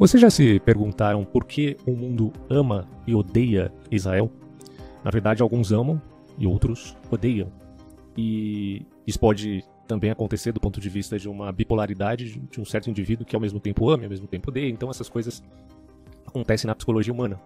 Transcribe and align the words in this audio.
Vocês 0.00 0.18
já 0.18 0.30
se 0.30 0.58
perguntaram 0.60 1.26
por 1.26 1.44
que 1.44 1.76
o 1.86 1.90
mundo 1.90 2.32
ama 2.48 2.88
e 3.06 3.14
odeia 3.14 3.70
Israel? 3.90 4.32
Na 5.04 5.10
verdade, 5.10 5.42
alguns 5.42 5.72
amam 5.72 6.00
e 6.38 6.46
outros 6.46 6.96
odeiam. 7.10 7.52
E 8.16 8.86
isso 9.06 9.20
pode 9.20 9.62
também 9.86 10.10
acontecer 10.10 10.52
do 10.52 10.60
ponto 10.60 10.80
de 10.80 10.88
vista 10.88 11.18
de 11.18 11.28
uma 11.28 11.52
bipolaridade 11.52 12.40
de 12.50 12.58
um 12.58 12.64
certo 12.64 12.88
indivíduo 12.88 13.26
que 13.26 13.36
ao 13.36 13.42
mesmo 13.42 13.60
tempo 13.60 13.90
ama 13.90 14.04
e 14.04 14.06
ao 14.06 14.10
mesmo 14.10 14.26
tempo 14.26 14.48
odeia. 14.48 14.70
Então 14.70 14.88
essas 14.88 15.10
coisas 15.10 15.42
acontecem 16.26 16.66
na 16.66 16.74
psicologia 16.74 17.12
humana. 17.12 17.38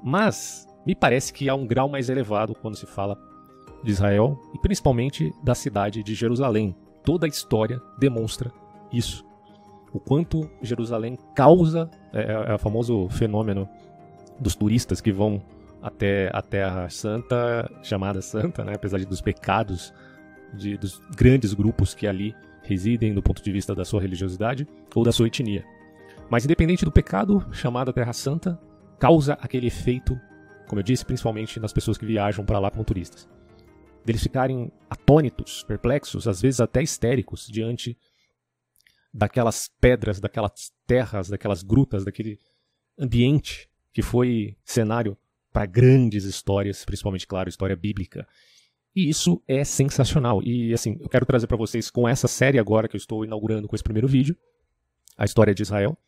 Mas 0.00 0.68
me 0.86 0.94
parece 0.94 1.32
que 1.32 1.48
há 1.48 1.54
um 1.56 1.66
grau 1.66 1.88
mais 1.88 2.08
elevado 2.08 2.54
quando 2.54 2.76
se 2.76 2.86
fala 2.86 3.18
de 3.82 3.90
Israel 3.90 4.40
e 4.54 4.58
principalmente 4.60 5.32
da 5.42 5.52
cidade 5.52 6.04
de 6.04 6.14
Jerusalém. 6.14 6.76
Toda 7.02 7.26
a 7.26 7.28
história 7.28 7.82
demonstra 7.98 8.52
isso. 8.92 9.26
O 9.92 9.98
quanto 9.98 10.48
Jerusalém 10.62 11.16
causa, 11.34 11.90
é, 12.12 12.20
é, 12.20 12.50
é 12.50 12.54
o 12.54 12.58
famoso 12.58 13.08
fenômeno 13.08 13.68
dos 14.38 14.54
turistas 14.54 15.00
que 15.00 15.12
vão 15.12 15.42
até 15.82 16.30
a 16.32 16.42
Terra 16.42 16.88
Santa, 16.88 17.70
chamada 17.82 18.20
Santa, 18.20 18.64
né, 18.64 18.72
apesar 18.74 18.98
de 18.98 19.06
dos 19.06 19.20
pecados 19.20 19.92
de, 20.52 20.76
dos 20.76 21.00
grandes 21.16 21.54
grupos 21.54 21.94
que 21.94 22.06
ali 22.06 22.34
residem 22.62 23.14
do 23.14 23.22
ponto 23.22 23.42
de 23.42 23.52
vista 23.52 23.74
da 23.74 23.84
sua 23.84 24.00
religiosidade 24.00 24.66
ou 24.94 25.04
da 25.04 25.12
sua 25.12 25.26
etnia. 25.26 25.64
Mas 26.28 26.44
independente 26.44 26.84
do 26.84 26.92
pecado, 26.92 27.46
chamada 27.52 27.92
Terra 27.92 28.12
Santa 28.12 28.60
causa 28.98 29.34
aquele 29.40 29.68
efeito, 29.68 30.18
como 30.66 30.80
eu 30.80 30.84
disse, 30.84 31.04
principalmente 31.04 31.58
nas 31.58 31.72
pessoas 31.72 31.96
que 31.96 32.04
viajam 32.04 32.44
para 32.44 32.58
lá 32.58 32.70
como 32.70 32.84
turistas. 32.84 33.28
Deles 34.04 34.22
ficarem 34.22 34.70
atônitos, 34.90 35.62
perplexos, 35.62 36.26
às 36.26 36.42
vezes 36.42 36.60
até 36.60 36.82
histéricos 36.82 37.46
diante 37.50 37.96
daquelas 39.18 39.68
pedras, 39.80 40.20
daquelas 40.20 40.72
terras, 40.86 41.28
daquelas 41.28 41.64
grutas, 41.64 42.04
daquele 42.04 42.38
ambiente 42.96 43.68
que 43.92 44.00
foi 44.00 44.56
cenário 44.64 45.18
para 45.52 45.66
grandes 45.66 46.24
histórias, 46.24 46.84
principalmente, 46.84 47.26
claro, 47.26 47.48
história 47.48 47.74
bíblica. 47.74 48.26
E 48.94 49.08
isso 49.08 49.42
é 49.48 49.64
sensacional. 49.64 50.40
E 50.44 50.72
assim, 50.72 50.96
eu 51.00 51.08
quero 51.08 51.26
trazer 51.26 51.48
para 51.48 51.56
vocês 51.56 51.90
com 51.90 52.08
essa 52.08 52.28
série 52.28 52.60
agora 52.60 52.86
que 52.86 52.94
eu 52.94 52.98
estou 52.98 53.24
inaugurando 53.24 53.66
com 53.66 53.74
esse 53.74 53.82
primeiro 53.82 54.06
vídeo, 54.06 54.36
a 55.16 55.24
história 55.24 55.52
de 55.52 55.62
Israel. 55.62 55.98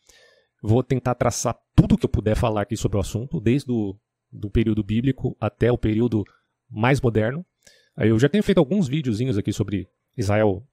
Vou 0.62 0.82
tentar 0.82 1.16
traçar 1.16 1.58
tudo 1.74 1.98
que 1.98 2.06
eu 2.06 2.10
puder 2.10 2.36
falar 2.36 2.62
aqui 2.62 2.76
sobre 2.76 2.96
o 2.96 3.00
assunto, 3.00 3.40
desde 3.40 3.72
o 3.72 3.98
do 4.30 4.48
período 4.48 4.84
bíblico 4.84 5.36
até 5.40 5.72
o 5.72 5.78
período 5.78 6.22
mais 6.70 7.00
moderno. 7.00 7.44
Eu 7.96 8.16
já 8.20 8.28
tenho 8.28 8.44
feito 8.44 8.58
alguns 8.58 8.86
videozinhos 8.86 9.36
aqui 9.36 9.52
sobre 9.52 9.88
Israel 10.16 10.64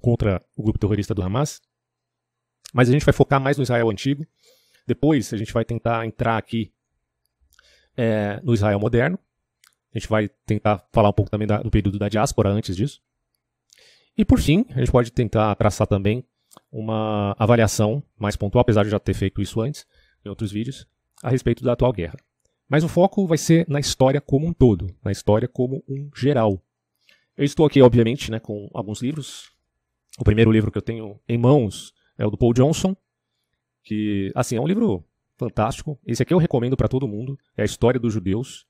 contra 0.00 0.42
o 0.56 0.62
grupo 0.62 0.78
terrorista 0.78 1.14
do 1.14 1.22
Hamas, 1.22 1.60
mas 2.74 2.88
a 2.88 2.92
gente 2.92 3.04
vai 3.04 3.14
focar 3.14 3.40
mais 3.40 3.56
no 3.56 3.62
Israel 3.62 3.88
antigo. 3.88 4.26
Depois 4.84 5.32
a 5.32 5.36
gente 5.36 5.52
vai 5.52 5.64
tentar 5.64 6.04
entrar 6.04 6.36
aqui 6.36 6.72
é, 7.96 8.40
no 8.42 8.52
Israel 8.52 8.80
moderno. 8.80 9.16
A 9.94 9.98
gente 9.98 10.08
vai 10.08 10.28
tentar 10.44 10.84
falar 10.92 11.08
um 11.10 11.12
pouco 11.12 11.30
também 11.30 11.46
da, 11.46 11.62
do 11.62 11.70
período 11.70 12.00
da 12.00 12.08
diáspora 12.08 12.50
antes 12.50 12.76
disso. 12.76 13.00
E 14.18 14.24
por 14.24 14.40
fim, 14.40 14.66
a 14.70 14.80
gente 14.80 14.90
pode 14.90 15.12
tentar 15.12 15.54
traçar 15.54 15.86
também 15.86 16.24
uma 16.70 17.36
avaliação 17.38 18.02
mais 18.18 18.34
pontual, 18.34 18.62
apesar 18.62 18.82
de 18.82 18.90
já 18.90 18.98
ter 18.98 19.14
feito 19.14 19.40
isso 19.40 19.60
antes 19.60 19.86
em 20.24 20.28
outros 20.28 20.50
vídeos, 20.50 20.84
a 21.22 21.30
respeito 21.30 21.62
da 21.62 21.74
atual 21.74 21.92
guerra. 21.92 22.16
Mas 22.68 22.82
o 22.82 22.88
foco 22.88 23.24
vai 23.24 23.38
ser 23.38 23.68
na 23.68 23.78
história 23.78 24.20
como 24.20 24.48
um 24.48 24.52
todo, 24.52 24.92
na 25.02 25.12
história 25.12 25.46
como 25.46 25.84
um 25.88 26.10
geral. 26.14 26.60
Eu 27.36 27.44
estou 27.44 27.66
aqui, 27.66 27.80
obviamente, 27.80 28.32
né, 28.32 28.40
com 28.40 28.68
alguns 28.74 29.00
livros. 29.00 29.52
O 30.18 30.24
primeiro 30.24 30.50
livro 30.50 30.72
que 30.72 30.78
eu 30.78 30.82
tenho 30.82 31.20
em 31.28 31.38
mãos 31.38 31.93
é 32.18 32.26
o 32.26 32.30
do 32.30 32.38
Paul 32.38 32.52
Johnson, 32.52 32.96
que, 33.82 34.32
assim, 34.34 34.56
é 34.56 34.60
um 34.60 34.66
livro 34.66 35.04
fantástico. 35.36 35.98
Esse 36.06 36.22
aqui 36.22 36.32
eu 36.32 36.38
recomendo 36.38 36.76
para 36.76 36.88
todo 36.88 37.08
mundo. 37.08 37.38
É 37.56 37.62
a 37.62 37.64
História 37.64 38.00
dos 38.00 38.12
Judeus. 38.12 38.66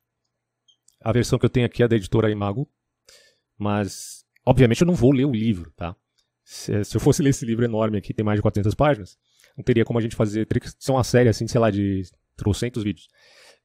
A 1.01 1.13
versão 1.13 1.39
que 1.39 1.45
eu 1.45 1.51
tenho 1.51 1.67
aqui 1.67 1.83
é 1.83 1.89
da 1.89 1.97
editora 1.97 2.31
Imago. 2.31 2.69
Mas, 3.57 4.25
obviamente, 4.45 4.81
eu 4.81 4.87
não 4.87 4.95
vou 4.95 5.13
ler 5.13 5.25
o 5.25 5.33
livro, 5.33 5.73
tá? 5.77 5.95
Se, 6.43 6.85
se 6.85 6.97
eu 6.97 7.01
fosse 7.01 7.23
ler 7.23 7.31
esse 7.31 7.47
livro 7.47 7.65
enorme 7.65 7.99
aqui, 7.99 8.13
tem 8.13 8.25
mais 8.25 8.39
de 8.39 8.43
400 8.43 8.75
páginas, 8.75 9.17
não 9.57 9.65
teria 9.65 9.85
como 9.85 9.99
a 9.99 10.03
gente 10.03 10.17
fazer. 10.17 10.47
Que 10.47 10.69
ser 10.69 10.93
uma 10.93 11.05
série, 11.05 11.29
assim, 11.29 11.47
sei 11.47 11.61
lá, 11.61 11.71
de 11.71 12.03
trocentos 12.37 12.83
vídeos. 12.83 13.07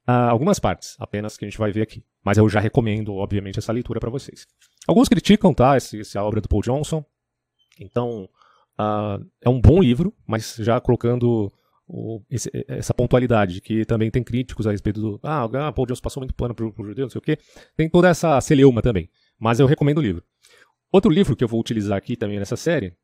Uh, 0.07 0.29
algumas 0.29 0.59
partes, 0.59 0.95
apenas 0.99 1.37
que 1.37 1.45
a 1.45 1.49
gente 1.49 1.57
vai 1.57 1.71
ver 1.71 1.81
aqui. 1.81 2.03
Mas 2.23 2.37
eu 2.37 2.47
já 2.49 2.59
recomendo, 2.59 3.15
obviamente, 3.15 3.59
essa 3.59 3.71
leitura 3.71 3.99
para 3.99 4.09
vocês. 4.09 4.45
Alguns 4.87 5.09
criticam, 5.09 5.53
tá? 5.53 5.75
Essa 5.75 6.23
obra 6.23 6.41
do 6.41 6.47
Paul 6.47 6.61
Johnson. 6.61 7.03
Então, 7.79 8.29
uh, 8.79 9.23
é 9.41 9.49
um 9.49 9.59
bom 9.59 9.81
livro, 9.81 10.13
mas 10.25 10.55
já 10.59 10.79
colocando 10.79 11.51
o, 11.87 12.21
esse, 12.29 12.49
essa 12.67 12.93
pontualidade, 12.93 13.61
que 13.61 13.83
também 13.83 14.09
tem 14.09 14.23
críticos 14.23 14.65
a 14.67 14.71
respeito 14.71 15.01
do. 15.01 15.19
Ah, 15.23 15.43
ah 15.43 15.71
Paul 15.71 15.87
Jones 15.87 15.99
passou 15.99 16.21
muito 16.21 16.35
pano 16.35 16.53
pro, 16.53 16.71
pro 16.71 16.85
judeu, 16.85 17.05
não 17.05 17.09
sei 17.09 17.19
o 17.19 17.21
quê. 17.21 17.37
Tem 17.75 17.89
toda 17.89 18.07
essa 18.07 18.39
celeuma 18.39 18.81
também. 18.81 19.09
Mas 19.37 19.59
eu 19.59 19.65
recomendo 19.65 19.97
o 19.97 20.01
livro. 20.01 20.23
Outro 20.91 21.11
livro 21.11 21.35
que 21.35 21.43
eu 21.43 21.47
vou 21.47 21.59
utilizar 21.59 21.97
aqui 21.97 22.15
também 22.15 22.39
nessa 22.39 22.55
série 22.55 22.95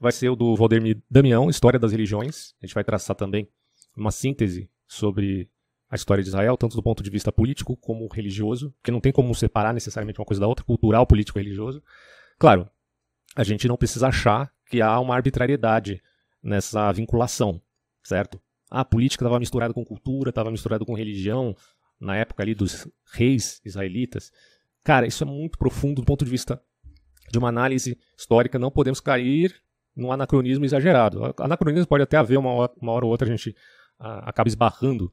vai 0.00 0.12
ser 0.12 0.28
o 0.28 0.36
do 0.36 0.54
Valdemir 0.54 1.02
Damião, 1.10 1.50
História 1.50 1.78
das 1.78 1.92
Religiões. 1.92 2.54
A 2.62 2.66
gente 2.66 2.74
vai 2.74 2.84
traçar 2.84 3.16
também 3.16 3.48
uma 3.96 4.10
síntese 4.10 4.70
sobre 4.86 5.50
a 5.90 5.96
história 5.96 6.22
de 6.22 6.28
Israel, 6.28 6.56
tanto 6.56 6.76
do 6.76 6.82
ponto 6.82 7.02
de 7.02 7.10
vista 7.10 7.32
político 7.32 7.76
como 7.76 8.06
religioso, 8.12 8.72
porque 8.72 8.90
não 8.90 9.00
tem 9.00 9.10
como 9.10 9.34
separar 9.34 9.72
necessariamente 9.72 10.20
uma 10.20 10.26
coisa 10.26 10.40
da 10.40 10.46
outra, 10.46 10.64
cultural, 10.64 11.06
político 11.06 11.38
e 11.38 11.42
religioso. 11.42 11.82
Claro, 12.38 12.68
a 13.34 13.42
gente 13.42 13.66
não 13.66 13.76
precisa 13.76 14.08
achar 14.08 14.52
que 14.68 14.80
há 14.82 14.98
uma 15.00 15.14
arbitrariedade 15.14 16.02
nessa 16.42 16.90
vinculação 16.92 17.60
certo? 18.08 18.40
A 18.70 18.84
política 18.84 19.22
estava 19.22 19.38
misturada 19.38 19.74
com 19.74 19.84
cultura, 19.84 20.30
estava 20.30 20.50
misturada 20.50 20.84
com 20.84 20.94
religião, 20.94 21.54
na 22.00 22.16
época 22.16 22.42
ali 22.42 22.54
dos 22.54 22.88
reis 23.12 23.60
israelitas. 23.64 24.32
Cara, 24.84 25.06
isso 25.06 25.22
é 25.22 25.26
muito 25.26 25.58
profundo 25.58 26.00
do 26.00 26.04
ponto 26.04 26.24
de 26.24 26.30
vista 26.30 26.60
de 27.30 27.38
uma 27.38 27.48
análise 27.48 27.98
histórica. 28.16 28.58
Não 28.58 28.70
podemos 28.70 29.00
cair 29.00 29.54
num 29.94 30.12
anacronismo 30.12 30.64
exagerado. 30.64 31.34
Anacronismo 31.38 31.86
pode 31.86 32.04
até 32.04 32.16
haver 32.16 32.38
uma 32.38 32.50
hora, 32.50 32.72
uma 32.80 32.92
hora 32.92 33.04
ou 33.04 33.10
outra 33.10 33.26
a 33.26 33.30
gente 33.30 33.54
acaba 33.98 34.48
esbarrando 34.48 35.12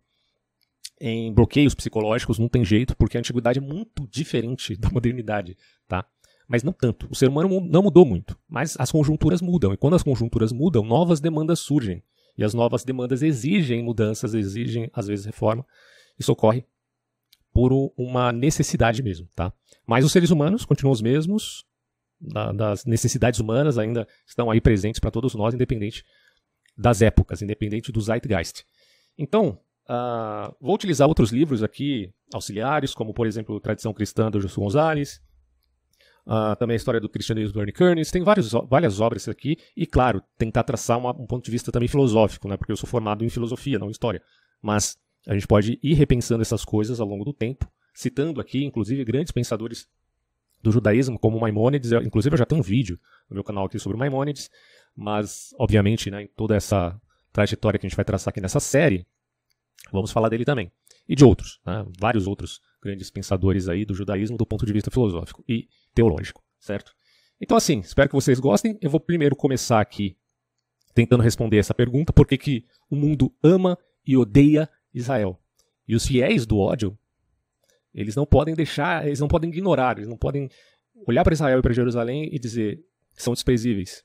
em 1.02 1.34
bloqueios 1.34 1.76
psicológicos, 1.76 2.40
não 2.40 2.48
tem 2.48 2.64
jeito, 2.64 2.96
porque 2.96 3.18
a 3.18 3.20
antiguidade 3.20 3.60
é 3.60 3.62
muito 3.62 4.08
diferente 4.08 4.78
da 4.78 4.90
modernidade, 4.90 5.58
tá? 5.88 6.06
Mas 6.47 6.63
não 6.63 6.72
tanto. 6.72 7.07
O 7.09 7.16
ser 7.16 7.29
humano 7.29 7.61
não 7.61 7.81
mudou 7.81 8.06
muito, 8.06 8.38
mas 8.47 8.75
as 8.79 8.91
conjunturas 8.91 9.41
mudam. 9.41 9.73
E 9.73 9.78
quando 9.78 9.95
as 9.95 10.03
conjunturas 10.03 10.51
mudam, 10.51 10.83
novas 10.83 11.19
demandas 11.19 11.59
surgem. 11.59 12.03
E 12.38 12.44
as 12.44 12.53
novas 12.53 12.83
demandas 12.83 13.22
exigem 13.22 13.81
mudanças, 13.83 14.33
exigem, 14.33 14.89
às 14.94 15.07
vezes, 15.07 15.25
reforma. 15.25 15.66
Isso 16.19 16.31
ocorre 16.31 16.66
por 17.53 17.72
uma 17.97 18.31
necessidade 18.33 19.01
mesmo, 19.01 19.28
tá? 19.33 19.51
Mas 19.88 20.03
os 20.03 20.11
seres 20.11 20.29
humanos 20.29 20.66
continuam 20.66 20.91
os 20.91 21.01
mesmos, 21.01 21.66
da, 22.19 22.51
das 22.51 22.85
necessidades 22.85 23.39
humanas 23.39 23.77
ainda 23.77 24.07
estão 24.27 24.50
aí 24.50 24.59
presentes 24.59 25.00
para 25.00 25.12
todos 25.12 25.35
nós, 25.35 25.53
independente 25.53 26.03
das 26.77 27.01
épocas, 27.01 27.41
independente 27.41 27.91
do 27.91 28.01
zeitgeist. 28.01 28.66
Então, 29.17 29.59
uh, 29.89 30.53
vou 30.59 30.75
utilizar 30.75 31.07
outros 31.07 31.31
livros 31.31 31.63
aqui, 31.63 32.13
auxiliares, 32.33 32.94
como, 32.94 33.13
por 33.13 33.27
exemplo, 33.27 33.59
Tradição 33.59 33.94
Cristã 33.94 34.29
do 34.29 34.41
José 34.41 34.56
Gonzalez, 34.56 35.22
Uh, 36.25 36.56
também 36.58 36.74
a 36.74 36.78
história 36.78 37.00
do 37.00 37.08
cristianismo 37.08 37.53
do 37.53 37.59
Ernie 37.59 37.72
Kearns, 37.72 38.09
tem 38.09 38.24
vários, 38.24 38.52
várias 38.68 39.00
obras 39.00 39.28
aqui, 39.28 39.58
e 39.78 39.86
claro, 39.86 40.24
tentar 40.38 40.63
traçar 40.63 40.97
uma, 40.97 41.12
um 41.12 41.28
ponto 41.28 41.46
de 41.46 41.52
vista 41.52 41.72
também 41.72 41.88
filosófico, 41.88 42.47
né, 42.47 42.58
porque 42.58 42.72
eu 42.72 42.78
sou 42.78 42.90
formado 42.90 43.24
em 43.24 43.30
filosofia, 43.30 43.78
não 43.78 43.90
em 43.90 43.91
história. 43.91 44.22
Mas 44.59 44.97
a 45.28 45.36
gente 45.36 45.46
pode 45.46 45.80
ir 45.84 45.94
repensando 45.94 46.41
essas 46.41 46.66
coisas 46.66 47.00
ao 47.00 47.08
longo 47.08 47.24
do 47.24 47.31
tempo, 47.31 47.69
citando 47.94 48.41
aqui, 48.41 48.63
inclusive, 48.63 49.06
grandes 49.06 49.31
pensadores 49.31 49.88
do 50.63 50.72
judaísmo, 50.72 51.19
como 51.19 51.39
Maimônides, 51.39 51.92
eu, 51.92 52.01
inclusive 52.01 52.33
eu 52.33 52.39
já 52.39 52.45
tenho 52.45 52.60
um 52.60 52.63
vídeo 52.63 53.00
no 53.30 53.36
meu 53.36 53.44
canal 53.44 53.66
aqui 53.66 53.77
sobre 53.77 53.98
Maimônides, 53.98 54.50
mas, 54.95 55.54
obviamente, 55.60 56.10
né, 56.10 56.24
em 56.24 56.27
toda 56.27 56.56
essa 56.56 57.00
trajetória 57.31 57.80
que 57.80 57.86
a 57.86 57.89
gente 57.89 57.95
vai 57.95 58.06
traçar 58.06 58.31
aqui 58.31 58.42
nessa 58.42 58.60
série, 58.60 59.06
vamos 59.92 60.12
falar 60.12 60.30
dele 60.30 60.44
também. 60.44 60.72
E 61.07 61.16
de 61.16 61.24
outros, 61.24 61.60
né, 61.63 61.86
vários 62.00 62.25
outros 62.25 62.62
grandes 62.86 63.10
pensadores 63.10 63.68
aí 63.68 63.84
do 63.84 63.96
judaísmo 63.96 64.38
do 64.38 64.46
ponto 64.46 64.64
de 64.64 64.72
vista 64.72 64.92
filosófico. 64.92 65.44
E 65.50 65.68
teológico, 65.96 66.44
certo? 66.60 66.94
Então, 67.42 67.58
assim, 67.58 67.80
espero 67.80 68.08
que 68.08 68.16
vocês 68.16 68.40
gostem. 68.40 68.78
Eu 68.80 68.92
vou 68.92 69.00
primeiro 69.00 69.36
começar 69.36 69.82
aqui 69.82 70.16
tentando 70.94 71.24
responder 71.24 71.58
essa 71.58 71.74
pergunta: 71.74 72.14
por 72.14 72.28
que, 72.28 72.38
que 72.38 72.66
o 72.90 72.96
mundo 72.96 73.34
ama 73.44 73.78
e 74.06 74.16
odeia 74.16 74.70
Israel? 74.94 75.42
E 75.88 75.96
os 75.96 76.06
fiéis 76.06 76.46
do 76.46 76.60
ódio, 76.60 76.98
eles 77.94 78.16
não 78.16 78.26
podem 78.26 78.54
deixar, 78.54 79.06
eles 79.06 79.20
não 79.20 79.28
podem 79.28 79.50
ignorar, 79.50 79.98
eles 79.98 80.08
não 80.08 80.18
podem 80.18 80.48
olhar 81.08 81.24
para 81.24 81.34
Israel 81.34 81.60
e 81.60 81.62
para 81.62 81.74
Jerusalém 81.74 82.30
e 82.32 82.38
dizer 82.38 82.78
que 83.16 83.24
são 83.24 83.34
desprezíveis. 83.34 84.04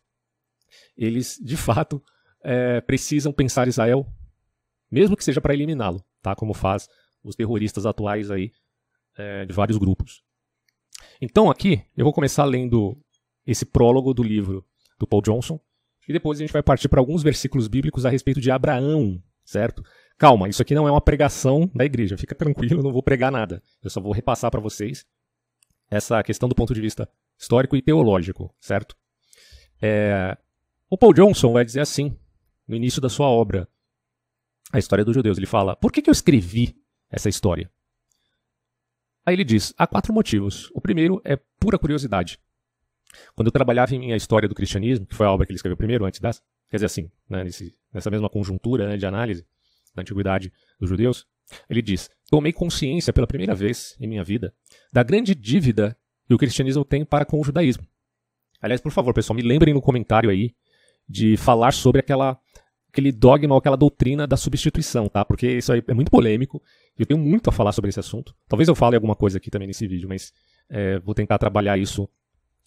Eles, 0.96 1.38
de 1.42 1.56
fato, 1.56 2.02
é, 2.42 2.80
precisam 2.80 3.32
pensar 3.32 3.68
Israel, 3.68 4.06
mesmo 4.90 5.16
que 5.16 5.24
seja 5.24 5.40
para 5.40 5.52
eliminá-lo, 5.52 6.02
tá? 6.22 6.34
Como 6.34 6.54
faz 6.54 6.88
os 7.22 7.36
terroristas 7.36 7.84
atuais 7.84 8.30
aí 8.30 8.52
é, 9.20 9.44
de 9.46 9.52
vários 9.52 9.78
grupos. 9.78 10.22
Então 11.20 11.50
aqui 11.50 11.82
eu 11.96 12.04
vou 12.04 12.12
começar 12.12 12.44
lendo 12.44 12.96
esse 13.46 13.64
prólogo 13.64 14.14
do 14.14 14.22
livro 14.22 14.64
do 14.98 15.06
Paul 15.06 15.22
Johnson 15.22 15.60
e 16.08 16.12
depois 16.12 16.38
a 16.38 16.42
gente 16.42 16.52
vai 16.52 16.62
partir 16.62 16.88
para 16.88 17.00
alguns 17.00 17.22
versículos 17.22 17.68
bíblicos 17.68 18.06
a 18.06 18.10
respeito 18.10 18.40
de 18.40 18.50
Abraão, 18.50 19.22
certo? 19.44 19.82
Calma, 20.18 20.48
isso 20.48 20.62
aqui 20.62 20.74
não 20.74 20.88
é 20.88 20.90
uma 20.90 21.00
pregação 21.00 21.70
da 21.74 21.84
igreja, 21.84 22.16
fica 22.16 22.34
tranquilo, 22.34 22.82
não 22.82 22.92
vou 22.92 23.02
pregar 23.02 23.30
nada. 23.30 23.62
Eu 23.82 23.90
só 23.90 24.00
vou 24.00 24.12
repassar 24.12 24.50
para 24.50 24.60
vocês 24.60 25.06
essa 25.90 26.22
questão 26.22 26.48
do 26.48 26.54
ponto 26.54 26.74
de 26.74 26.80
vista 26.80 27.08
histórico 27.38 27.76
e 27.76 27.82
teológico, 27.82 28.54
certo? 28.60 28.96
É... 29.80 30.36
O 30.88 30.98
Paul 30.98 31.14
Johnson 31.14 31.52
vai 31.52 31.64
dizer 31.64 31.80
assim, 31.80 32.16
no 32.70 32.76
início 32.76 33.00
da 33.00 33.08
sua 33.08 33.28
obra, 33.28 33.68
A 34.72 34.78
História 34.78 35.04
dos 35.04 35.14
Judeus. 35.14 35.38
Ele 35.38 35.46
fala: 35.46 35.74
Por 35.74 35.90
que, 35.90 36.00
que 36.00 36.08
eu 36.08 36.12
escrevi 36.12 36.76
essa 37.10 37.28
história? 37.28 37.70
Aí 39.24 39.34
ele 39.34 39.44
diz: 39.44 39.74
há 39.76 39.86
quatro 39.86 40.12
motivos. 40.12 40.70
O 40.74 40.80
primeiro 40.80 41.20
é 41.24 41.36
pura 41.58 41.78
curiosidade. 41.78 42.38
Quando 43.34 43.48
eu 43.48 43.52
trabalhava 43.52 43.94
em 43.94 43.98
minha 43.98 44.16
história 44.16 44.48
do 44.48 44.54
cristianismo, 44.54 45.06
que 45.06 45.14
foi 45.14 45.26
a 45.26 45.32
obra 45.32 45.46
que 45.46 45.52
ele 45.52 45.56
escreveu 45.56 45.76
primeiro, 45.76 46.04
antes 46.04 46.20
dessa, 46.20 46.40
quer 46.70 46.76
dizer 46.76 46.86
assim, 46.86 47.10
né, 47.28 47.44
nesse, 47.44 47.76
nessa 47.92 48.10
mesma 48.10 48.28
conjuntura 48.28 48.88
né, 48.88 48.96
de 48.96 49.04
análise 49.04 49.44
da 49.94 50.02
antiguidade 50.02 50.52
dos 50.78 50.88
judeus, 50.88 51.26
ele 51.68 51.82
diz: 51.82 52.08
tomei 52.30 52.52
consciência 52.52 53.12
pela 53.12 53.26
primeira 53.26 53.54
vez 53.54 53.96
em 54.00 54.06
minha 54.06 54.24
vida 54.24 54.54
da 54.92 55.02
grande 55.02 55.34
dívida 55.34 55.96
que 56.26 56.34
o 56.34 56.38
cristianismo 56.38 56.84
tem 56.84 57.04
para 57.04 57.24
com 57.24 57.40
o 57.40 57.44
judaísmo. 57.44 57.84
Aliás, 58.60 58.80
por 58.80 58.92
favor, 58.92 59.12
pessoal, 59.14 59.36
me 59.36 59.42
lembrem 59.42 59.74
no 59.74 59.80
comentário 59.80 60.30
aí 60.30 60.54
de 61.08 61.36
falar 61.36 61.72
sobre 61.72 62.00
aquela 62.00 62.38
aquele 62.90 63.12
dogma 63.12 63.54
ou 63.54 63.58
aquela 63.58 63.76
doutrina 63.76 64.26
da 64.26 64.36
substituição, 64.36 65.08
tá? 65.08 65.24
Porque 65.24 65.46
isso 65.46 65.72
aí 65.72 65.82
é 65.86 65.94
muito 65.94 66.10
polêmico. 66.10 66.62
Eu 66.98 67.06
tenho 67.06 67.18
muito 67.18 67.48
a 67.48 67.52
falar 67.52 67.72
sobre 67.72 67.88
esse 67.88 68.00
assunto. 68.00 68.34
Talvez 68.48 68.68
eu 68.68 68.74
fale 68.74 68.96
alguma 68.96 69.14
coisa 69.14 69.38
aqui 69.38 69.50
também 69.50 69.68
nesse 69.68 69.86
vídeo, 69.86 70.08
mas 70.08 70.32
é, 70.68 70.98
vou 70.98 71.14
tentar 71.14 71.38
trabalhar 71.38 71.78
isso 71.78 72.08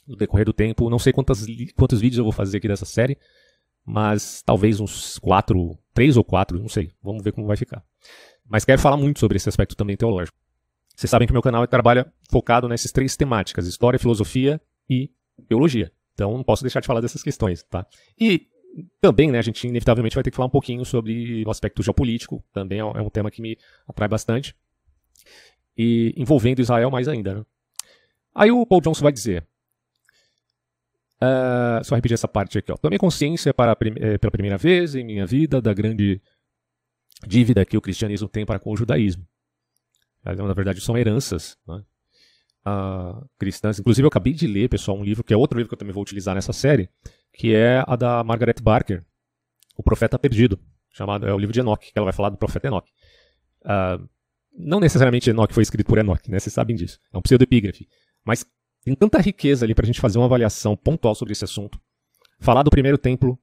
no 0.07 0.15
decorrer 0.15 0.45
do 0.45 0.53
tempo. 0.53 0.89
Não 0.89 0.97
sei 0.97 1.13
quantas, 1.13 1.45
quantos 1.75 1.99
vídeos 1.99 2.17
eu 2.17 2.23
vou 2.23 2.33
fazer 2.33 2.57
aqui 2.57 2.67
dessa 2.67 2.85
série, 2.85 3.17
mas 3.85 4.41
talvez 4.41 4.79
uns 4.79 5.19
quatro, 5.19 5.77
três 5.93 6.15
ou 6.17 6.23
quatro, 6.23 6.57
não 6.59 6.69
sei. 6.69 6.91
Vamos 7.03 7.21
ver 7.21 7.33
como 7.33 7.45
vai 7.45 7.57
ficar. 7.57 7.83
Mas 8.47 8.65
quero 8.65 8.81
falar 8.81 8.97
muito 8.97 9.19
sobre 9.19 9.37
esse 9.37 9.49
aspecto 9.49 9.75
também 9.75 9.97
teológico. 9.97 10.37
Vocês 10.95 11.09
sabem 11.09 11.27
que 11.27 11.33
meu 11.33 11.41
canal 11.41 11.67
trabalha 11.67 12.11
focado 12.29 12.67
nessas 12.67 12.91
três 12.91 13.17
temáticas: 13.17 13.67
história, 13.67 13.99
filosofia 13.99 14.61
e 14.89 15.11
teologia. 15.49 15.91
Então 16.13 16.33
não 16.37 16.43
posso 16.43 16.63
deixar 16.63 16.79
de 16.79 16.87
falar 16.87 17.01
dessas 17.01 17.23
questões, 17.23 17.63
tá? 17.63 17.85
E 18.19 18.47
também, 18.99 19.31
né, 19.31 19.39
a 19.39 19.41
gente 19.41 19.67
inevitavelmente 19.67 20.15
vai 20.15 20.23
ter 20.23 20.31
que 20.31 20.35
falar 20.35 20.47
um 20.47 20.51
pouquinho 20.51 20.83
sobre 20.83 21.43
o 21.45 21.51
aspecto 21.51 21.83
geopolítico, 21.83 22.43
também 22.51 22.79
é 22.79 22.85
um 22.85 23.07
é 23.07 23.09
tema 23.09 23.29
que 23.29 23.41
me 23.41 23.57
atrai 23.87 24.07
bastante. 24.07 24.55
E 25.77 26.13
envolvendo 26.17 26.61
Israel 26.61 26.89
mais 26.91 27.07
ainda. 27.07 27.35
Né? 27.35 27.45
Aí 28.33 28.51
o 28.51 28.65
Paul 28.65 28.81
Johnson 28.81 29.03
vai 29.03 29.11
dizer. 29.11 29.45
Uh, 31.21 31.83
só 31.83 31.95
repetir 31.95 32.15
essa 32.15 32.27
parte 32.27 32.57
aqui. 32.57 32.71
Ó. 32.71 32.75
Tomei 32.75 32.99
consciência 32.99 33.53
para, 33.53 33.77
eh, 33.81 34.17
pela 34.17 34.31
primeira 34.31 34.57
vez 34.57 34.93
em 34.93 35.05
minha 35.05 35.25
vida 35.25 35.61
da 35.61 35.73
grande 35.73 36.21
dívida 37.25 37.65
que 37.65 37.77
o 37.77 37.81
cristianismo 37.81 38.27
tem 38.27 38.45
para 38.45 38.59
com 38.59 38.71
o 38.71 38.75
judaísmo. 38.75 39.25
Na 40.23 40.53
verdade, 40.53 40.81
são 40.81 40.97
heranças 40.97 41.57
né? 41.67 41.83
Uh, 42.65 43.27
cristãs. 43.37 43.79
Inclusive, 43.79 44.05
eu 44.05 44.09
acabei 44.09 44.33
de 44.33 44.47
ler, 44.47 44.69
pessoal, 44.69 44.97
um 44.97 45.03
livro 45.03 45.23
que 45.23 45.33
é 45.33 45.37
outro 45.37 45.57
livro 45.57 45.69
que 45.69 45.73
eu 45.73 45.79
também 45.79 45.93
vou 45.93 46.03
utilizar 46.03 46.35
nessa 46.35 46.53
série, 46.53 46.89
que 47.33 47.53
é 47.53 47.83
a 47.87 47.95
da 47.95 48.23
Margaret 48.23 48.55
Barker, 48.61 49.03
O 49.77 49.83
Profeta 49.83 50.19
Perdido, 50.19 50.59
chamado 50.91 51.27
é 51.27 51.33
o 51.33 51.37
livro 51.37 51.53
de 51.53 51.59
Enoch, 51.59 51.91
que 51.91 51.97
ela 51.97 52.05
vai 52.05 52.13
falar 52.13 52.29
do 52.29 52.37
profeta 52.37 52.67
Enoch. 52.67 52.87
Uh, 53.61 54.07
não 54.57 54.79
necessariamente 54.79 55.29
Enoch 55.29 55.53
foi 55.53 55.63
escrito 55.63 55.87
por 55.87 55.97
Enoch, 55.97 56.29
né? 56.29 56.39
Vocês 56.39 56.53
sabem 56.53 56.75
disso. 56.75 56.99
É 57.11 57.17
um 57.17 57.21
pseudoepígrafe. 57.21 57.87
Mas 58.23 58.45
tem 58.83 58.95
tanta 58.95 59.19
riqueza 59.19 59.65
ali 59.65 59.73
para 59.73 59.83
a 59.83 59.87
gente 59.87 59.99
fazer 59.99 60.19
uma 60.19 60.25
avaliação 60.25 60.75
pontual 60.75 61.15
sobre 61.15 61.31
esse 61.31 61.43
assunto. 61.43 61.79
Falar 62.39 62.61
do 62.61 62.69
primeiro 62.69 62.97
templo 62.97 63.39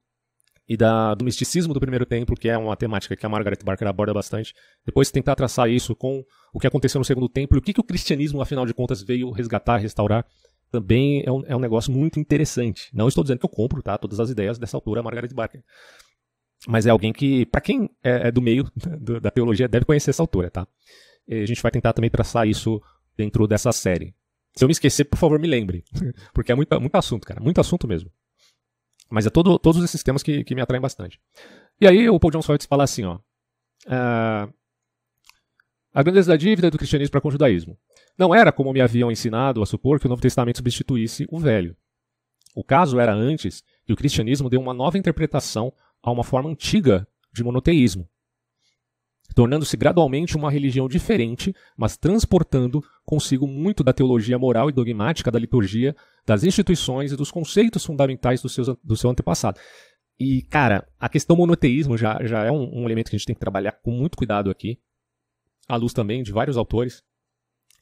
e 0.71 0.77
da, 0.77 1.17
do 1.17 1.25
misticismo 1.25 1.75
do 1.75 1.81
primeiro 1.81 2.07
templo, 2.07 2.37
que 2.37 2.49
é 2.49 2.57
uma 2.57 2.77
temática 2.77 3.17
que 3.17 3.27
a 3.27 3.29
Margaret 3.29 3.59
Barker 3.65 3.89
aborda 3.89 4.15
bastante. 4.15 4.55
Depois 4.87 5.11
tentar 5.11 5.35
traçar 5.35 5.69
isso 5.69 5.97
com 5.97 6.25
o 6.55 6.61
que 6.61 6.67
aconteceu 6.69 7.01
no 7.01 7.05
segundo 7.05 7.29
templo 7.29 7.57
e 7.57 7.59
o 7.59 7.61
que, 7.61 7.73
que 7.73 7.81
o 7.81 7.85
cristianismo, 7.85 8.41
afinal 8.41 8.65
de 8.65 8.73
contas, 8.73 9.03
veio 9.03 9.33
resgatar, 9.33 9.79
restaurar 9.79 10.25
também 10.71 11.25
é 11.27 11.33
um, 11.33 11.43
é 11.45 11.57
um 11.57 11.59
negócio 11.59 11.93
muito 11.93 12.21
interessante. 12.21 12.89
Não 12.95 13.09
estou 13.09 13.25
dizendo 13.25 13.41
que 13.41 13.47
eu 13.47 13.51
compro 13.51 13.83
tá, 13.83 13.99
todas 13.99 14.21
as 14.21 14.31
ideias 14.31 14.61
dessa 14.61 14.77
autora, 14.77 15.03
Margaret 15.03 15.35
Barker. 15.35 15.61
Mas 16.69 16.87
é 16.87 16.91
alguém 16.91 17.13
que, 17.13 17.47
para 17.47 17.61
quem 17.61 17.91
é, 18.05 18.29
é, 18.29 18.31
do 18.31 18.41
meio 18.41 18.71
da 19.21 19.33
teologia, 19.33 19.67
deve 19.67 19.85
conhecer 19.85 20.11
essa 20.11 20.23
autora, 20.23 20.53
tá? 20.53 20.69
E 21.27 21.43
a 21.43 21.47
gente 21.47 21.61
vai 21.61 21.73
tentar 21.73 21.93
também 21.95 22.11
traçar 22.11 22.47
isso 22.47 22.81
dentro 23.17 23.49
dessa 23.49 23.73
série. 23.73 24.15
Se 24.55 24.63
eu 24.63 24.69
me 24.69 24.73
esquecer, 24.73 25.03
por 25.03 25.19
favor, 25.19 25.41
me 25.41 25.49
lembre. 25.49 25.83
Porque 26.33 26.53
é 26.53 26.55
muito, 26.55 26.81
muito 26.81 26.95
assunto, 26.95 27.27
cara. 27.27 27.41
Muito 27.41 27.61
assunto 27.61 27.89
mesmo. 27.89 28.09
Mas 29.11 29.27
é 29.27 29.31
todo, 29.31 29.59
todos 29.59 29.83
esses 29.83 30.03
temas 30.03 30.23
que, 30.23 30.45
que 30.45 30.55
me 30.55 30.61
atraem 30.61 30.81
bastante. 30.81 31.21
E 31.81 31.87
aí 31.87 32.09
o 32.09 32.21
Paul 32.21 32.31
Johnson 32.31 32.53
vai 32.53 32.59
falar 32.69 32.85
assim, 32.85 33.05
ó. 33.05 33.17
Uh, 33.87 34.53
a 35.93 36.03
grandeza 36.03 36.31
da 36.31 36.37
dívida 36.37 36.71
do 36.71 36.79
cristianismo 36.79 37.11
para 37.11 37.21
com 37.21 37.29
o 37.29 37.33
judaísmo. 37.33 37.77
Não 38.17 38.35
era 38.35 38.53
como 38.53 38.73
me 38.73 38.81
haviam 38.81 39.11
ensinado 39.11 39.63
a 39.63 39.67
supor 39.67 39.99
que 39.99 40.07
o 40.07 40.09
Novo 40.09 40.23
Testamento 40.23 40.59
substituísse 40.59 41.27
o 41.29 41.39
Velho. 41.39 41.77
O 42.55 42.63
caso 42.63 43.01
era 43.01 43.13
antes 43.13 43.65
que 43.85 43.93
o 43.93 43.97
cristianismo 43.97 44.49
deu 44.49 44.61
uma 44.61 44.75
nova 44.75 44.99
interpretação 44.99 45.73
a 46.03 46.11
uma 46.11 46.25
forma 46.25 46.51
antiga 46.51 47.07
de 47.33 47.43
monoteísmo, 47.43 48.09
tornando-se 49.35 49.77
gradualmente 49.77 50.37
uma 50.37 50.51
religião 50.51 50.89
diferente, 50.89 51.55
mas 51.77 51.97
transportando 51.97 52.83
consigo 53.05 53.47
muito 53.47 53.83
da 53.83 53.93
teologia 53.93 54.39
moral 54.39 54.69
e 54.69 54.73
dogmática 54.73 55.31
da 55.31 55.39
liturgia, 55.39 55.95
das 56.27 56.45
instituições 56.45 57.13
e 57.13 57.17
dos 57.17 57.31
conceitos 57.31 57.85
fundamentais 57.85 58.43
do 58.43 58.49
seu, 58.49 58.79
do 58.83 58.97
seu 58.97 59.11
antepassado. 59.11 59.59
E, 60.19 60.43
cara, 60.43 60.87
a 60.99 61.09
questão 61.09 61.37
monoteísmo 61.37 61.97
já, 61.97 62.19
já 62.25 62.45
é 62.45 62.51
um, 62.51 62.83
um 62.83 62.85
elemento 62.85 63.09
que 63.11 63.17
a 63.17 63.19
gente 63.19 63.27
tem 63.27 63.35
que 63.35 63.41
trabalhar 63.41 63.73
com 63.73 63.91
muito 63.91 64.17
cuidado 64.17 64.51
aqui, 64.51 64.79
à 65.69 65.77
luz 65.77 65.93
também 65.93 66.23
de 66.23 66.33
vários 66.33 66.57
autores 66.57 67.03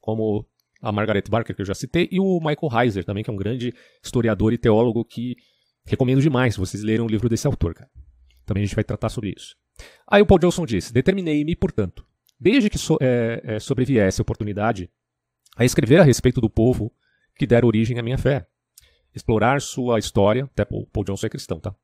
como 0.00 0.46
a 0.80 0.92
Margaret 0.92 1.24
Barker, 1.28 1.54
que 1.54 1.62
eu 1.62 1.66
já 1.66 1.74
citei, 1.74 2.08
e 2.10 2.20
o 2.20 2.38
Michael 2.38 2.84
Heiser 2.84 3.04
também, 3.04 3.24
que 3.24 3.30
é 3.30 3.32
um 3.32 3.36
grande 3.36 3.74
historiador 4.02 4.52
e 4.52 4.58
teólogo 4.58 5.04
que 5.04 5.36
recomendo 5.84 6.20
demais 6.20 6.56
vocês 6.56 6.82
lerem 6.82 7.04
o 7.04 7.08
livro 7.08 7.28
desse 7.28 7.46
autor, 7.46 7.74
cara. 7.74 7.90
Também 8.46 8.62
a 8.62 8.66
gente 8.66 8.74
vai 8.74 8.84
tratar 8.84 9.08
sobre 9.08 9.34
isso. 9.36 9.56
Aí 10.06 10.22
o 10.22 10.26
Paul 10.26 10.38
Johnson 10.38 10.64
disse: 10.64 10.92
Determinei-me, 10.92 11.54
portanto, 11.56 12.06
desde 12.38 12.70
que 12.70 12.78
so, 12.78 12.96
é, 13.00 13.40
é, 13.44 13.58
sobreviesse 13.58 14.20
a 14.20 14.22
oportunidade, 14.22 14.90
a 15.56 15.64
escrever 15.64 16.00
a 16.00 16.04
respeito 16.04 16.40
do 16.40 16.50
povo 16.50 16.92
que 17.36 17.46
dera 17.46 17.66
origem 17.66 17.98
à 17.98 18.02
minha 18.02 18.19
fé. 18.19 18.46
Explorar 19.14 19.61
sua 19.61 19.99
história, 19.99 20.44
até 20.44 20.64
Paul 20.64 21.04
Johnson 21.04 21.26
é 21.26 21.30
cristão, 21.30 21.58
tá? 21.58 21.75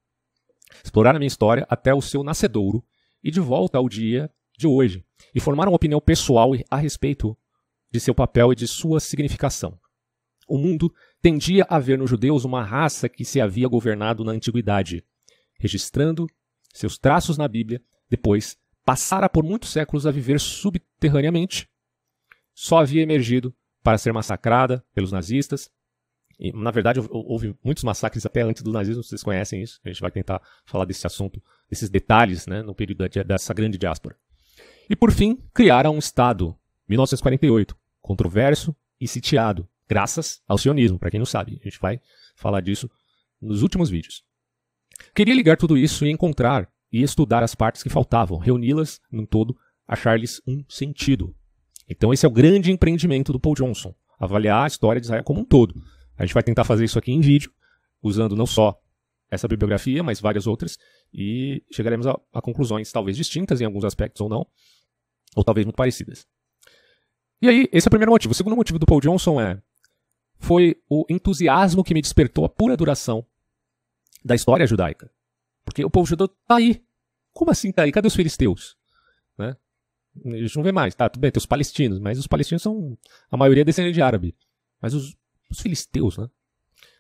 Explorar 0.83 1.15
a 1.15 1.19
minha 1.19 1.27
história 1.27 1.67
até 1.69 1.95
o 1.95 2.01
seu 2.01 2.23
nascedouro 2.23 2.85
e 3.23 3.31
de 3.31 3.41
volta 3.41 3.79
ao 3.79 3.89
dia 3.89 4.31
de 4.57 4.67
hoje, 4.67 5.05
e 5.35 5.41
formar 5.41 5.67
uma 5.67 5.77
opinião 5.77 6.01
pessoal 6.01 6.53
a 6.71 6.77
respeito 6.77 7.37
de 7.91 7.99
seu 7.99 8.15
papel 8.15 8.53
e 8.53 8.57
de 8.57 8.69
sua 8.69 9.01
significação. 9.01 9.79
O 10.49 10.59
mundo 10.59 10.93
tendia 11.23 11.67
a 11.69 11.79
ver 11.79 11.99
nos 11.99 12.11
judeus 12.11 12.45
uma 12.45 12.63
raça 12.63 13.09
que 13.09 13.25
se 13.25 13.41
havia 13.41 13.67
governado 13.67 14.23
na 14.25 14.33
antiguidade, 14.33 15.05
registrando 15.59 16.27
seus 16.75 16.99
traços 16.99 17.39
na 17.39 17.49
Bíblia, 17.49 17.81
depois 18.11 18.59
passara 18.85 19.29
por 19.29 19.45
muitos 19.45 19.71
séculos 19.71 20.07
a 20.07 20.11
viver 20.11 20.39
subterraneamente. 20.41 21.71
Só 22.53 22.81
havia 22.81 23.03
emergido 23.03 23.55
para 23.83 23.97
ser 23.97 24.13
massacrada 24.13 24.85
pelos 24.93 25.13
nazistas. 25.13 25.71
E, 26.39 26.53
na 26.53 26.73
verdade, 26.73 27.01
houve 27.11 27.57
muitos 27.63 27.85
massacres 27.85 28.27
até 28.27 28.43
antes 28.43 28.63
do 28.63 28.73
nazismo, 28.73 29.03
vocês 29.05 29.23
conhecem 29.23 29.63
isso. 29.63 29.81
A 29.85 29.89
gente 29.89 30.01
vai 30.01 30.11
tentar 30.11 30.43
falar 30.65 30.85
desse 30.85 31.07
assunto, 31.07 31.41
desses 31.71 31.89
detalhes, 31.89 32.47
né, 32.47 32.61
no 32.61 32.75
período 32.75 33.09
dessa 33.25 33.55
grande 33.55 33.79
diáspora. 33.79 34.17
E, 34.91 34.97
por 34.97 35.13
fim, 35.13 35.39
criaram 35.55 35.95
um 35.95 35.99
Estado, 35.99 36.57
1948, 36.89 37.77
controverso 38.03 38.75
e 39.01 39.07
sitiado, 39.07 39.67
graças 39.89 40.43
ao 40.47 40.59
sionismo, 40.59 40.99
para 40.99 41.11
quem 41.11 41.21
não 41.21 41.27
sabe. 41.27 41.59
A 41.61 41.65
gente 41.65 41.81
vai 41.81 42.01
falar 42.35 42.61
disso 42.61 42.91
nos 43.41 43.63
últimos 43.63 43.89
vídeos. 43.89 44.25
Queria 45.15 45.35
ligar 45.35 45.57
tudo 45.57 45.77
isso 45.77 46.05
e 46.07 46.11
encontrar 46.11 46.69
e 46.93 47.03
estudar 47.03 47.43
as 47.43 47.55
partes 47.55 47.83
que 47.83 47.89
faltavam, 47.89 48.39
reuni-las 48.39 49.01
num 49.11 49.27
todo, 49.27 49.57
achar-lhes 49.87 50.41
um 50.47 50.65
sentido. 50.69 51.35
Então 51.89 52.13
esse 52.13 52.25
é 52.25 52.29
o 52.29 52.33
grande 52.33 52.71
empreendimento 52.71 53.33
do 53.33 53.41
Paul 53.41 53.55
Johnson, 53.55 53.95
avaliar 54.19 54.65
a 54.65 54.67
história 54.67 55.01
de 55.01 55.07
Israel 55.07 55.25
como 55.25 55.41
um 55.41 55.45
todo. 55.45 55.75
A 56.17 56.25
gente 56.25 56.35
vai 56.35 56.43
tentar 56.43 56.65
fazer 56.65 56.85
isso 56.85 56.99
aqui 56.99 57.13
em 57.13 57.21
vídeo, 57.21 57.53
usando 58.03 58.37
não 58.37 58.47
só 58.47 58.79
essa 59.31 59.49
bibliografia, 59.49 60.03
mas 60.03 60.21
várias 60.21 60.47
outras, 60.47 60.79
e 61.13 61.63
chegaremos 61.73 62.07
a, 62.07 62.19
a 62.33 62.41
conclusões 62.41 62.93
talvez 62.93 63.17
distintas 63.17 63.61
em 63.61 63.65
alguns 63.65 63.85
aspectos 63.85 64.21
ou 64.21 64.29
não, 64.29 64.47
ou 65.35 65.43
talvez 65.43 65.65
muito 65.65 65.77
parecidas. 65.77 66.27
E 67.43 67.49
aí, 67.49 67.69
esse 67.73 67.89
é 67.89 67.89
o 67.89 67.91
primeiro 67.91 68.13
motivo. 68.13 68.33
O 68.33 68.35
segundo 68.35 68.57
motivo 68.57 68.79
do 68.79 68.87
Paul 68.87 69.01
Johnson 69.01 69.41
é 69.41 69.61
foi 70.39 70.77
o 70.89 71.05
entusiasmo 71.09 71.83
que 71.83 71.95
me 71.95 72.01
despertou 72.01 72.45
a 72.45 72.49
pura 72.49 72.77
duração 72.77 73.27
da 74.25 74.35
história 74.35 74.67
judaica. 74.67 75.11
Porque 75.65 75.85
o 75.85 75.91
povo 75.91 76.07
judeu 76.07 76.29
tá 76.29 76.57
aí. 76.57 76.83
Como 77.33 77.51
assim 77.51 77.73
tá 77.73 77.83
aí? 77.83 77.93
Cadê 77.93 78.09
os 78.09 78.15
filisteus? 78.15 78.77
Né? 79.37 79.57
A 80.25 80.37
gente 80.37 80.57
não 80.57 80.63
vê 80.63 80.73
mais. 80.73 80.95
Tá, 80.95 81.09
tudo 81.09 81.21
bem, 81.21 81.31
tem 81.31 81.39
os 81.39 81.47
palestinos, 81.47 81.99
mas 81.99 82.19
os 82.19 82.27
palestinos 82.27 82.63
são 82.63 82.97
a 83.31 83.37
maioria 83.37 83.65
descendente 83.65 83.95
de 83.95 84.03
árabe. 84.03 84.35
Mas 84.81 84.95
os, 84.95 85.15
os 85.51 85.61
filisteus, 85.61 86.17
né? 86.17 86.29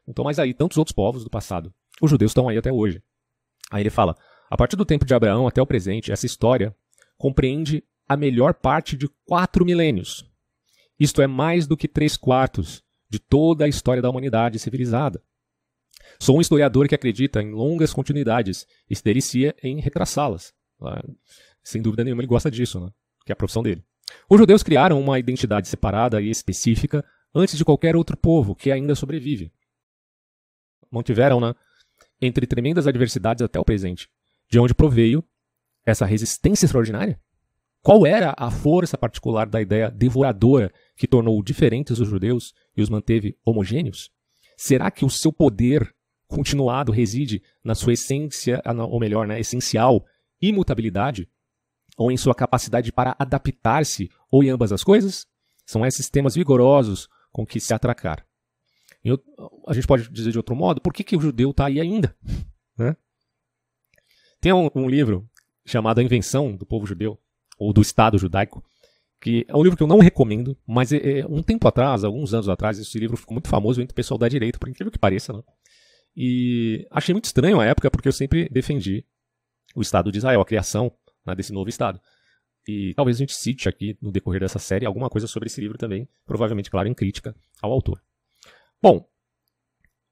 Não 0.06 0.12
estão 0.12 0.24
mais 0.24 0.38
aí. 0.38 0.52
Tantos 0.52 0.76
outros 0.76 0.94
povos 0.94 1.24
do 1.24 1.30
passado. 1.30 1.72
Os 2.00 2.10
judeus 2.10 2.30
estão 2.30 2.48
aí 2.48 2.58
até 2.58 2.72
hoje. 2.72 3.02
Aí 3.70 3.82
ele 3.82 3.90
fala: 3.90 4.16
A 4.50 4.56
partir 4.56 4.76
do 4.76 4.84
tempo 4.84 5.04
de 5.04 5.14
Abraão 5.14 5.46
até 5.46 5.62
o 5.62 5.66
presente, 5.66 6.12
essa 6.12 6.26
história 6.26 6.74
compreende 7.16 7.84
a 8.08 8.16
melhor 8.16 8.54
parte 8.54 8.96
de 8.96 9.08
quatro 9.24 9.64
milênios. 9.64 10.28
Isto 10.98 11.22
é 11.22 11.26
mais 11.26 11.66
do 11.66 11.76
que 11.76 11.88
três 11.88 12.16
quartos 12.16 12.82
de 13.08 13.18
toda 13.18 13.64
a 13.64 13.68
história 13.68 14.02
da 14.02 14.10
humanidade 14.10 14.58
civilizada. 14.58 15.22
Sou 16.18 16.38
um 16.38 16.40
historiador 16.40 16.88
que 16.88 16.94
acredita 16.94 17.42
em 17.42 17.50
longas 17.50 17.92
continuidades 17.92 18.66
e 18.88 18.96
se 18.96 19.02
delicia 19.02 19.54
em 19.62 19.80
retraçá-las. 19.80 20.52
Ah, 20.80 21.02
sem 21.62 21.80
dúvida 21.80 22.04
nenhuma, 22.04 22.22
ele 22.22 22.28
gosta 22.28 22.50
disso, 22.50 22.80
né? 22.80 22.90
que 23.24 23.32
é 23.32 23.34
a 23.34 23.36
profissão 23.36 23.62
dele. 23.62 23.82
Os 24.28 24.38
judeus 24.38 24.62
criaram 24.62 25.00
uma 25.00 25.18
identidade 25.18 25.68
separada 25.68 26.20
e 26.20 26.30
específica 26.30 27.04
antes 27.34 27.56
de 27.56 27.64
qualquer 27.64 27.96
outro 27.96 28.16
povo 28.16 28.54
que 28.54 28.70
ainda 28.70 28.94
sobrevive. 28.94 29.52
Mantiveram, 30.90 31.40
né, 31.40 31.54
entre 32.20 32.46
tremendas 32.46 32.86
adversidades 32.86 33.42
até 33.42 33.58
o 33.58 33.64
presente, 33.64 34.08
de 34.48 34.58
onde 34.58 34.74
proveio 34.74 35.24
essa 35.84 36.06
resistência 36.06 36.66
extraordinária? 36.66 37.20
Qual 37.82 38.06
era 38.06 38.34
a 38.38 38.50
força 38.50 38.96
particular 38.96 39.46
da 39.46 39.60
ideia 39.60 39.90
devoradora 39.90 40.72
que 40.96 41.06
tornou 41.06 41.42
diferentes 41.42 41.98
os 41.98 42.08
judeus 42.08 42.54
e 42.76 42.80
os 42.80 42.88
manteve 42.88 43.36
homogêneos? 43.44 44.10
Será 44.56 44.90
que 44.90 45.04
o 45.04 45.10
seu 45.10 45.32
poder 45.32 45.94
continuado 46.34 46.92
reside 46.92 47.42
na 47.62 47.74
sua 47.74 47.92
essência, 47.92 48.62
ou 48.90 48.98
melhor, 48.98 49.26
na 49.26 49.38
essencial 49.38 50.04
imutabilidade? 50.40 51.28
Ou 51.96 52.10
em 52.10 52.16
sua 52.16 52.34
capacidade 52.34 52.90
para 52.90 53.14
adaptar-se, 53.18 54.10
ou 54.30 54.42
em 54.42 54.50
ambas 54.50 54.72
as 54.72 54.82
coisas? 54.82 55.26
São 55.64 55.86
esses 55.86 56.10
temas 56.10 56.34
vigorosos 56.34 57.08
com 57.32 57.46
que 57.46 57.60
se 57.60 57.72
atracar. 57.72 58.26
Eu, 59.02 59.22
a 59.68 59.72
gente 59.72 59.86
pode 59.86 60.08
dizer 60.10 60.32
de 60.32 60.38
outro 60.38 60.56
modo, 60.56 60.80
por 60.80 60.92
que, 60.92 61.04
que 61.04 61.16
o 61.16 61.20
judeu 61.20 61.50
está 61.50 61.66
aí 61.66 61.80
ainda? 61.80 62.16
Né? 62.76 62.96
Tem 64.40 64.52
um, 64.52 64.68
um 64.74 64.88
livro 64.88 65.30
chamado 65.64 66.00
A 66.00 66.02
Invenção 66.02 66.56
do 66.56 66.66
Povo 66.66 66.84
Judeu, 66.84 67.16
ou 67.56 67.72
do 67.72 67.80
Estado 67.80 68.18
Judaico, 68.18 68.64
que 69.20 69.46
é 69.48 69.56
um 69.56 69.62
livro 69.62 69.76
que 69.76 69.82
eu 69.82 69.86
não 69.86 70.00
recomendo, 70.00 70.56
mas 70.66 70.92
é, 70.92 71.20
é, 71.20 71.26
um 71.26 71.40
tempo 71.40 71.66
atrás, 71.68 72.04
alguns 72.04 72.34
anos 72.34 72.48
atrás, 72.48 72.78
esse 72.78 72.98
livro 72.98 73.16
ficou 73.16 73.34
muito 73.34 73.48
famoso 73.48 73.80
entre 73.80 73.92
o 73.92 73.94
pessoal 73.94 74.18
da 74.18 74.28
direita, 74.28 74.58
por 74.58 74.68
incrível 74.68 74.90
que 74.90 74.98
pareça, 74.98 75.32
né? 75.32 75.42
E 76.16 76.86
achei 76.90 77.12
muito 77.12 77.24
estranho 77.24 77.60
a 77.60 77.64
época, 77.64 77.90
porque 77.90 78.08
eu 78.08 78.12
sempre 78.12 78.48
defendi 78.48 79.04
o 79.74 79.82
Estado 79.82 80.12
de 80.12 80.18
Israel, 80.18 80.40
a 80.40 80.44
criação 80.44 80.92
né, 81.26 81.34
desse 81.34 81.52
novo 81.52 81.68
Estado. 81.68 82.00
E 82.66 82.94
talvez 82.94 83.16
a 83.16 83.18
gente 83.18 83.34
cite 83.34 83.68
aqui, 83.68 83.98
no 84.00 84.12
decorrer 84.12 84.40
dessa 84.40 84.58
série, 84.58 84.86
alguma 84.86 85.10
coisa 85.10 85.26
sobre 85.26 85.48
esse 85.48 85.60
livro 85.60 85.76
também, 85.76 86.08
provavelmente, 86.24 86.70
claro, 86.70 86.88
em 86.88 86.94
crítica 86.94 87.34
ao 87.60 87.72
autor. 87.72 88.00
Bom, 88.80 89.06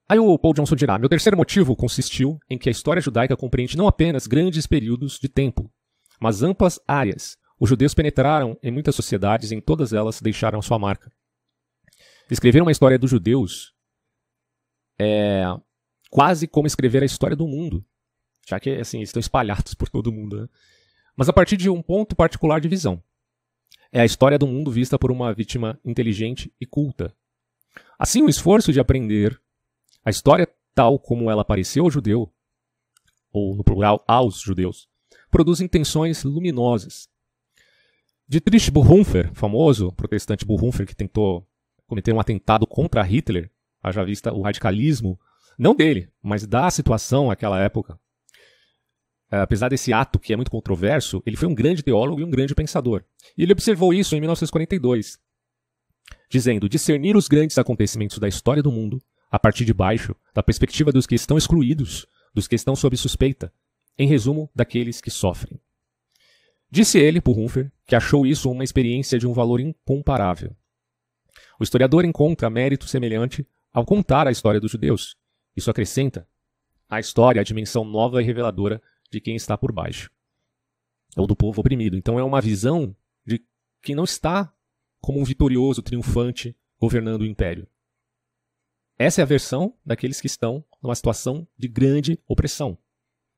Aí 0.09 0.19
o 0.19 0.39
Paul 0.39 0.53
Johnson 0.53 0.77
dirá: 0.77 0.99
Meu 0.99 1.09
terceiro 1.09 1.39
motivo 1.39 1.75
consistiu 1.75 2.39
em 2.51 2.59
que 2.59 2.69
a 2.69 2.73
história 2.73 3.01
judaica 3.01 3.35
compreende 3.35 3.79
não 3.79 3.89
apenas 3.89 4.27
grandes 4.27 4.67
períodos 4.67 5.19
de 5.19 5.27
tempo, 5.27 5.73
mas 6.21 6.43
amplas 6.43 6.79
áreas. 6.87 7.39
Os 7.59 7.71
judeus 7.71 7.95
penetraram 7.95 8.59
em 8.63 8.71
muitas 8.71 8.95
sociedades 8.95 9.51
e 9.51 9.55
em 9.55 9.61
todas 9.61 9.93
elas 9.95 10.21
deixaram 10.21 10.61
sua 10.61 10.79
marca. 10.79 11.11
Escrever 12.31 12.61
uma 12.61 12.73
história 12.73 12.99
dos 12.99 13.11
judeus 13.11 13.73
é 14.99 15.45
quase 16.13 16.47
como 16.47 16.67
escrever 16.67 17.03
a 17.03 17.07
história 17.07 17.35
do 17.35 17.49
mundo, 17.49 17.83
já 18.47 18.61
que 18.61 18.69
assim 18.69 19.01
estão 19.01 19.19
espalhados 19.19 19.73
por 19.73 19.89
todo 19.89 20.09
o 20.09 20.13
mundo. 20.13 20.43
Né? 20.43 20.49
Mas 21.17 21.31
a 21.31 21.33
partir 21.33 21.57
de 21.57 21.71
um 21.71 21.81
ponto 21.81 22.15
particular 22.15 22.61
de 22.61 22.69
visão. 22.69 23.03
É 23.91 24.03
a 24.03 24.05
história 24.05 24.39
do 24.39 24.47
mundo 24.47 24.71
vista 24.71 24.99
por 24.99 25.11
uma 25.11 25.33
vítima 25.33 25.81
inteligente 25.83 26.53
e 26.61 26.67
culta. 26.67 27.15
Assim, 27.99 28.23
o 28.23 28.29
esforço 28.29 28.73
de 28.73 28.81
aprender 28.81 29.41
a 30.05 30.11
história, 30.11 30.47
tal 30.75 30.99
como 30.99 31.31
ela 31.31 31.43
apareceu 31.43 31.85
ao 31.85 31.91
judeu, 31.91 32.31
ou 33.33 33.57
no 33.57 33.65
plural, 33.65 34.05
aos 34.07 34.39
judeus, 34.41 34.89
produz 35.31 35.63
intenções 35.63 36.25
luminosas. 36.25 37.09
Dietrich 38.29 38.71
Bonhoeffer, 38.71 39.33
famoso 39.33 39.93
protestante 39.93 40.45
Bonhoeffer 40.45 40.87
que 40.87 40.95
tentou 40.95 41.47
cometer 41.87 42.13
um 42.13 42.21
atentado 42.21 42.67
contra 42.67 43.03
Hitler, 43.03 43.51
haja 43.83 44.05
vista 44.05 44.33
o 44.33 44.43
radicalismo, 44.43 45.19
não 45.59 45.75
dele, 45.75 46.11
mas 46.23 46.47
da 46.47 46.71
situação 46.71 47.29
naquela 47.29 47.61
época. 47.61 47.99
É, 49.31 49.39
apesar 49.39 49.69
desse 49.69 49.93
ato 49.93 50.19
que 50.19 50.33
é 50.33 50.37
muito 50.37 50.51
controverso, 50.51 51.23
ele 51.25 51.37
foi 51.37 51.49
um 51.49 51.55
grande 51.55 51.83
teólogo 51.83 52.21
e 52.21 52.25
um 52.25 52.31
grande 52.31 52.55
pensador. 52.55 53.03
E 53.37 53.43
ele 53.43 53.53
observou 53.53 53.95
isso 53.95 54.15
em 54.15 54.21
1942, 54.21 55.19
dizendo: 56.31 56.69
discernir 56.69 57.17
os 57.17 57.29
grandes 57.29 57.57
acontecimentos 57.57 58.19
da 58.19 58.29
história 58.29 58.63
do 58.63 58.71
mundo 58.71 59.03
a 59.31 59.39
partir 59.39 59.65
de 59.65 59.73
baixo, 59.73 60.15
da 60.35 60.43
perspectiva 60.43 60.93
dos 60.93 61.07
que 61.07 61.15
estão 61.15 61.39
excluídos, 61.39 62.07
dos 62.35 62.47
que 62.47 62.55
estão 62.55 62.77
sob 62.77 62.95
suspeita, 62.99 63.51
em 63.99 64.07
resumo, 64.07 64.51
daqueles 64.55 65.01
que 65.01 65.11
sofrem. 65.11 65.59
Disse 66.71 66.99
ele, 66.99 67.21
por 67.21 67.39
Humfer, 67.39 67.73
que 67.87 67.95
achou 67.95 68.27
isso 68.27 68.51
uma 68.51 68.65
experiência 68.65 69.19
de 69.19 69.27
um 69.27 69.33
valor 69.33 69.61
incomparável. 69.61 70.55
O 71.59 71.63
historiador 71.63 72.05
encontra 72.05 72.51
mérito 72.51 72.87
semelhante 72.87 73.47
ao 73.73 73.85
contar 73.85 74.27
a 74.27 74.31
história 74.31 74.61
dos 74.61 74.71
judeus. 74.71 75.17
Isso 75.57 75.71
acrescenta 75.71 76.29
à 76.89 77.01
história 77.01 77.41
a 77.41 77.45
dimensão 77.45 77.85
nova 77.85 78.23
e 78.23 78.25
reveladora 78.25 78.83
de 79.11 79.21
quem 79.21 79.37
está 79.37 79.57
por 79.57 79.73
baixo, 79.73 80.11
ou 81.17 81.27
do 81.27 81.37
povo 81.37 81.61
oprimido. 81.61 81.97
Então 81.97 82.19
é 82.19 82.25
uma 82.25 82.41
visão 82.41 82.97
de 83.25 83.45
quem 83.83 83.95
não 83.95 84.05
está 84.05 84.53
como 85.01 85.21
um 85.21 85.25
vitorioso, 85.25 85.83
triunfante, 85.83 86.57
governando 86.79 87.23
o 87.23 87.27
império, 87.27 87.67
essa 88.99 89.21
é 89.21 89.25
a 89.25 89.27
versão 89.27 89.75
daqueles 89.85 90.21
que 90.21 90.29
estão 90.29 90.65
numa 90.81 90.95
situação 90.95 91.45
de 91.59 91.67
grande 91.67 92.21
opressão. 92.27 92.79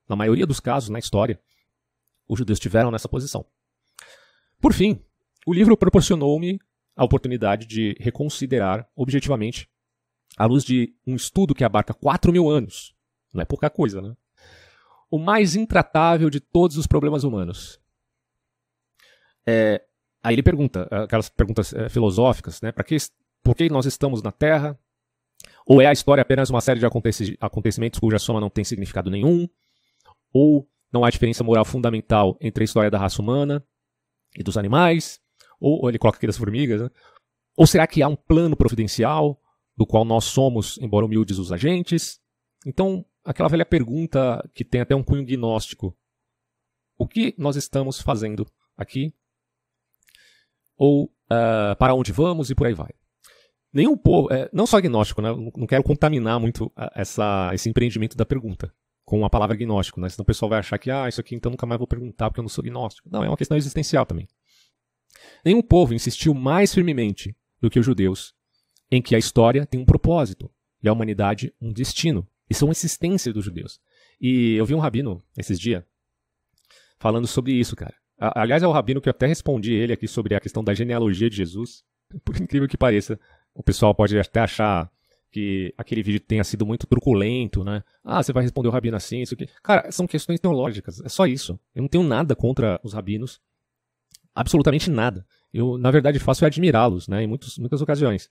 Na 0.07 0.15
maioria 0.15 0.47
dos 0.47 0.61
casos 0.61 0.91
na 0.91 0.99
história, 0.99 1.41
os 2.29 2.39
judeus 2.39 2.59
estiveram 2.59 2.91
nessa 2.91 3.09
posição. 3.09 3.47
Por 4.61 4.75
fim, 4.75 5.03
o 5.47 5.55
livro 5.55 5.75
proporcionou-me 5.75 6.59
a 6.97 7.03
oportunidade 7.03 7.67
de 7.67 7.97
reconsiderar 7.99 8.87
objetivamente, 8.95 9.67
à 10.37 10.47
luz 10.47 10.65
de 10.65 10.95
um 11.07 11.15
estudo 11.15 11.55
que 11.55 11.65
abarca 11.65 11.95
4 11.95 12.33
mil 12.33 12.49
anos, 12.51 12.95
não 13.33 13.43
é 13.43 13.45
pouca 13.45 13.71
coisa, 13.71 14.01
né? 14.01 14.17
O 15.11 15.19
mais 15.19 15.55
intratável 15.55 16.29
de 16.29 16.41
todos 16.41 16.77
os 16.77 16.87
problemas 16.87 17.25
humanos. 17.25 17.81
É, 19.47 19.83
aí 20.23 20.35
ele 20.35 20.43
pergunta, 20.43 20.89
aquelas 20.91 21.29
perguntas 21.29 21.73
é, 21.73 21.89
filosóficas, 21.89 22.61
né? 22.61 22.73
Que, 22.73 22.97
por 23.43 23.55
que 23.55 23.69
nós 23.69 23.87
estamos 23.87 24.23
na 24.23 24.33
Terra? 24.33 24.79
Ou 25.67 25.81
é 25.81 25.87
a 25.87 25.93
história 25.93 26.23
apenas 26.23 26.51
uma 26.51 26.61
série 26.61 26.81
de 26.81 26.87
acontecimentos 27.41 28.01
cuja 28.01 28.19
soma 28.19 28.41
não 28.41 28.51
tem 28.51 28.65
significado 28.65 29.11
nenhum? 29.11 29.49
Ou 30.33 30.69
não 30.93 31.05
há 31.05 31.11
diferença 31.11 31.45
moral 31.45 31.65
fundamental 31.65 32.37
entre 32.41 32.65
a 32.65 32.67
história 32.67 32.91
da 32.91 32.99
raça 32.99 33.21
humana 33.21 33.65
e 34.37 34.43
dos 34.43 34.57
animais? 34.57 35.21
Ou, 35.61 35.83
ou 35.83 35.89
ele 35.89 35.99
coloca 35.99 36.19
aqui 36.19 36.27
das 36.27 36.37
formigas, 36.37 36.81
né? 36.81 36.91
Ou 37.57 37.67
será 37.67 37.87
que 37.87 38.03
há 38.03 38.09
um 38.09 38.17
plano 38.17 38.57
providencial 38.57 39.41
do 39.77 39.87
qual 39.87 40.05
nós 40.05 40.25
somos, 40.25 40.79
embora 40.79 41.07
humildes, 41.07 41.39
os 41.39 41.53
agentes? 41.53 42.21
Então, 42.67 43.05
aquela 43.25 43.49
velha 43.49 43.67
pergunta 43.67 44.49
que 44.55 44.65
tem 44.65 44.81
até 44.81 44.95
um 44.95 45.03
cunho 45.03 45.25
gnóstico. 45.25 45.97
O 46.97 47.07
que 47.07 47.35
nós 47.37 47.57
estamos 47.57 48.01
fazendo 48.01 48.47
aqui? 48.77 49.13
Ou 50.77 51.05
uh, 51.05 51.77
para 51.79 51.95
onde 51.95 52.13
vamos 52.13 52.51
e 52.51 52.55
por 52.55 52.67
aí 52.67 52.75
vai 52.75 52.91
nenhum 53.75 53.97
povo, 53.97 54.33
é, 54.33 54.49
não 54.53 54.67
só 54.67 54.77
agnóstico, 54.77 55.21
né? 55.21 55.31
Não 55.57 55.67
quero 55.67 55.83
contaminar 55.83 56.39
muito 56.39 56.73
essa, 56.95 57.51
esse 57.53 57.69
empreendimento 57.69 58.17
da 58.17 58.25
pergunta 58.25 58.73
com 59.05 59.25
a 59.25 59.29
palavra 59.29 59.55
agnóstico, 59.55 60.01
né? 60.01 60.09
Senão 60.09 60.23
o 60.23 60.27
pessoal 60.27 60.49
vai 60.49 60.61
achar 60.61 60.79
que, 60.79 60.91
ah, 60.91 61.09
isso 61.09 61.21
aqui 61.21 61.35
então 61.35 61.51
nunca 61.51 61.67
mais 61.67 61.79
vou 61.79 61.89
perguntar 61.89 62.31
porque 62.31 62.39
eu 62.39 62.45
não 62.45 62.49
sou 62.49 62.63
agnóstico. 62.63 63.09
Não, 63.11 63.25
é 63.25 63.29
uma 63.29 63.37
questão 63.37 63.57
existencial 63.57 64.07
também. 64.07 64.29
Nenhum 65.45 65.61
povo 65.61 65.93
insistiu 65.93 66.33
mais 66.33 66.73
firmemente 66.73 67.37
do 67.61 67.69
que 67.69 67.81
os 67.81 67.85
judeus 67.85 68.33
em 68.95 69.03
que 69.03 69.15
a 69.15 69.19
história 69.19 69.67
tem 69.67 69.81
um 69.81 69.85
propósito 69.85 70.51
e 70.83 70.89
a 70.89 70.93
humanidade 70.93 71.53
um 71.61 71.73
destino. 71.73 72.27
Isso 72.49 72.65
é 72.65 72.67
uma 72.67 72.73
insistência 72.73 73.33
dos 73.33 73.45
judeus. 73.45 73.81
E 74.21 74.55
eu 74.55 74.65
vi 74.65 74.75
um 74.75 74.79
rabino 74.79 75.21
esses 75.37 75.59
dias 75.59 75.83
falando 76.99 77.27
sobre 77.27 77.53
isso, 77.53 77.75
cara. 77.75 77.95
Aliás, 78.19 78.63
é 78.63 78.67
o 78.67 78.73
rabino 78.73 79.01
que 79.01 79.09
eu 79.09 79.11
até 79.11 79.27
respondi 79.27 79.73
ele 79.73 79.93
aqui 79.93 80.07
sobre 80.07 80.35
a 80.35 80.41
questão 80.41 80.63
da 80.63 80.73
genealogia 80.73 81.29
de 81.29 81.37
Jesus. 81.37 81.85
Por 82.25 82.41
incrível 82.41 82.69
que 82.69 82.77
pareça, 82.77 83.19
o 83.53 83.63
pessoal 83.63 83.95
pode 83.95 84.17
até 84.17 84.41
achar 84.41 84.89
que 85.33 85.75
aquele 85.77 86.01
vídeo 86.01 86.21
tenha 86.21 86.45
sido 86.45 86.65
muito 86.65 86.87
truculento, 86.87 87.65
né? 87.65 87.83
Ah, 88.05 88.23
você 88.23 88.33
vai 88.33 88.45
responder 88.45 88.69
o 88.69 88.71
rabino 88.71 88.97
assim, 88.97 89.21
isso 89.23 89.35
aqui. 89.35 89.49
Cara, 89.65 89.91
são 89.91 90.07
questões 90.07 90.39
teológicas, 90.39 91.01
é 91.01 91.09
só 91.09 91.27
isso. 91.27 91.59
Eu 91.75 91.83
não 91.83 91.89
tenho 91.89 92.05
nada 92.05 92.37
contra 92.37 92.81
os 92.85 92.93
rabinos, 92.93 93.41
absolutamente 94.33 94.89
nada. 94.89 95.27
Eu, 95.53 95.77
na 95.77 95.91
verdade, 95.91 96.21
faço 96.21 96.45
é 96.45 96.47
admirá-los, 96.47 97.09
né, 97.09 97.25
em 97.25 97.27
muitos, 97.27 97.59
muitas 97.59 97.83
ocasiões. 97.83 98.31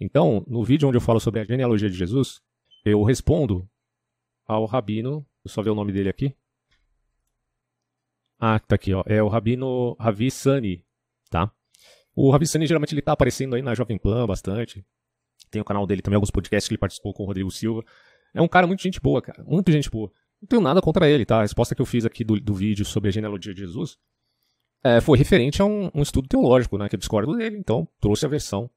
Então, 0.00 0.44
no 0.48 0.64
vídeo 0.64 0.88
onde 0.88 0.96
eu 0.96 1.02
falo 1.02 1.20
sobre 1.20 1.40
a 1.40 1.44
genealogia 1.44 1.90
de 1.90 1.96
Jesus, 1.96 2.40
eu 2.84 3.02
respondo 3.02 3.68
ao 4.46 4.64
rabino, 4.64 5.26
eu 5.44 5.50
só 5.50 5.62
ver 5.62 5.70
o 5.70 5.74
nome 5.74 5.92
dele 5.92 6.08
aqui. 6.08 6.34
Ah, 8.38 8.58
tá 8.58 8.74
aqui, 8.74 8.94
ó. 8.94 9.04
É 9.06 9.22
o 9.22 9.28
rabino 9.28 9.94
Ravi 10.00 10.30
Sani, 10.30 10.82
tá? 11.28 11.52
O 12.14 12.30
Ravissani 12.30 12.66
geralmente 12.66 12.94
ele 12.94 13.02
tá 13.02 13.12
aparecendo 13.12 13.54
aí 13.54 13.62
na 13.62 13.74
Jovem 13.74 13.98
Pan 13.98 14.26
bastante. 14.26 14.84
Tem 15.50 15.60
o 15.60 15.64
canal 15.64 15.86
dele 15.86 16.02
também, 16.02 16.16
alguns 16.16 16.30
podcasts 16.30 16.68
que 16.68 16.74
ele 16.74 16.78
participou 16.78 17.14
com 17.14 17.22
o 17.22 17.26
Rodrigo 17.26 17.50
Silva. 17.50 17.84
É 18.34 18.42
um 18.42 18.48
cara 18.48 18.66
muito 18.66 18.82
gente 18.82 19.00
boa, 19.00 19.22
cara. 19.22 19.42
Muito 19.44 19.70
gente 19.72 19.90
boa. 19.90 20.12
não 20.40 20.46
tenho 20.46 20.62
nada 20.62 20.80
contra 20.80 21.08
ele, 21.08 21.24
tá? 21.24 21.38
A 21.38 21.42
resposta 21.42 21.74
que 21.74 21.80
eu 21.80 21.86
fiz 21.86 22.04
aqui 22.04 22.22
do, 22.24 22.40
do 22.40 22.54
vídeo 22.54 22.84
sobre 22.84 23.08
a 23.08 23.12
genealogia 23.12 23.54
de 23.54 23.60
Jesus 23.60 23.96
é, 24.82 25.00
foi 25.00 25.18
referente 25.18 25.62
a 25.62 25.64
um, 25.64 25.90
um, 25.94 26.02
estudo 26.02 26.28
teológico, 26.28 26.76
né? 26.78 26.88
Que 26.88 26.94
eu 26.94 26.98
discordo 26.98 27.36
dele, 27.36 27.56
então 27.56 27.88
trouxe 28.00 28.26
a 28.26 28.28
versão 28.28 28.70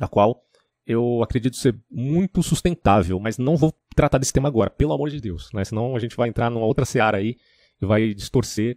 a 0.00 0.08
qual 0.08 0.42
eu 0.90 1.22
acredito 1.22 1.56
ser 1.56 1.78
muito 1.90 2.42
sustentável, 2.42 3.20
mas 3.20 3.38
não 3.38 3.56
vou 3.56 3.72
tratar 3.94 4.18
desse 4.18 4.32
tema 4.32 4.48
agora, 4.48 4.68
pelo 4.68 4.92
amor 4.92 5.08
de 5.08 5.20
Deus, 5.20 5.48
né? 5.52 5.64
Senão 5.64 5.94
a 5.94 5.98
gente 6.00 6.16
vai 6.16 6.28
entrar 6.28 6.50
numa 6.50 6.66
outra 6.66 6.84
seara 6.84 7.18
aí 7.18 7.36
e 7.80 7.86
vai 7.86 8.12
distorcer 8.12 8.76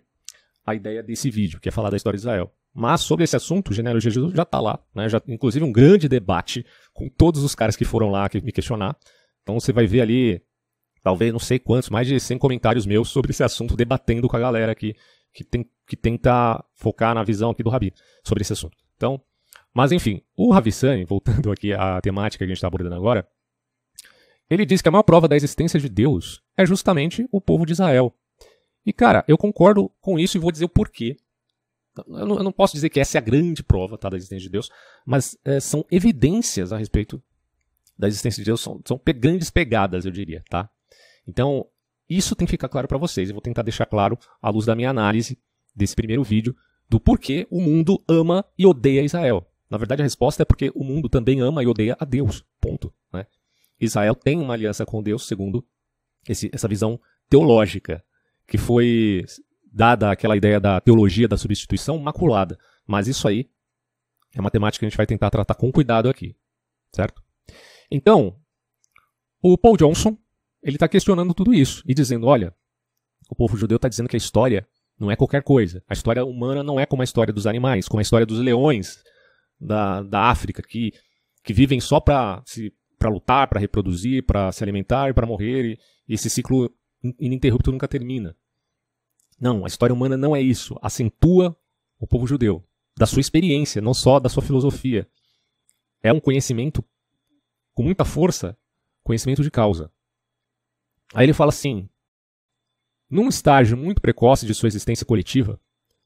a 0.65 0.75
ideia 0.75 1.01
desse 1.01 1.29
vídeo, 1.31 1.59
que 1.59 1.69
é 1.69 1.71
falar 1.71 1.89
da 1.89 1.97
história 1.97 2.15
de 2.15 2.21
Israel. 2.21 2.53
Mas 2.73 3.01
sobre 3.01 3.23
esse 3.23 3.35
assunto, 3.35 3.69
o 3.69 3.73
de 3.73 3.99
Jesus 3.99 4.33
já 4.33 4.43
está 4.43 4.59
lá, 4.59 4.79
né? 4.93 5.09
Já, 5.09 5.21
inclusive 5.27 5.65
um 5.65 5.71
grande 5.71 6.07
debate 6.07 6.65
com 6.93 7.09
todos 7.09 7.43
os 7.43 7.55
caras 7.55 7.75
que 7.75 7.83
foram 7.85 8.09
lá 8.09 8.29
me 8.43 8.51
questionar. 8.51 8.95
Então 9.41 9.59
você 9.59 9.73
vai 9.73 9.87
ver 9.87 10.01
ali, 10.01 10.41
talvez 11.01 11.31
não 11.31 11.39
sei 11.39 11.57
quantos, 11.57 11.89
mais 11.89 12.07
de 12.07 12.19
100 12.19 12.37
comentários 12.37 12.85
meus 12.85 13.09
sobre 13.09 13.31
esse 13.31 13.43
assunto, 13.43 13.75
debatendo 13.75 14.27
com 14.27 14.37
a 14.37 14.39
galera 14.39 14.71
aqui 14.71 14.95
que, 15.33 15.43
tem, 15.43 15.67
que 15.87 15.95
tenta 15.95 16.63
focar 16.75 17.15
na 17.15 17.23
visão 17.23 17.49
aqui 17.49 17.63
do 17.63 17.69
Rabi 17.69 17.91
sobre 18.23 18.43
esse 18.43 18.53
assunto. 18.53 18.77
Então, 18.95 19.19
mas 19.73 19.91
enfim, 19.91 20.21
o 20.35 20.51
Ravissani, 20.51 21.03
voltando 21.05 21.51
aqui 21.51 21.73
à 21.73 21.99
temática 22.01 22.39
que 22.39 22.43
a 22.43 22.47
gente 22.47 22.57
está 22.57 22.67
abordando 22.67 22.95
agora, 22.95 23.27
ele 24.49 24.65
diz 24.65 24.81
que 24.81 24.89
a 24.89 24.91
maior 24.91 25.03
prova 25.03 25.27
da 25.27 25.35
existência 25.35 25.79
de 25.79 25.89
Deus 25.89 26.43
é 26.55 26.65
justamente 26.65 27.27
o 27.31 27.41
povo 27.41 27.65
de 27.65 27.71
Israel. 27.71 28.13
E 28.85 28.93
cara, 28.93 29.23
eu 29.27 29.37
concordo 29.37 29.89
com 30.01 30.19
isso 30.19 30.37
e 30.37 30.39
vou 30.39 30.51
dizer 30.51 30.65
o 30.65 30.69
porquê. 30.69 31.17
Eu 31.97 32.25
não, 32.25 32.37
eu 32.37 32.43
não, 32.43 32.51
posso 32.51 32.73
dizer 32.73 32.89
que 32.89 32.99
essa 32.99 33.17
é 33.17 33.19
a 33.19 33.21
grande 33.21 33.63
prova 33.63 33.97
tá, 33.97 34.09
da 34.09 34.17
existência 34.17 34.43
de 34.43 34.49
Deus, 34.49 34.69
mas 35.05 35.37
é, 35.45 35.59
são 35.59 35.85
evidências 35.91 36.73
a 36.73 36.77
respeito 36.77 37.21
da 37.97 38.07
existência 38.07 38.41
de 38.41 38.45
Deus, 38.45 38.61
são, 38.61 38.81
são 38.83 38.99
grandes 39.15 39.51
pegadas, 39.51 40.03
eu 40.03 40.11
diria, 40.11 40.43
tá? 40.49 40.67
Então, 41.27 41.67
isso 42.09 42.35
tem 42.35 42.47
que 42.47 42.51
ficar 42.51 42.67
claro 42.67 42.87
para 42.87 42.97
vocês. 42.97 43.29
Eu 43.29 43.35
vou 43.35 43.41
tentar 43.41 43.61
deixar 43.61 43.85
claro, 43.85 44.17
à 44.41 44.49
luz 44.49 44.65
da 44.65 44.75
minha 44.75 44.89
análise 44.89 45.37
desse 45.75 45.95
primeiro 45.95 46.23
vídeo, 46.23 46.55
do 46.89 46.99
porquê 46.99 47.47
o 47.49 47.61
mundo 47.61 48.03
ama 48.07 48.43
e 48.57 48.65
odeia 48.65 49.03
Israel. 49.03 49.47
Na 49.73 49.79
verdade, 49.79 50.03
a 50.03 50.05
resposta 50.05 50.43
é 50.43 50.45
porque 50.45 50.71
o 50.75 50.83
mundo 50.83 51.09
também 51.09 51.41
ama 51.41 51.63
e 51.63 51.65
odeia 51.65 51.97
a 51.99 52.05
Deus. 52.05 52.45
Ponto. 52.61 52.93
Né? 53.11 53.25
Israel 53.79 54.13
tem 54.13 54.39
uma 54.39 54.53
aliança 54.53 54.85
com 54.85 55.01
Deus, 55.01 55.27
segundo 55.27 55.65
esse, 56.29 56.47
essa 56.53 56.67
visão 56.67 57.01
teológica, 57.27 58.05
que 58.45 58.55
foi 58.55 59.25
dada 59.65 60.11
aquela 60.11 60.37
ideia 60.37 60.59
da 60.59 60.79
teologia 60.79 61.27
da 61.27 61.37
substituição 61.37 61.97
maculada. 61.97 62.55
Mas 62.85 63.07
isso 63.07 63.27
aí 63.27 63.49
é 64.35 64.39
uma 64.39 64.51
temática 64.51 64.81
que 64.81 64.85
a 64.85 64.89
gente 64.89 64.97
vai 64.97 65.07
tentar 65.07 65.31
tratar 65.31 65.55
com 65.55 65.71
cuidado 65.71 66.07
aqui, 66.07 66.35
certo? 66.91 67.23
Então, 67.89 68.39
o 69.41 69.57
Paul 69.57 69.75
Johnson 69.75 70.15
ele 70.61 70.75
está 70.75 70.87
questionando 70.87 71.33
tudo 71.33 71.51
isso 71.51 71.81
e 71.87 71.95
dizendo, 71.95 72.27
olha, 72.27 72.53
o 73.27 73.33
povo 73.33 73.57
judeu 73.57 73.77
está 73.77 73.89
dizendo 73.89 74.07
que 74.07 74.15
a 74.15 74.17
história 74.17 74.67
não 74.99 75.09
é 75.09 75.15
qualquer 75.15 75.41
coisa. 75.41 75.83
A 75.89 75.93
história 75.93 76.23
humana 76.23 76.61
não 76.61 76.79
é 76.79 76.85
como 76.85 77.01
a 77.01 77.05
história 77.05 77.33
dos 77.33 77.47
animais, 77.47 77.87
como 77.87 77.97
a 77.97 78.03
história 78.03 78.27
dos 78.27 78.37
leões 78.37 79.03
da, 79.59 80.01
da 80.03 80.21
África, 80.29 80.61
que, 80.61 80.93
que 81.43 81.53
vivem 81.53 81.79
só 81.79 81.99
para 81.99 82.43
lutar, 83.05 83.47
para 83.47 83.59
reproduzir, 83.59 84.25
para 84.25 84.51
se 84.51 84.63
alimentar 84.63 85.09
e 85.09 85.13
para 85.13 85.27
morrer, 85.27 85.77
e, 86.07 86.13
esse 86.13 86.29
ciclo 86.29 86.73
ininterrupto 87.19 87.71
nunca 87.71 87.87
termina. 87.87 88.35
Não, 89.39 89.63
a 89.65 89.67
história 89.67 89.93
humana 89.93 90.15
não 90.15 90.35
é 90.35 90.41
isso. 90.41 90.77
Acentua 90.81 91.57
o 91.99 92.07
povo 92.07 92.27
judeu, 92.27 92.63
da 92.97 93.05
sua 93.05 93.21
experiência, 93.21 93.81
não 93.81 93.93
só 93.93 94.19
da 94.19 94.29
sua 94.29 94.43
filosofia. 94.43 95.07
É 96.01 96.11
um 96.11 96.19
conhecimento 96.19 96.83
com 97.73 97.83
muita 97.83 98.05
força, 98.05 98.57
conhecimento 99.03 99.41
de 99.41 99.49
causa. 99.49 99.91
Aí 101.13 101.25
ele 101.25 101.33
fala 101.33 101.49
assim: 101.49 101.89
num 103.09 103.29
estágio 103.29 103.77
muito 103.77 104.01
precoce 104.01 104.45
de 104.45 104.53
sua 104.53 104.67
existência 104.67 105.05
coletiva, 105.05 105.59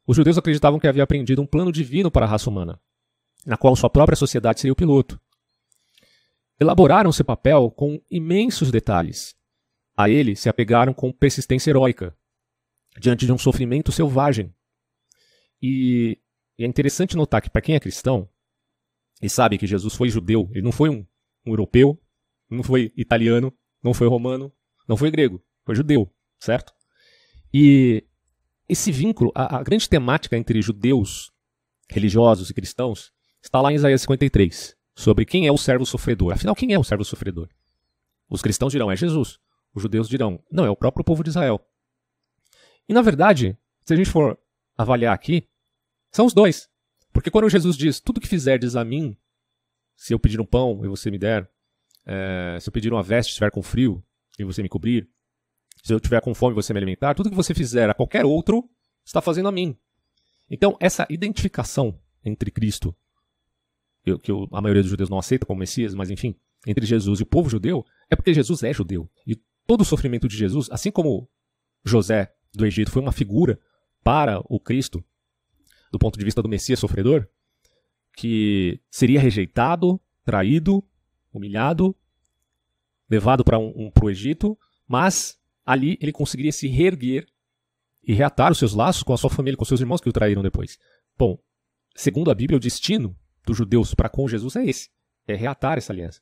os 0.06 0.16
judeus 0.16 0.38
acreditavam 0.38 0.80
que 0.80 0.88
havia 0.88 1.04
aprendido 1.04 1.42
um 1.42 1.46
plano 1.46 1.72
divino 1.72 2.10
para 2.12 2.26
a 2.26 2.30
raça 2.30 2.50
humana, 2.50 2.80
na 3.48 3.56
qual 3.56 3.78
sua 3.78 3.90
própria 3.90 4.18
sociedade 4.18 4.60
seria 4.60 4.74
o 4.74 4.76
piloto. 4.76 5.18
Elaboraram 6.60 7.14
seu 7.14 7.24
papel 7.24 7.72
com 7.72 7.98
imensos 8.12 8.70
detalhes. 8.70 9.34
A 9.96 10.10
ele 10.10 10.36
se 10.36 10.50
apegaram 10.50 10.94
com 10.94 11.14
persistência 11.14 11.70
heróica, 11.70 12.14
diante 13.00 13.26
de 13.26 13.32
um 13.32 13.38
sofrimento 13.38 13.90
selvagem. 13.90 14.54
E, 15.62 16.20
e 16.60 16.66
é 16.66 16.68
interessante 16.68 17.16
notar 17.16 17.42
que, 17.42 17.50
para 17.50 17.62
quem 17.62 17.76
é 17.76 17.80
cristão, 17.80 18.30
e 19.22 19.30
sabe 19.30 19.58
que 19.58 19.66
Jesus 19.66 19.96
foi 19.96 20.10
judeu, 20.10 20.50
ele 20.52 20.62
não 20.62 20.74
foi 20.74 20.90
um, 20.90 21.08
um 21.46 21.52
europeu, 21.52 21.98
não 22.50 22.64
foi 22.64 22.92
italiano, 22.98 23.58
não 23.82 23.94
foi 23.94 24.10
romano, 24.10 24.52
não 24.90 24.98
foi 24.98 25.10
grego, 25.10 25.42
foi 25.66 25.74
judeu, 25.74 26.14
certo? 26.38 26.74
E 27.54 28.06
esse 28.68 28.92
vínculo, 28.92 29.32
a, 29.34 29.58
a 29.58 29.64
grande 29.64 29.88
temática 29.88 30.38
entre 30.38 30.62
judeus, 30.62 31.32
religiosos 31.90 32.50
e 32.50 32.54
cristãos, 32.54 33.16
está 33.42 33.62
lá 33.62 33.72
em 33.72 33.76
Isaías 33.76 34.02
53, 34.02 34.76
sobre 34.96 35.26
quem 35.26 35.48
é 35.48 35.52
o 35.52 35.58
servo 35.58 35.86
sofredor. 35.86 36.34
Afinal, 36.34 36.56
quem 36.56 36.74
é 36.74 36.80
o 36.80 36.84
servo 36.84 37.06
sofredor? 37.06 37.50
Os 38.30 38.42
cristãos 38.42 38.72
dirão, 38.72 38.92
é 38.92 38.96
Jesus. 38.96 39.40
Os 39.74 39.82
judeus 39.82 40.10
dirão, 40.10 40.44
não, 40.52 40.66
é 40.66 40.70
o 40.70 40.76
próprio 40.76 41.04
povo 41.04 41.24
de 41.24 41.30
Israel. 41.30 41.66
E 42.90 42.94
na 42.94 43.02
verdade, 43.02 43.58
se 43.86 43.94
a 43.94 43.98
gente 43.98 44.10
for 44.10 44.38
avaliar 44.78 45.14
aqui, 45.14 45.48
são 46.12 46.26
os 46.26 46.34
dois. 46.34 46.70
Porque 47.12 47.32
quando 47.32 47.50
Jesus 47.50 47.76
diz, 47.76 48.00
tudo 48.00 48.22
que 48.22 48.28
fizerdes 48.28 48.76
a 48.76 48.84
mim, 48.84 49.18
se 49.96 50.14
eu 50.14 50.20
pedir 50.20 50.40
um 50.40 50.46
pão 50.46 50.84
e 50.84 50.88
você 50.88 51.10
me 51.10 51.18
der, 51.18 51.50
é, 52.06 52.58
se 52.60 52.70
eu 52.70 52.74
pedir 52.74 52.92
uma 52.94 53.04
veste 53.04 53.30
e 53.30 53.32
estiver 53.32 53.52
com 53.52 53.62
frio 53.62 54.04
e 54.40 54.44
você 54.44 54.62
me 54.62 54.70
cobrir, 54.70 55.10
se 55.84 55.94
eu 55.94 55.98
estiver 55.98 56.22
com 56.22 56.34
fome 56.34 56.54
e 56.54 56.56
você 56.56 56.74
me 56.74 56.80
alimentar, 56.80 57.14
tudo 57.14 57.30
que 57.30 57.36
você 57.36 57.54
fizer 57.54 57.90
a 57.90 57.94
qualquer 57.94 58.26
outro, 58.26 58.70
está 59.06 59.22
fazendo 59.22 59.48
a 59.48 59.52
mim. 59.52 59.78
Então, 60.50 60.78
essa 60.80 61.06
identificação 61.10 62.00
entre 62.24 62.52
Cristo, 62.52 62.96
que 64.20 64.32
a 64.52 64.62
maioria 64.62 64.82
dos 64.82 64.92
judeus 64.92 65.10
não 65.10 65.18
aceita 65.18 65.46
como 65.46 65.60
Messias, 65.60 65.94
mas 65.94 66.10
enfim, 66.10 66.36
entre 66.66 66.86
Jesus 66.86 67.20
e 67.20 67.24
o 67.24 67.26
povo 67.26 67.50
judeu, 67.50 67.86
é 68.10 68.16
porque 68.16 68.34
Jesus 68.34 68.64
é 68.64 68.74
judeu. 68.74 69.10
E 69.26 69.36
todo 69.66 69.82
o 69.82 69.86
sofrimento 69.86 70.28
de 70.28 70.38
Jesus, 70.38 70.70
assim 70.72 70.92
como 70.92 71.30
José 71.84 72.34
do 72.54 72.66
Egito 72.66 72.92
foi 72.92 73.02
uma 73.02 73.12
figura 73.12 73.60
para 74.04 74.40
o 74.46 74.60
Cristo, 74.60 75.04
do 75.92 76.00
ponto 76.00 76.18
de 76.18 76.26
vista 76.26 76.42
do 76.42 76.50
Messias 76.50 76.80
sofredor, 76.80 77.28
que 78.16 78.82
seria 78.90 79.20
rejeitado, 79.20 80.00
traído, 80.24 80.84
humilhado, 81.32 81.96
levado 83.10 83.44
para 83.44 83.60
um, 83.60 83.68
um, 83.68 83.92
o 84.02 84.10
Egito, 84.10 84.58
mas 84.88 85.38
ali 85.66 85.98
ele 86.02 86.12
conseguiria 86.12 86.52
se 86.52 86.68
reerguer 86.68 87.28
e 88.04 88.14
reatar 88.14 88.52
os 88.52 88.58
seus 88.58 88.74
laços 88.74 89.04
com 89.04 89.14
a 89.14 89.18
sua 89.18 89.30
família, 89.30 89.58
com 89.58 89.66
seus 89.66 89.82
irmãos 89.82 90.02
que 90.02 90.10
o 90.10 90.14
traíram 90.14 90.42
depois. 90.42 90.78
Bom, 91.18 91.38
segundo 91.96 92.32
a 92.32 92.36
Bíblia, 92.36 92.58
o 92.58 92.60
destino 92.60 93.16
dos 93.48 93.58
judeus 93.58 93.96
para 93.96 94.10
com 94.10 94.28
Jesus 94.28 94.56
é 94.56 94.66
esse: 94.66 94.90
é 95.28 95.36
reatar 95.36 95.78
essa 95.78 95.92
aliança. 95.92 96.22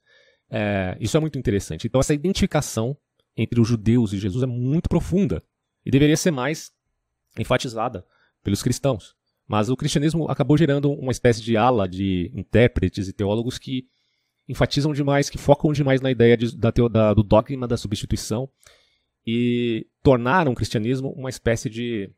É, 0.49 0.95
isso 0.99 1.17
é 1.17 1.19
muito 1.19 1.37
interessante. 1.37 1.87
Então, 1.87 1.99
essa 1.99 2.13
identificação 2.13 2.95
entre 3.35 3.59
os 3.59 3.67
judeus 3.67 4.13
e 4.13 4.17
Jesus 4.17 4.43
é 4.43 4.47
muito 4.47 4.87
profunda 4.87 5.43
e 5.85 5.91
deveria 5.91 6.15
ser 6.15 6.31
mais 6.31 6.71
enfatizada 7.37 8.05
pelos 8.43 8.63
cristãos. 8.63 9.15
Mas 9.47 9.69
o 9.69 9.75
cristianismo 9.75 10.29
acabou 10.29 10.57
gerando 10.57 10.91
uma 10.91 11.11
espécie 11.11 11.41
de 11.41 11.57
ala 11.57 11.87
de 11.87 12.31
intérpretes 12.33 13.07
e 13.07 13.13
teólogos 13.13 13.57
que 13.57 13.87
enfatizam 14.47 14.93
demais, 14.93 15.29
que 15.29 15.37
focam 15.37 15.73
demais 15.73 16.01
na 16.01 16.11
ideia 16.11 16.37
de, 16.37 16.55
da, 16.55 16.71
da, 16.71 17.13
do 17.13 17.23
dogma 17.23 17.67
da 17.67 17.77
substituição 17.77 18.49
e 19.25 19.87
tornaram 20.03 20.51
o 20.51 20.55
cristianismo 20.55 21.11
uma 21.11 21.29
espécie 21.29 21.69
de 21.69 22.11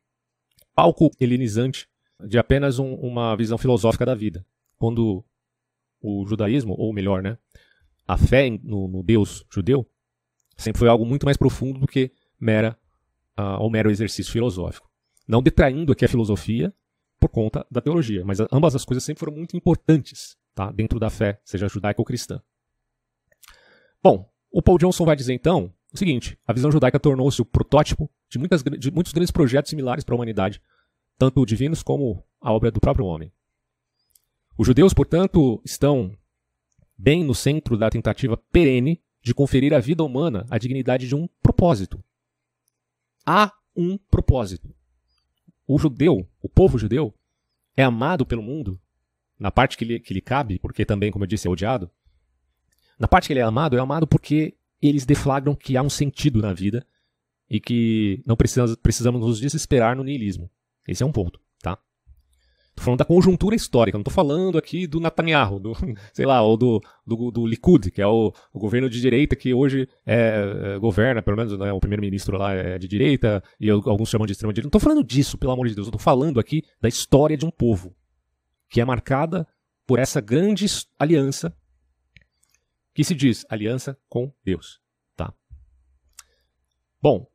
palco 0.74 1.10
helenizante 1.18 1.88
de 2.26 2.38
apenas 2.38 2.78
um, 2.78 2.94
uma 2.94 3.34
visão 3.36 3.56
filosófica 3.56 4.04
da 4.04 4.14
vida. 4.14 4.44
Quando 4.78 5.24
o 6.00 6.24
judaísmo, 6.26 6.74
ou 6.78 6.92
melhor, 6.92 7.22
né, 7.22 7.36
a 8.06 8.16
fé 8.16 8.48
no, 8.62 8.88
no 8.88 9.02
Deus 9.02 9.44
judeu, 9.50 9.86
sempre 10.56 10.78
foi 10.78 10.88
algo 10.88 11.04
muito 11.04 11.26
mais 11.26 11.36
profundo 11.36 11.80
do 11.80 11.86
que 11.86 12.12
mera 12.40 12.78
uh, 13.38 13.42
ao 13.42 13.70
mero 13.70 13.90
exercício 13.90 14.32
filosófico. 14.32 14.88
Não 15.26 15.42
detraindo 15.42 15.92
aqui 15.92 16.04
a 16.04 16.08
filosofia 16.08 16.72
por 17.20 17.28
conta 17.28 17.66
da 17.70 17.80
teologia, 17.80 18.24
mas 18.24 18.38
ambas 18.52 18.74
as 18.74 18.84
coisas 18.84 19.04
sempre 19.04 19.20
foram 19.20 19.34
muito 19.34 19.56
importantes 19.56 20.36
tá, 20.54 20.70
dentro 20.70 20.98
da 20.98 21.10
fé, 21.10 21.40
seja 21.44 21.68
judaica 21.68 22.00
ou 22.00 22.04
cristã. 22.04 22.40
Bom, 24.02 24.30
o 24.50 24.62
Paul 24.62 24.78
Johnson 24.78 25.04
vai 25.04 25.16
dizer 25.16 25.34
então 25.34 25.72
o 25.92 25.98
seguinte: 25.98 26.38
a 26.46 26.52
visão 26.52 26.70
judaica 26.70 26.98
tornou-se 26.98 27.40
o 27.42 27.44
protótipo 27.44 28.10
de, 28.28 28.38
muitas, 28.38 28.62
de 28.62 28.90
muitos 28.90 29.12
grandes 29.12 29.30
projetos 29.30 29.70
similares 29.70 30.04
para 30.04 30.14
a 30.14 30.16
humanidade, 30.16 30.62
tanto 31.18 31.44
divinos 31.44 31.82
como 31.82 32.24
a 32.40 32.52
obra 32.52 32.70
do 32.70 32.80
próprio 32.80 33.06
homem. 33.06 33.32
Os 34.58 34.66
judeus, 34.66 34.92
portanto, 34.92 35.62
estão 35.64 36.18
bem 36.98 37.22
no 37.22 37.32
centro 37.32 37.78
da 37.78 37.88
tentativa 37.88 38.36
perene 38.36 39.00
de 39.22 39.32
conferir 39.32 39.72
à 39.72 39.78
vida 39.78 40.02
humana 40.02 40.44
a 40.50 40.58
dignidade 40.58 41.06
de 41.06 41.14
um 41.14 41.28
propósito, 41.40 42.02
há 43.24 43.52
um 43.76 43.96
propósito. 43.96 44.74
O 45.64 45.78
judeu, 45.78 46.28
o 46.42 46.48
povo 46.48 46.76
judeu, 46.76 47.14
é 47.76 47.84
amado 47.84 48.26
pelo 48.26 48.42
mundo, 48.42 48.80
na 49.38 49.52
parte 49.52 49.76
que 49.76 49.84
lhe, 49.84 50.00
que 50.00 50.12
lhe 50.12 50.20
cabe, 50.20 50.58
porque 50.58 50.84
também, 50.84 51.12
como 51.12 51.22
eu 51.22 51.28
disse, 51.28 51.46
é 51.46 51.50
odiado. 51.50 51.88
Na 52.98 53.06
parte 53.06 53.28
que 53.28 53.32
ele 53.32 53.40
é 53.40 53.44
amado, 53.44 53.76
é 53.76 53.80
amado 53.80 54.08
porque 54.08 54.56
eles 54.82 55.06
deflagram 55.06 55.54
que 55.54 55.76
há 55.76 55.82
um 55.82 55.90
sentido 55.90 56.42
na 56.42 56.52
vida 56.52 56.84
e 57.48 57.60
que 57.60 58.24
não 58.26 58.34
precisamos, 58.34 58.74
precisamos 58.74 59.20
nos 59.20 59.38
desesperar 59.38 59.94
no 59.94 60.02
niilismo. 60.02 60.50
Esse 60.84 61.04
é 61.04 61.06
um 61.06 61.12
ponto? 61.12 61.40
Tô 62.78 62.84
falando 62.84 62.98
da 62.98 63.04
conjuntura 63.04 63.56
histórica, 63.56 63.98
não 63.98 64.04
tô 64.04 64.10
falando 64.10 64.56
aqui 64.56 64.86
do 64.86 65.00
Netanyahu, 65.00 65.58
do, 65.58 65.72
sei 66.14 66.24
lá, 66.24 66.40
ou 66.42 66.56
do, 66.56 66.80
do, 67.04 67.30
do 67.32 67.44
Likud, 67.44 67.90
que 67.90 68.00
é 68.00 68.06
o, 68.06 68.32
o, 68.52 68.58
governo 68.58 68.88
de 68.88 69.00
direita 69.00 69.34
que 69.34 69.52
hoje 69.52 69.88
é, 70.06 70.74
é, 70.76 70.78
governa, 70.78 71.20
pelo 71.20 71.36
menos 71.36 71.58
né, 71.58 71.72
o 71.72 71.80
primeiro-ministro 71.80 72.38
lá 72.38 72.54
é 72.54 72.78
de 72.78 72.86
direita, 72.86 73.42
e 73.58 73.68
alguns 73.68 74.08
chamam 74.08 74.26
de 74.26 74.32
extrema-direita. 74.32 74.66
Não 74.66 74.70
tô 74.70 74.78
falando 74.78 75.02
disso, 75.02 75.36
pelo 75.36 75.50
amor 75.50 75.66
de 75.66 75.74
Deus, 75.74 75.88
eu 75.88 75.92
tô 75.92 75.98
falando 75.98 76.38
aqui 76.38 76.62
da 76.80 76.88
história 76.88 77.36
de 77.36 77.44
um 77.44 77.50
povo, 77.50 77.96
que 78.68 78.80
é 78.80 78.84
marcada 78.84 79.44
por 79.84 79.98
essa 79.98 80.20
grande 80.20 80.66
aliança 80.98 81.52
que 82.94 83.02
se 83.02 83.14
diz 83.14 83.44
aliança 83.48 83.98
com 84.08 84.32
Deus. 84.44 84.80
Tá? 85.16 85.34
Bom, 87.02 87.28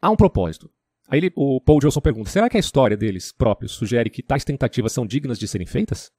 há 0.00 0.10
um 0.10 0.16
propósito. 0.16 0.70
Aí 1.08 1.20
ele, 1.20 1.32
o 1.36 1.60
Paul 1.60 1.80
Johnson 1.80 2.00
pergunta: 2.00 2.30
será 2.30 2.48
que 2.48 2.56
a 2.56 2.60
história 2.60 2.96
deles 2.96 3.32
próprios 3.32 3.72
sugere 3.72 4.10
que 4.10 4.22
tais 4.22 4.44
tentativas 4.44 4.92
são 4.92 5.06
dignas 5.06 5.38
de 5.38 5.46
serem 5.46 5.66
feitas? 5.66 6.10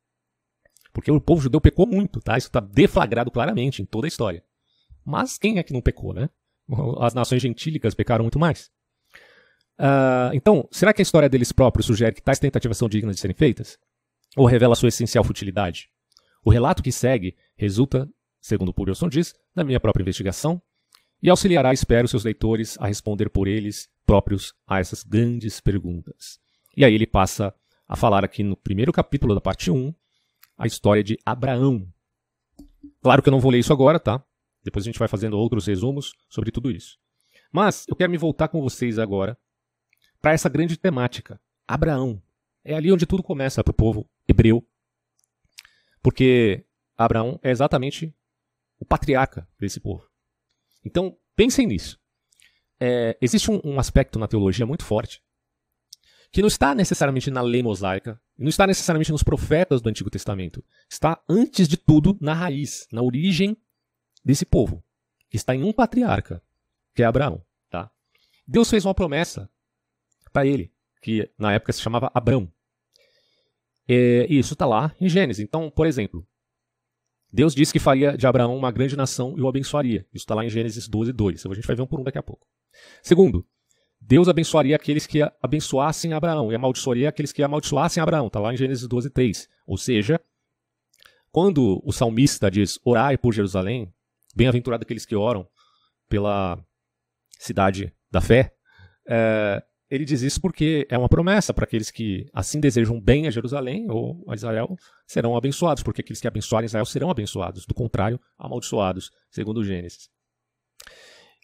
Porque 0.94 1.12
o 1.12 1.22
povo 1.22 1.42
judeu 1.42 1.62
pecou 1.62 1.86
muito, 1.86 2.20
tá? 2.20 2.38
Isso 2.38 2.48
está 2.48 2.60
deflagrado 2.60 3.30
claramente 3.30 3.82
em 3.82 3.86
toda 3.86 4.08
a 4.08 4.10
história. 4.10 4.44
Mas 5.06 5.38
quem 5.38 5.60
é 5.60 5.64
que 5.64 5.74
não 5.74 5.82
pecou, 5.82 6.14
né? 6.14 6.30
As 7.00 7.14
nações 7.14 7.42
gentílicas 7.42 7.94
pecaram 7.94 8.24
muito 8.24 8.40
mais. 8.40 8.72
Uh, 9.80 10.34
então, 10.34 10.68
será 10.72 10.92
que 10.92 11.02
a 11.02 11.04
história 11.04 11.30
deles 11.30 11.52
próprios 11.52 11.86
sugere 11.86 12.16
que 12.16 12.22
tais 12.22 12.40
tentativas 12.40 12.78
são 12.78 12.90
dignas 12.90 13.16
de 13.16 13.22
serem 13.22 13.36
feitas? 13.36 13.78
Ou 14.36 14.46
revela 14.46 14.76
sua 14.76 14.90
essencial 14.90 15.24
futilidade? 15.24 15.90
O 16.44 16.50
relato 16.50 16.82
que 16.82 16.92
segue 16.92 17.36
resulta, 17.56 18.10
segundo 18.42 18.74
Johnson 18.74 19.08
diz, 19.08 19.36
da 19.56 19.64
minha 19.64 19.80
própria 19.80 20.02
investigação 20.02 20.62
e 21.22 21.30
auxiliará, 21.30 21.74
espero, 21.74 22.08
seus 22.08 22.24
leitores 22.24 22.78
a 22.80 22.88
responder 22.88 23.30
por 23.30 23.48
eles 23.48 23.90
próprios 24.08 24.56
a 24.66 24.80
essas 24.80 25.04
grandes 25.04 25.60
perguntas. 25.60 26.40
E 26.76 26.86
aí 26.86 26.96
ele 26.96 27.06
passa 27.06 27.54
a 27.86 27.96
falar 27.96 28.24
aqui 28.24 28.42
no 28.42 28.56
primeiro 28.56 28.94
capítulo 28.94 29.36
da 29.36 29.42
parte 29.42 29.70
1 29.70 29.94
a 30.58 30.66
história 30.66 31.04
de 31.04 31.20
Abraão. 31.26 31.86
Claro 33.02 33.22
que 33.22 33.28
eu 33.28 33.32
não 33.32 33.42
vou 33.42 33.52
ler 33.52 33.60
isso 33.60 33.74
agora, 33.74 34.00
tá? 34.00 34.24
Depois 34.64 34.84
a 34.84 34.88
gente 34.88 34.98
vai 34.98 35.10
fazendo 35.10 35.38
outros 35.38 35.68
resumos 35.68 36.14
sobre 36.30 36.52
tudo 36.52 36.72
isso. 36.72 36.98
Mas 37.52 37.86
eu 37.88 37.96
quero 37.96 38.12
me 38.12 38.18
voltar 38.18 38.48
com 38.48 38.62
vocês 38.62 38.98
agora 38.98 39.38
para 40.22 40.32
essa 40.32 40.50
grande 40.50 40.78
temática. 40.78 41.40
Abraão. 41.68 42.22
É 42.64 42.74
ali 42.74 42.92
onde 42.92 43.06
tudo 43.06 43.22
começa 43.22 43.64
para 43.64 43.72
o 43.72 43.76
povo 43.76 44.10
hebreu. 44.28 44.66
Porque 46.02 46.66
Abraão 46.98 47.40
é 47.44 47.52
exatamente 47.52 48.14
o 48.80 48.86
patriarca 48.86 49.48
desse 49.60 49.80
povo. 49.80 50.10
Então, 50.84 51.18
pensem 51.36 51.68
nisso. 51.68 52.00
É, 52.80 53.18
existe 53.22 53.50
um, 53.50 53.60
um 53.64 53.80
aspecto 53.80 54.20
na 54.20 54.28
teologia 54.28 54.66
muito 54.66 54.86
forte 54.86 55.22
que 56.32 56.42
não 56.42 56.48
está 56.48 56.76
necessariamente 56.76 57.32
na 57.32 57.42
lei 57.42 57.64
mosaica, 57.64 58.20
não 58.38 58.50
está 58.50 58.68
necessariamente 58.68 59.12
nos 59.12 59.24
profetas 59.24 59.82
do 59.82 59.90
Antigo 59.90 60.10
Testamento. 60.10 60.64
Está, 60.90 61.22
antes 61.28 61.68
de 61.68 61.78
tudo, 61.78 62.18
na 62.20 62.34
raiz, 62.34 62.88
na 62.92 63.02
origem 63.02 63.58
desse 64.24 64.46
povo. 64.46 64.84
Está 65.34 65.56
em 65.56 65.64
um 65.64 65.74
patriarca, 65.74 66.42
que 66.94 67.02
é 67.02 67.06
Abraão. 67.06 67.44
Tá? 67.70 67.90
Deus 68.46 68.70
fez 68.70 68.86
uma 68.86 68.94
promessa 68.94 69.50
para 70.32 70.46
ele, 70.46 70.72
que 71.02 71.30
na 71.38 71.54
época 71.54 71.74
se 71.74 71.82
chamava 71.82 72.12
Abrão. 72.14 72.52
É, 73.88 74.28
e 74.30 74.38
isso 74.38 74.54
está 74.54 74.66
lá 74.66 74.94
em 75.00 75.08
Gênesis. 75.08 75.44
Então, 75.44 75.70
por 75.70 75.88
exemplo, 75.88 76.28
Deus 77.32 77.56
disse 77.56 77.72
que 77.72 77.80
faria 77.80 78.18
de 78.18 78.28
Abraão 78.28 78.56
uma 78.56 78.72
grande 78.72 78.98
nação 78.98 79.34
e 79.38 79.42
o 79.42 79.48
abençoaria. 79.48 80.06
Isso 80.14 80.24
está 80.24 80.36
lá 80.36 80.46
em 80.46 80.50
Gênesis 80.50 80.88
12, 80.88 81.14
2. 81.14 81.46
A 81.46 81.54
gente 81.54 81.68
vai 81.68 81.76
ver 81.76 81.82
um 81.82 81.88
por 81.88 82.00
um 82.00 82.04
daqui 82.04 82.18
a 82.18 82.24
pouco. 82.24 82.48
Segundo, 83.02 83.46
Deus 84.00 84.28
abençoaria 84.28 84.76
aqueles 84.76 85.06
que 85.06 85.22
abençoassem 85.42 86.14
Abraão 86.14 86.52
e 86.52 86.56
amaldiçoaria 86.56 87.10
aqueles 87.10 87.32
que 87.32 87.44
amaldiçoassem 87.44 88.02
Abraão. 88.02 88.28
Está 88.28 88.40
lá 88.40 88.54
em 88.54 88.58
Gênesis 88.58 88.88
12, 88.88 89.10
3. 89.10 89.50
Ou 89.66 89.78
seja, 89.78 90.20
quando 91.32 91.82
o 91.84 91.92
salmista 91.92 92.50
diz 92.50 92.80
orai 92.84 93.18
por 93.18 93.34
Jerusalém, 93.34 93.94
bem-aventurado 94.36 94.84
aqueles 94.84 95.06
que 95.06 95.16
oram 95.16 95.48
pela 96.08 96.58
cidade 97.38 97.94
da 98.10 98.22
fé, 98.22 98.54
é, 99.08 99.62
ele 99.90 100.06
diz 100.06 100.22
isso 100.22 100.42
porque 100.42 100.86
é 100.90 100.98
uma 100.98 101.10
promessa 101.10 101.54
para 101.54 101.64
aqueles 101.64 101.90
que 101.90 102.30
assim 102.34 102.60
desejam 102.60 103.00
bem 103.00 103.28
a 103.28 103.32
Jerusalém 103.32 103.90
ou 103.90 104.24
a 104.28 104.36
Israel 104.36 104.76
serão 105.06 105.36
abençoados, 105.36 105.84
porque 105.84 106.02
aqueles 106.02 106.20
que 106.20 106.28
abençoarem 106.28 106.66
Israel 106.66 106.86
serão 106.86 107.10
abençoados, 107.10 107.66
do 107.66 107.74
contrário, 107.74 108.20
amaldiçoados, 108.38 109.12
segundo 109.30 109.64
Gênesis. 109.64 110.10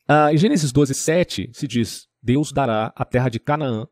Ah, 0.07 0.33
em 0.33 0.37
Gênesis 0.37 0.71
12, 0.71 0.93
7 0.93 1.49
se 1.53 1.67
diz: 1.67 2.07
Deus 2.21 2.51
dará 2.51 2.93
a 2.95 3.05
terra 3.05 3.29
de 3.29 3.39
Canaã, 3.39 3.87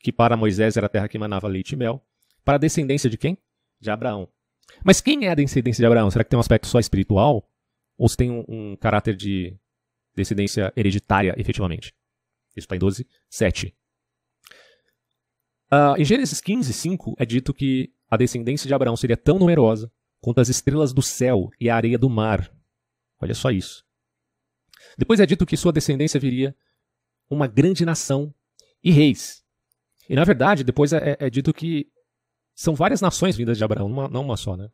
que 0.00 0.12
para 0.12 0.36
Moisés 0.36 0.76
era 0.76 0.86
a 0.86 0.90
terra 0.90 1.08
que 1.08 1.16
emanava 1.16 1.48
leite 1.48 1.72
e 1.72 1.76
mel, 1.76 2.04
para 2.44 2.56
a 2.56 2.58
descendência 2.58 3.08
de 3.08 3.16
quem? 3.16 3.38
De 3.80 3.90
Abraão. 3.90 4.28
Mas 4.84 5.00
quem 5.00 5.26
é 5.26 5.30
a 5.30 5.34
descendência 5.34 5.82
de 5.82 5.86
Abraão? 5.86 6.10
Será 6.10 6.24
que 6.24 6.30
tem 6.30 6.36
um 6.36 6.40
aspecto 6.40 6.66
só 6.66 6.78
espiritual? 6.78 7.48
Ou 7.96 8.08
se 8.08 8.16
tem 8.16 8.30
um, 8.30 8.44
um 8.48 8.76
caráter 8.76 9.14
de 9.14 9.56
descendência 10.14 10.72
hereditária, 10.76 11.34
efetivamente? 11.38 11.94
Isso 12.56 12.64
está 12.64 12.76
em 12.76 12.78
12, 12.78 13.06
7. 13.30 13.74
Uh, 15.72 15.96
em 15.98 16.04
Gênesis 16.04 16.40
15, 16.40 16.72
5, 16.72 17.14
é 17.18 17.24
dito 17.24 17.54
que 17.54 17.92
a 18.10 18.16
descendência 18.16 18.68
de 18.68 18.74
Abraão 18.74 18.96
seria 18.96 19.16
tão 19.16 19.38
numerosa 19.38 19.90
quanto 20.20 20.40
as 20.40 20.48
estrelas 20.48 20.92
do 20.92 21.00
céu 21.00 21.48
e 21.58 21.70
a 21.70 21.76
areia 21.76 21.98
do 21.98 22.10
mar. 22.10 22.50
Olha 23.20 23.34
só 23.34 23.50
isso. 23.50 23.84
Depois 24.96 25.20
é 25.20 25.26
dito 25.26 25.46
que 25.46 25.56
sua 25.56 25.72
descendência 25.72 26.20
viria 26.20 26.54
uma 27.28 27.46
grande 27.46 27.84
nação 27.84 28.34
e 28.82 28.90
reis. 28.90 29.42
E 30.08 30.14
na 30.14 30.24
verdade, 30.24 30.64
depois 30.64 30.92
é, 30.92 31.16
é, 31.18 31.30
dito 31.30 31.52
que 31.52 31.86
são 32.54 32.74
várias 32.74 33.00
nações 33.00 33.36
vindas 33.36 33.56
de 33.56 33.64
Abraão, 33.64 33.86
uma, 33.86 34.08
não 34.08 34.22
uma 34.22 34.36
só, 34.36 34.56
né? 34.56 34.68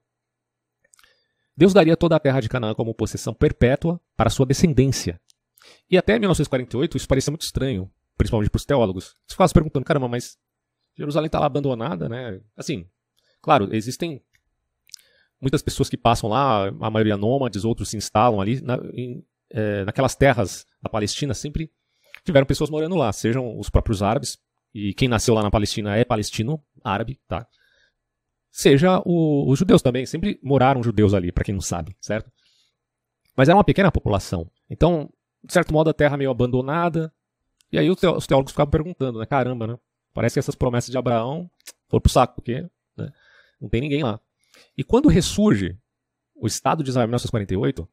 Deus 1.56 1.72
daria 1.72 1.96
toda 1.96 2.16
a 2.16 2.20
terra 2.20 2.40
de 2.40 2.48
Canaã 2.48 2.74
como 2.74 2.94
possessão 2.94 3.34
perpétua 3.34 4.00
para 4.16 4.30
sua 4.30 4.46
descendência. 4.46 5.20
E 5.90 5.98
até 5.98 6.18
1948 6.18 6.96
isso 6.96 7.08
parecia 7.08 7.30
muito 7.30 7.42
estranho, 7.42 7.90
principalmente 8.16 8.50
para 8.50 8.58
os 8.58 8.64
teólogos. 8.64 9.16
Você 9.26 9.34
ficava 9.34 9.48
se 9.48 9.54
perguntando, 9.54 9.84
caramba, 9.84 10.08
mas 10.08 10.38
Jerusalém 10.96 11.26
está 11.26 11.40
lá 11.40 11.46
abandonada, 11.46 12.08
né? 12.08 12.40
Assim, 12.56 12.88
claro, 13.42 13.74
existem 13.74 14.22
muitas 15.40 15.62
pessoas 15.62 15.88
que 15.88 15.96
passam 15.96 16.30
lá, 16.30 16.68
a 16.68 16.90
maioria 16.90 17.16
nômades, 17.16 17.64
outros 17.64 17.90
se 17.90 17.96
instalam 17.96 18.40
ali. 18.40 18.60
Na, 18.60 18.76
em, 18.92 19.24
é, 19.50 19.84
naquelas 19.84 20.14
terras 20.14 20.66
da 20.82 20.88
Palestina 20.90 21.34
sempre 21.34 21.70
tiveram 22.24 22.46
pessoas 22.46 22.70
morando 22.70 22.94
lá, 22.94 23.12
sejam 23.12 23.58
os 23.58 23.70
próprios 23.70 24.02
árabes, 24.02 24.38
e 24.74 24.92
quem 24.94 25.08
nasceu 25.08 25.34
lá 25.34 25.42
na 25.42 25.50
Palestina 25.50 25.96
é 25.96 26.04
palestino, 26.04 26.62
árabe, 26.84 27.18
tá? 27.26 27.46
Seja 28.50 29.00
o, 29.04 29.50
os 29.50 29.58
judeus 29.58 29.82
também, 29.82 30.04
sempre 30.04 30.38
moraram 30.42 30.82
judeus 30.82 31.14
ali, 31.14 31.32
para 31.32 31.44
quem 31.44 31.54
não 31.54 31.60
sabe, 31.60 31.96
certo? 32.00 32.30
Mas 33.36 33.48
era 33.48 33.56
uma 33.56 33.64
pequena 33.64 33.90
população. 33.92 34.50
Então, 34.68 35.08
de 35.44 35.52
certo 35.52 35.72
modo, 35.72 35.90
a 35.90 35.94
terra 35.94 36.16
meio 36.16 36.30
abandonada. 36.30 37.12
E 37.70 37.78
aí 37.78 37.88
os 37.88 38.26
teólogos 38.26 38.52
ficavam 38.52 38.70
perguntando, 38.70 39.18
né? 39.18 39.26
Caramba, 39.26 39.66
né? 39.66 39.78
Parece 40.12 40.34
que 40.34 40.38
essas 40.40 40.54
promessas 40.54 40.90
de 40.90 40.98
Abraão 40.98 41.48
foram 41.88 42.00
pro 42.00 42.10
saco, 42.10 42.34
porque 42.34 42.68
né? 42.96 43.12
não 43.60 43.68
tem 43.68 43.80
ninguém 43.80 44.02
lá. 44.02 44.20
E 44.76 44.82
quando 44.82 45.08
ressurge 45.08 45.78
o 46.34 46.46
Estado 46.46 46.82
de 46.82 46.90
Israel 46.90 47.04
em 47.04 47.08
1948, 47.08 47.88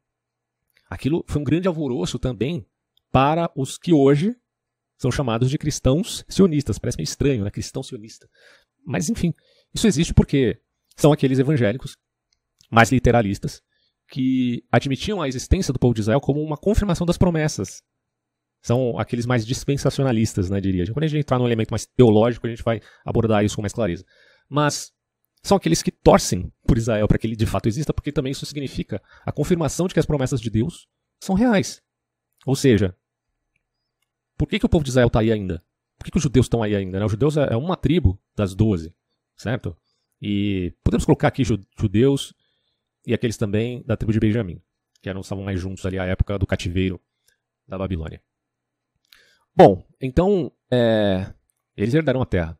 aquilo 0.88 1.24
foi 1.26 1.40
um 1.40 1.44
grande 1.44 1.68
alvoroço 1.68 2.18
também 2.18 2.66
para 3.10 3.50
os 3.56 3.78
que 3.78 3.92
hoje 3.92 4.36
são 4.98 5.10
chamados 5.10 5.50
de 5.50 5.58
cristãos 5.58 6.24
sionistas. 6.28 6.78
Parece 6.78 6.98
meio 6.98 7.04
estranho, 7.04 7.44
né? 7.44 7.50
Cristão 7.50 7.82
sionista. 7.82 8.28
Mas, 8.84 9.10
enfim, 9.10 9.34
isso 9.74 9.86
existe 9.86 10.14
porque 10.14 10.60
são 10.96 11.12
aqueles 11.12 11.38
evangélicos 11.38 11.96
mais 12.70 12.90
literalistas 12.90 13.62
que 14.08 14.64
admitiam 14.70 15.20
a 15.20 15.28
existência 15.28 15.72
do 15.72 15.78
povo 15.78 15.94
de 15.94 16.00
Israel 16.00 16.20
como 16.20 16.40
uma 16.40 16.56
confirmação 16.56 17.06
das 17.06 17.18
promessas. 17.18 17.82
São 18.62 18.98
aqueles 18.98 19.26
mais 19.26 19.44
dispensacionalistas, 19.44 20.50
né, 20.50 20.60
diria. 20.60 20.84
Quando 20.92 21.04
a 21.04 21.06
gente 21.06 21.20
entrar 21.20 21.38
num 21.38 21.46
elemento 21.46 21.70
mais 21.70 21.86
teológico, 21.86 22.46
a 22.46 22.50
gente 22.50 22.62
vai 22.62 22.80
abordar 23.04 23.44
isso 23.44 23.56
com 23.56 23.62
mais 23.62 23.72
clareza. 23.72 24.04
Mas 24.48 24.92
são 25.46 25.56
aqueles 25.56 25.82
que 25.82 25.90
torcem 25.90 26.52
por 26.66 26.76
Israel 26.76 27.06
para 27.06 27.18
que 27.18 27.26
ele 27.26 27.36
de 27.36 27.46
fato 27.46 27.68
exista, 27.68 27.94
porque 27.94 28.10
também 28.10 28.32
isso 28.32 28.44
significa 28.44 29.00
a 29.24 29.30
confirmação 29.30 29.86
de 29.86 29.94
que 29.94 30.00
as 30.00 30.06
promessas 30.06 30.40
de 30.40 30.50
Deus 30.50 30.88
são 31.20 31.34
reais. 31.34 31.82
Ou 32.44 32.56
seja, 32.56 32.96
por 34.36 34.48
que, 34.48 34.58
que 34.58 34.66
o 34.66 34.68
povo 34.68 34.84
de 34.84 34.90
Israel 34.90 35.06
está 35.06 35.20
aí 35.20 35.30
ainda? 35.30 35.62
Por 35.98 36.04
que, 36.04 36.10
que 36.10 36.16
os 36.16 36.22
judeus 36.22 36.46
estão 36.46 36.62
aí 36.62 36.74
ainda? 36.74 36.98
Né? 36.98 37.04
Os 37.04 37.12
judeus 37.12 37.36
é 37.36 37.56
uma 37.56 37.76
tribo 37.76 38.20
das 38.34 38.54
doze, 38.54 38.94
certo? 39.36 39.76
E 40.20 40.74
podemos 40.82 41.04
colocar 41.04 41.28
aqui 41.28 41.42
judeus 41.44 42.34
e 43.06 43.14
aqueles 43.14 43.36
também 43.36 43.82
da 43.86 43.96
tribo 43.96 44.12
de 44.12 44.20
Benjamim, 44.20 44.60
que 45.00 45.08
eram, 45.08 45.20
estavam 45.20 45.44
mais 45.44 45.60
juntos 45.60 45.86
ali 45.86 45.98
à 45.98 46.04
época 46.04 46.38
do 46.38 46.46
cativeiro 46.46 47.00
da 47.66 47.78
Babilônia. 47.78 48.20
Bom, 49.54 49.86
então 50.00 50.52
é, 50.70 51.32
eles 51.76 51.94
herdaram 51.94 52.20
a 52.20 52.26
terra. 52.26 52.58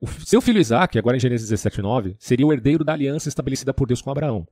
O 0.00 0.06
seu 0.06 0.40
filho 0.40 0.60
Isaac, 0.60 0.98
agora 0.98 1.16
em 1.16 1.20
Gênesis 1.20 1.48
17, 1.48 1.80
9, 1.80 2.16
seria 2.18 2.46
o 2.46 2.52
herdeiro 2.52 2.84
da 2.84 2.92
aliança 2.92 3.28
estabelecida 3.28 3.72
por 3.72 3.86
Deus 3.86 4.02
com 4.02 4.10
Abraão. 4.10 4.46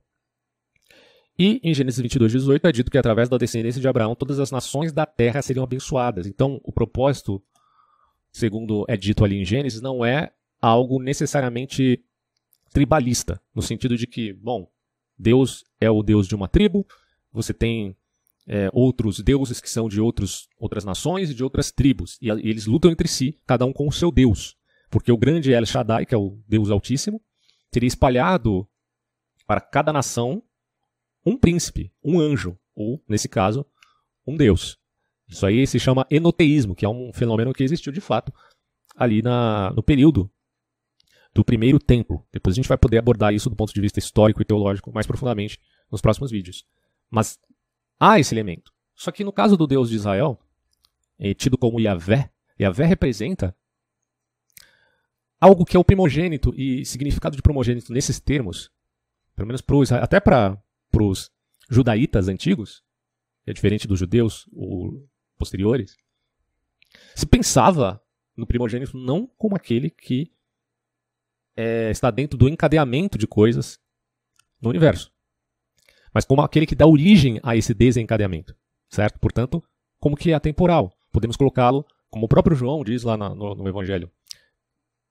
E 1.37 1.59
em 1.63 1.73
Gênesis 1.73 2.01
22, 2.01 2.31
18 2.31 2.67
é 2.67 2.71
dito 2.71 2.89
que 2.89 2.97
através 2.97 3.29
da 3.29 3.37
descendência 3.37 3.81
de 3.81 3.87
Abraão 3.87 4.15
todas 4.15 4.39
as 4.39 4.51
nações 4.51 4.91
da 4.91 5.05
terra 5.05 5.41
seriam 5.41 5.63
abençoadas. 5.63 6.25
Então, 6.25 6.59
o 6.63 6.71
propósito, 6.71 7.43
segundo 8.31 8.85
é 8.87 8.95
dito 8.95 9.23
ali 9.23 9.39
em 9.39 9.45
Gênesis, 9.45 9.81
não 9.81 10.03
é 10.03 10.31
algo 10.61 11.01
necessariamente 11.01 12.03
tribalista, 12.71 13.39
no 13.53 13.61
sentido 13.61 13.97
de 13.97 14.07
que, 14.07 14.33
bom, 14.33 14.67
Deus 15.17 15.63
é 15.79 15.89
o 15.89 16.01
Deus 16.01 16.27
de 16.27 16.35
uma 16.35 16.47
tribo, 16.47 16.85
você 17.31 17.53
tem 17.53 17.95
é, 18.47 18.69
outros 18.73 19.19
deuses 19.19 19.59
que 19.59 19.69
são 19.69 19.87
de 19.87 20.01
outros, 20.01 20.47
outras 20.57 20.83
nações 20.83 21.29
e 21.29 21.33
de 21.33 21.43
outras 21.43 21.71
tribos, 21.71 22.17
e, 22.21 22.27
e 22.27 22.49
eles 22.49 22.65
lutam 22.65 22.91
entre 22.91 23.07
si, 23.07 23.39
cada 23.45 23.65
um 23.65 23.73
com 23.73 23.87
o 23.87 23.91
seu 23.91 24.11
Deus. 24.11 24.57
Porque 24.95 25.11
o 25.11 25.17
grande 25.17 25.51
El 25.51 25.65
Shaddai, 25.65 26.05
que 26.05 26.15
é 26.15 26.17
o 26.17 26.39
Deus 26.47 26.71
Altíssimo, 26.71 27.21
teria 27.69 27.85
espalhado 27.85 28.65
para 29.45 29.59
cada 29.59 29.91
nação 29.91 30.41
um 31.25 31.37
príncipe, 31.37 31.91
um 32.01 32.17
anjo, 32.17 32.57
ou, 32.73 33.03
nesse 33.05 33.27
caso, 33.27 33.65
um 34.25 34.37
deus. 34.37 34.79
Isso 35.27 35.45
aí 35.45 35.67
se 35.67 35.81
chama 35.81 36.07
enoteísmo, 36.09 36.73
que 36.73 36.85
é 36.85 36.87
um 36.87 37.11
fenômeno 37.11 37.51
que 37.51 37.61
existiu 37.61 37.91
de 37.91 37.99
fato 37.99 38.33
ali 38.95 39.21
na, 39.21 39.69
no 39.71 39.83
período 39.83 40.31
do 41.33 41.43
primeiro 41.43 41.77
templo. 41.77 42.25
Depois 42.31 42.53
a 42.53 42.55
gente 42.55 42.69
vai 42.69 42.77
poder 42.77 42.97
abordar 42.97 43.33
isso 43.33 43.49
do 43.49 43.55
ponto 43.57 43.73
de 43.73 43.81
vista 43.81 43.99
histórico 43.99 44.41
e 44.41 44.45
teológico 44.45 44.93
mais 44.93 45.05
profundamente 45.05 45.59
nos 45.91 45.99
próximos 45.99 46.31
vídeos. 46.31 46.65
Mas 47.09 47.37
há 47.99 48.17
esse 48.17 48.33
elemento. 48.33 48.71
Só 48.95 49.11
que 49.11 49.25
no 49.25 49.33
caso 49.33 49.57
do 49.57 49.67
Deus 49.67 49.89
de 49.89 49.97
Israel, 49.97 50.39
é 51.19 51.33
tido 51.33 51.57
como 51.57 51.81
Yahvé, 51.81 52.31
Yahvé 52.57 52.85
representa 52.85 53.53
algo 55.39 55.65
que 55.65 55.75
é 55.75 55.79
o 55.79 55.83
primogênito 55.83 56.53
e 56.55 56.85
significado 56.85 57.35
de 57.35 57.41
primogênito 57.41 57.91
nesses 57.91 58.19
termos, 58.19 58.71
pelo 59.35 59.47
menos 59.47 59.61
pro, 59.61 59.81
até 59.93 60.19
para 60.19 60.57
os 60.93 61.31
judaítas 61.69 62.27
antigos, 62.27 62.83
que 63.43 63.51
é 63.51 63.53
diferente 63.53 63.87
dos 63.87 63.99
judeus 63.99 64.47
ou 64.53 65.07
posteriores, 65.37 65.97
se 67.13 67.25
pensava 67.25 68.01
no 68.35 68.47
primogênito 68.47 68.97
não 68.97 69.27
como 69.37 69.55
aquele 69.55 69.89
que 69.89 70.31
é, 71.55 71.89
está 71.89 72.11
dentro 72.11 72.37
do 72.37 72.49
encadeamento 72.49 73.17
de 73.17 73.27
coisas 73.27 73.79
no 74.61 74.69
universo, 74.69 75.11
mas 76.13 76.25
como 76.25 76.41
aquele 76.41 76.65
que 76.65 76.75
dá 76.75 76.87
origem 76.87 77.39
a 77.43 77.55
esse 77.55 77.73
desencadeamento, 77.73 78.55
certo? 78.89 79.19
Portanto, 79.19 79.63
como 79.99 80.15
que 80.15 80.31
é 80.31 80.33
atemporal. 80.33 80.93
Podemos 81.11 81.37
colocá-lo, 81.37 81.85
como 82.09 82.25
o 82.25 82.29
próprio 82.29 82.55
João 82.55 82.83
diz 82.83 83.03
lá 83.03 83.17
no, 83.17 83.55
no 83.55 83.67
Evangelho, 83.67 84.11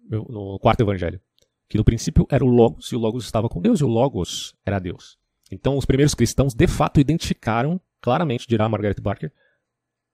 no 0.08 0.58
quarto 0.58 0.80
Evangelho, 0.80 1.20
que 1.68 1.78
no 1.78 1.84
princípio 1.84 2.26
era 2.30 2.44
o 2.44 2.48
Logos, 2.48 2.90
e 2.92 2.96
o 2.96 2.98
Logos 2.98 3.24
estava 3.24 3.48
com 3.48 3.60
Deus, 3.60 3.80
e 3.80 3.84
o 3.84 3.88
Logos 3.88 4.54
era 4.64 4.78
Deus. 4.78 5.18
Então, 5.50 5.76
os 5.76 5.84
primeiros 5.84 6.14
cristãos, 6.14 6.54
de 6.54 6.66
fato, 6.66 7.00
identificaram 7.00 7.80
claramente, 8.00 8.46
dirá 8.46 8.68
Margaret 8.68 9.00
Barker, 9.00 9.32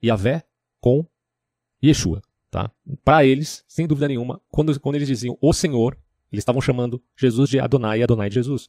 Yahvé 0.02 0.44
com 0.80 1.04
Yeshua. 1.82 2.22
Tá? 2.50 2.70
Para 3.04 3.24
eles, 3.24 3.64
sem 3.68 3.86
dúvida 3.86 4.08
nenhuma, 4.08 4.40
quando, 4.50 4.78
quando 4.80 4.96
eles 4.96 5.08
diziam 5.08 5.38
o 5.40 5.52
Senhor, 5.52 5.96
eles 6.32 6.42
estavam 6.42 6.60
chamando 6.60 7.02
Jesus 7.16 7.48
de 7.48 7.60
Adonai 7.60 8.00
e 8.00 8.02
Adonai 8.02 8.28
de 8.28 8.34
Jesus. 8.36 8.68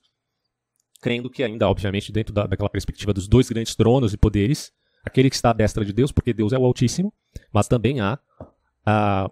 Crendo 1.01 1.29
que 1.29 1.43
ainda, 1.43 1.67
obviamente, 1.67 2.12
dentro 2.12 2.34
da, 2.34 2.45
daquela 2.45 2.69
perspectiva 2.69 3.13
dos 3.13 3.27
dois 3.27 3.49
grandes 3.49 3.75
tronos 3.75 4.13
e 4.13 4.17
poderes, 4.17 4.71
aquele 5.03 5.29
que 5.29 5.36
está 5.36 5.49
à 5.49 5.53
destra 5.53 5.84
de 5.84 5.91
Deus, 5.91 6.12
porque 6.12 6.34
Deus 6.34 6.53
é 6.53 6.60
o 6.60 6.65
Altíssimo, 6.65 7.12
mas 7.51 7.67
também 7.67 7.99
há 7.99 8.19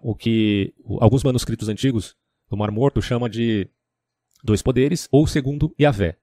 o 0.02 0.14
que 0.14 0.74
alguns 1.00 1.22
manuscritos 1.24 1.68
antigos 1.68 2.16
do 2.48 2.56
Mar 2.56 2.70
Morto 2.70 3.00
chamam 3.00 3.28
de 3.28 3.68
dois 4.42 4.62
poderes, 4.62 5.08
ou 5.10 5.26
segundo 5.26 5.74
Yahvé. 5.78 6.16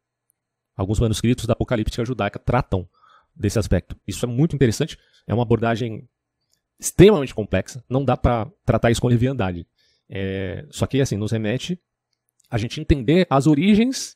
Alguns 0.75 0.99
manuscritos 0.99 1.45
da 1.45 1.53
Apocalíptica 1.53 2.05
judaica 2.05 2.39
tratam 2.39 2.87
desse 3.35 3.59
aspecto. 3.59 3.95
Isso 4.07 4.25
é 4.25 4.29
muito 4.29 4.55
interessante, 4.55 4.97
é 5.25 5.33
uma 5.33 5.43
abordagem 5.43 6.07
extremamente 6.79 7.33
complexa, 7.33 7.83
não 7.89 8.05
dá 8.05 8.15
para 8.15 8.51
tratar 8.65 8.91
isso 8.91 9.01
com 9.01 9.07
leviandade. 9.07 9.67
É, 10.09 10.65
só 10.69 10.85
que, 10.85 11.01
assim, 11.01 11.17
nos 11.17 11.31
remete 11.31 11.79
a 12.49 12.57
gente 12.57 12.79
entender 12.79 13.27
as 13.29 13.45
origens 13.45 14.15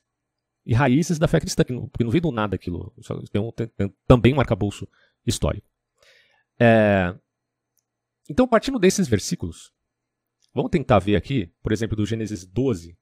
e 0.66 0.74
raízes 0.74 1.18
da 1.18 1.28
fé 1.28 1.40
cristã, 1.40 1.64
que 1.64 1.74
não, 1.74 1.88
porque 1.88 2.04
não 2.04 2.12
veio 2.12 2.22
do 2.22 2.32
nada 2.32 2.56
aquilo. 2.56 2.94
Tem, 3.32 3.42
um, 3.42 3.52
tem, 3.52 3.68
tem 3.68 3.94
também 4.08 4.34
um 4.34 4.40
arcabouço 4.40 4.88
histórico. 5.26 5.68
É, 6.60 7.14
então, 8.30 8.48
partindo 8.48 8.80
desses 8.80 9.08
versículos, 9.08 9.72
vamos 10.54 10.72
tentar 10.72 11.00
ver 11.00 11.16
aqui, 11.16 11.52
por 11.62 11.72
exemplo, 11.72 11.96
do 11.96 12.06
Gênesis 12.06 12.46
12. 12.46 12.98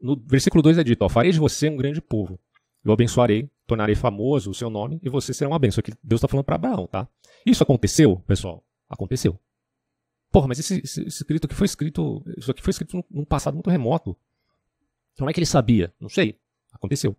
No 0.00 0.16
versículo 0.16 0.62
2 0.62 0.78
é 0.78 0.84
dito: 0.84 1.02
ó, 1.02 1.08
Farei 1.08 1.32
de 1.32 1.38
você 1.38 1.68
um 1.68 1.76
grande 1.76 2.00
povo. 2.00 2.38
Eu 2.84 2.92
abençoarei, 2.92 3.48
tornarei 3.66 3.94
famoso 3.94 4.50
o 4.50 4.54
seu 4.54 4.68
nome 4.68 5.00
e 5.02 5.08
você 5.08 5.32
será 5.32 5.48
uma 5.48 5.58
bênção. 5.58 5.80
Aqui 5.80 5.92
Deus 6.02 6.18
está 6.18 6.26
falando 6.26 6.44
para 6.44 6.56
Abraão, 6.56 6.86
tá? 6.86 7.08
Isso 7.46 7.62
aconteceu, 7.62 8.18
pessoal? 8.26 8.64
Aconteceu. 8.88 9.38
Porra, 10.32 10.48
mas 10.48 10.58
esse, 10.58 10.80
esse, 10.80 11.02
esse, 11.02 11.22
escrito 11.22 11.44
aqui 11.44 11.54
foi 11.54 11.66
escrito. 11.66 12.24
Isso 12.36 12.50
aqui 12.50 12.62
foi 12.62 12.70
escrito 12.70 13.04
num 13.10 13.24
passado 13.24 13.54
muito 13.54 13.70
remoto. 13.70 14.16
Como 15.16 15.30
é 15.30 15.32
que 15.32 15.38
ele 15.38 15.46
sabia? 15.46 15.94
Não 16.00 16.08
sei. 16.08 16.40
Aconteceu. 16.72 17.16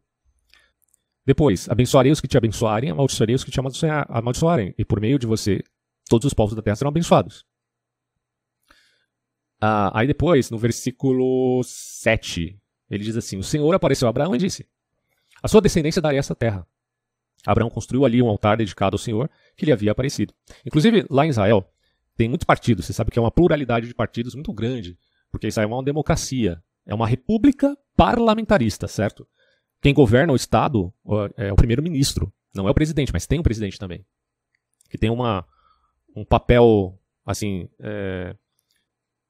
Depois, 1.26 1.70
abençoarei 1.70 2.12
os 2.12 2.20
que 2.20 2.28
te 2.28 2.38
abençoarem, 2.38 2.90
amaldiçoarei 2.90 3.36
os 3.36 3.44
que 3.44 3.52
te 3.52 3.60
amaldiçoarem. 3.60 4.74
E 4.78 4.84
por 4.84 5.00
meio 5.00 5.18
de 5.18 5.26
você, 5.26 5.64
todos 6.10 6.26
os 6.26 6.34
povos 6.34 6.56
da 6.56 6.62
terra 6.62 6.76
serão 6.76 6.90
abençoados. 6.90 7.46
Ah, 9.62 9.98
aí 9.98 10.06
depois, 10.06 10.52
no 10.52 10.58
versículo 10.58 11.62
7, 11.64 12.60
ele 12.90 13.04
diz 13.04 13.16
assim: 13.16 13.38
O 13.38 13.44
Senhor 13.44 13.74
apareceu 13.74 14.08
a 14.08 14.10
Abraão 14.10 14.36
e 14.36 14.38
disse: 14.38 14.68
A 15.42 15.48
sua 15.48 15.62
descendência 15.62 16.02
dará 16.02 16.18
essa 16.18 16.36
terra. 16.36 16.68
Abraão 17.46 17.70
construiu 17.70 18.06
ali 18.06 18.22
um 18.22 18.28
altar 18.28 18.58
dedicado 18.58 18.96
ao 18.96 19.00
Senhor 19.00 19.30
que 19.56 19.66
lhe 19.66 19.72
havia 19.72 19.92
aparecido. 19.92 20.34
Inclusive, 20.66 21.06
lá 21.10 21.26
em 21.26 21.30
Israel, 21.30 21.66
tem 22.18 22.28
muitos 22.28 22.46
partidos. 22.46 22.86
Você 22.86 22.94
sabe 22.94 23.12
que 23.12 23.20
é 23.20 23.22
uma 23.22 23.32
pluralidade 23.32 23.88
de 23.88 23.94
partidos 23.94 24.36
muito 24.36 24.54
grande, 24.54 24.98
porque 25.32 25.48
Israel 25.48 25.70
é 25.70 25.74
uma 25.74 25.84
democracia. 25.84 26.62
É 26.86 26.94
uma 26.94 27.08
república 27.08 27.78
parlamentarista, 27.96 28.88
certo? 28.88 29.26
Quem 29.84 29.94
governa 29.94 30.32
o 30.32 30.36
Estado 30.36 30.94
é 31.36 31.52
o 31.52 31.58
primeiro-ministro. 31.58 32.32
Não 32.56 32.70
é 32.70 32.72
o 32.72 32.74
presidente, 32.74 33.12
mas 33.12 33.28
tem 33.28 33.40
o 33.40 33.44
presidente 33.44 33.78
também. 33.78 34.06
Que 34.90 34.98
tem 34.98 35.10
uma, 35.10 35.46
um 36.16 36.24
papel, 36.24 36.98
assim, 37.26 37.68
é, 37.80 38.34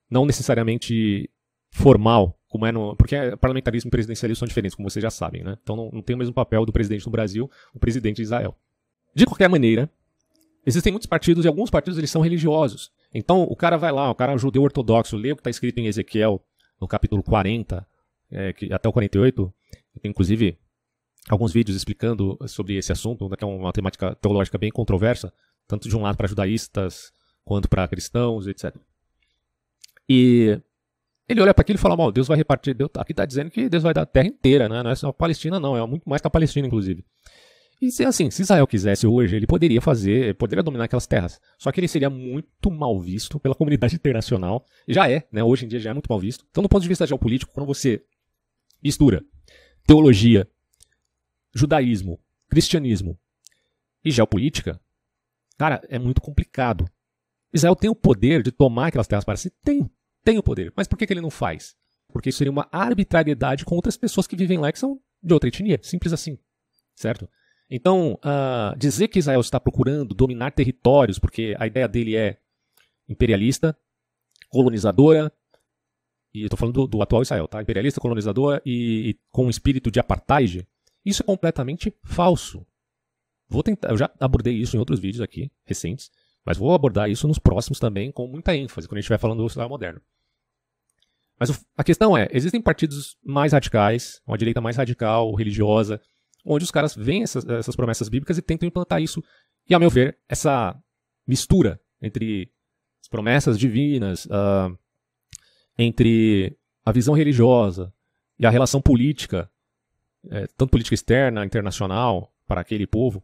não 0.08 0.28
necessariamente 0.28 1.28
formal, 1.72 2.40
como 2.48 2.68
é 2.68 2.72
no. 2.72 2.96
Porque 2.96 3.16
parlamentarismo 3.38 3.88
e 3.88 3.92
presidencialismo 3.92 4.40
são 4.40 4.48
diferentes, 4.48 4.76
como 4.76 4.88
vocês 4.88 5.02
já 5.02 5.10
sabem, 5.10 5.44
né? 5.44 5.58
Então 5.64 5.76
não, 5.76 5.90
não 5.92 6.02
tem 6.04 6.16
o 6.16 6.20
mesmo 6.20 6.36
papel 6.36 6.68
do 6.68 6.72
presidente 6.72 7.04
no 7.08 7.12
Brasil, 7.12 7.50
o 7.74 7.80
presidente 7.80 8.18
de 8.18 8.22
Israel. 8.22 8.56
De 9.16 9.26
qualquer 9.26 9.50
maneira, 9.50 9.90
existem 10.64 10.94
muitos 10.94 11.08
partidos 11.08 11.46
e 11.46 11.48
alguns 11.48 11.72
partidos 11.72 11.98
eles 11.98 12.12
são 12.12 12.22
religiosos. 12.22 12.92
Então 13.12 13.42
o 13.42 13.56
cara 13.56 13.76
vai 13.76 13.92
lá, 13.92 14.12
o 14.12 14.16
cara 14.16 14.34
é 14.34 14.36
um 14.36 14.40
judeu 14.40 14.62
ortodoxo, 14.62 15.18
lê 15.18 15.32
o 15.32 15.36
que 15.36 15.40
está 15.40 15.50
escrito 15.50 15.80
em 15.80 15.88
Ezequiel, 15.88 16.46
no 16.80 16.88
capítulo 16.88 17.24
40, 17.24 17.88
é, 18.30 18.54
que, 18.54 18.72
até 18.72 18.88
o 18.88 18.94
48, 18.94 19.42
tem 19.42 19.54
inclusive 20.04 20.58
alguns 21.30 21.54
vídeos 21.54 21.76
explicando 21.76 22.38
sobre 22.48 22.76
esse 22.76 22.92
assunto, 22.92 23.30
né, 23.30 23.36
que 23.38 23.44
é 23.44 23.48
uma 23.48 23.72
temática 23.72 24.16
teológica 24.16 24.58
bem 24.58 24.72
controversa, 24.72 25.34
tanto 25.68 25.88
de 25.88 25.96
um 25.96 26.02
lado 26.02 26.18
para 26.18 26.28
judaístas 26.28 27.12
quanto 27.44 27.70
para 27.70 27.88
cristãos, 27.88 28.48
etc. 28.48 28.76
E 30.08 30.60
ele 31.28 31.42
olha 31.42 31.54
para 31.54 31.62
aquilo 31.62 31.78
e 31.78 31.82
fala: 31.82 31.96
Mal, 31.96 32.12
Deus 32.12 32.28
vai 32.28 32.38
repartir. 32.38 32.74
Deus, 32.74 32.90
aqui 32.98 33.14
está 33.14 33.26
dizendo 33.26 33.50
que 33.50 33.70
Deus 33.70 33.84
vai 33.84 33.94
dar 33.94 34.02
a 34.02 34.06
terra 34.06 34.28
inteira, 34.28 34.68
né? 34.68 34.84
não 34.84 34.92
é 34.92 34.96
só 34.96 35.10
a 35.10 35.14
Palestina, 35.14 35.60
não, 35.60 35.78
é 35.78 35.86
muito 35.86 36.08
mais 36.08 36.22
que 36.22 36.28
a 36.28 36.32
Palestina, 36.32 36.68
inclusive. 36.68 37.06
E 37.82 38.06
assim, 38.06 38.32
se 38.32 38.44
Israel 38.44 38.66
quisesse 38.66 39.06
hoje, 39.06 39.36
ele 39.36 39.46
poderia 39.46 39.82
fazer, 39.82 40.36
poderia 40.36 40.64
dominar 40.64 40.86
aquelas 40.86 41.06
terras. 41.06 41.42
Só 41.58 41.70
que 41.70 41.82
ele 41.82 41.88
seria 41.88 42.10
muito 42.10 42.72
mal 42.72 42.98
visto 43.00 43.38
pela 43.40 43.54
comunidade 43.54 43.96
internacional. 43.96 44.66
Já 44.88 45.10
é, 45.10 45.28
né? 45.32 45.44
Hoje 45.44 45.66
em 45.66 45.68
dia 45.68 45.80
já 45.80 45.90
é 45.90 45.94
muito 45.94 46.08
mal 46.08 46.20
visto. 46.20 46.46
Então, 46.50 46.62
do 46.62 46.70
ponto 46.70 46.82
de 46.82 46.88
vista 46.88 47.06
geopolítico, 47.06 47.52
quando 47.52 47.68
você 47.68 48.02
mistura 48.82 49.22
teologia, 49.86 50.48
judaísmo, 51.54 52.20
cristianismo 52.50 53.18
e 54.04 54.12
geopolítica, 54.12 54.80
cara, 55.58 55.82
é 55.90 55.98
muito 55.98 56.22
complicado. 56.22 56.90
Israel 57.54 57.76
tem 57.76 57.90
o 57.90 57.96
poder 57.96 58.42
de 58.42 58.52
tomar 58.52 58.88
aquelas 58.88 59.08
terras 59.08 59.24
para 59.24 59.38
si? 59.38 59.50
Tem, 59.64 59.90
tem 60.24 60.38
o 60.38 60.44
poder. 60.44 60.74
Mas 60.76 60.88
por 60.88 60.98
que, 60.98 61.06
que 61.06 61.14
ele 61.14 61.22
não 61.22 61.30
faz? 61.30 61.76
Porque 62.12 62.30
isso 62.30 62.38
seria 62.38 62.52
uma 62.52 62.68
arbitrariedade 62.72 63.66
com 63.66 63.76
outras 63.76 63.98
pessoas 63.98 64.28
que 64.28 64.36
vivem 64.36 64.58
lá 64.58 64.72
que 64.72 64.80
são 64.80 65.00
de 65.22 65.34
outra 65.34 65.48
etnia. 65.48 65.80
Simples 65.82 66.14
assim. 66.14 66.38
Certo? 66.96 67.30
Então, 67.70 68.20
uh, 68.24 68.78
dizer 68.78 69.08
que 69.08 69.20
Israel 69.20 69.42
está 69.42 69.60
procurando 69.60 70.14
dominar 70.14 70.52
territórios, 70.52 71.18
porque 71.18 71.56
a 71.58 71.66
ideia 71.66 71.88
dele 71.88 72.16
é 72.16 72.38
imperialista, 73.08 73.76
colonizadora, 74.50 75.32
e 76.34 76.44
estou 76.44 76.58
falando 76.58 76.74
do, 76.74 76.88
do, 76.88 77.02
atual 77.02 77.22
Israel, 77.22 77.48
tá? 77.48 77.62
Imperialista, 77.62 78.02
colonizador 78.02 78.62
e, 78.66 79.10
e, 79.10 79.20
com 79.32 79.46
um 79.46 79.50
espírito 79.50 79.92
de 79.92 80.00
apartheid. 80.00 80.68
Isso 81.06 81.22
é 81.22 81.26
completamente 81.26 81.94
falso. 82.04 82.66
Vou 83.48 83.62
tentar, 83.62 83.90
eu 83.90 83.98
já 83.98 84.10
abordei 84.20 84.56
isso 84.56 84.76
em 84.76 84.80
outros 84.80 85.00
vídeos 85.00 85.22
aqui, 85.22 85.52
recentes, 85.66 86.10
mas 86.46 86.58
vou 86.58 86.74
abordar 86.74 87.10
isso 87.10 87.28
nos 87.28 87.38
próximos 87.38 87.80
também 87.80 88.12
com 88.12 88.28
muita 88.28 88.56
ênfase, 88.56 88.88
quando 88.88 88.98
a 88.98 89.02
gente 89.02 89.06
estiver 89.06 89.20
falando 89.20 89.40
do 89.40 89.48
Israel 89.48 89.70
moderno. 89.70 90.02
Mas 91.40 91.66
a 91.78 91.84
questão 91.84 92.18
é, 92.18 92.28
existem 92.32 92.62
partidos 92.62 93.18
mais 93.24 93.54
radicais, 93.54 94.22
uma 94.26 94.38
direita 94.38 94.62
mais 94.62 94.78
radical, 94.78 95.34
religiosa, 95.36 96.02
onde 96.46 96.64
os 96.64 96.72
caras 96.72 96.96
veem 96.96 97.24
essas, 97.24 97.48
essas 97.48 97.76
promessas 97.76 98.10
bíblicas 98.10 98.38
e 98.38 98.42
tentam 98.42 98.68
implantar 98.68 99.02
isso. 99.02 99.24
E, 99.70 99.74
a 99.74 99.80
meu 99.80 99.90
ver, 99.90 100.18
essa 100.28 100.76
mistura 101.28 101.80
entre 102.02 102.52
as 103.02 103.08
promessas 103.08 103.58
divinas, 103.58 104.26
uh, 104.26 104.78
entre 105.78 106.58
a 106.86 106.92
visão 106.92 107.14
religiosa 107.14 107.94
e 108.40 108.46
a 108.46 108.50
relação 108.50 108.82
política, 108.82 109.50
é, 110.30 110.48
tanto 110.58 110.72
política 110.72 110.94
externa, 110.94 111.46
internacional, 111.46 112.34
para 112.48 112.62
aquele 112.62 112.86
povo, 112.86 113.24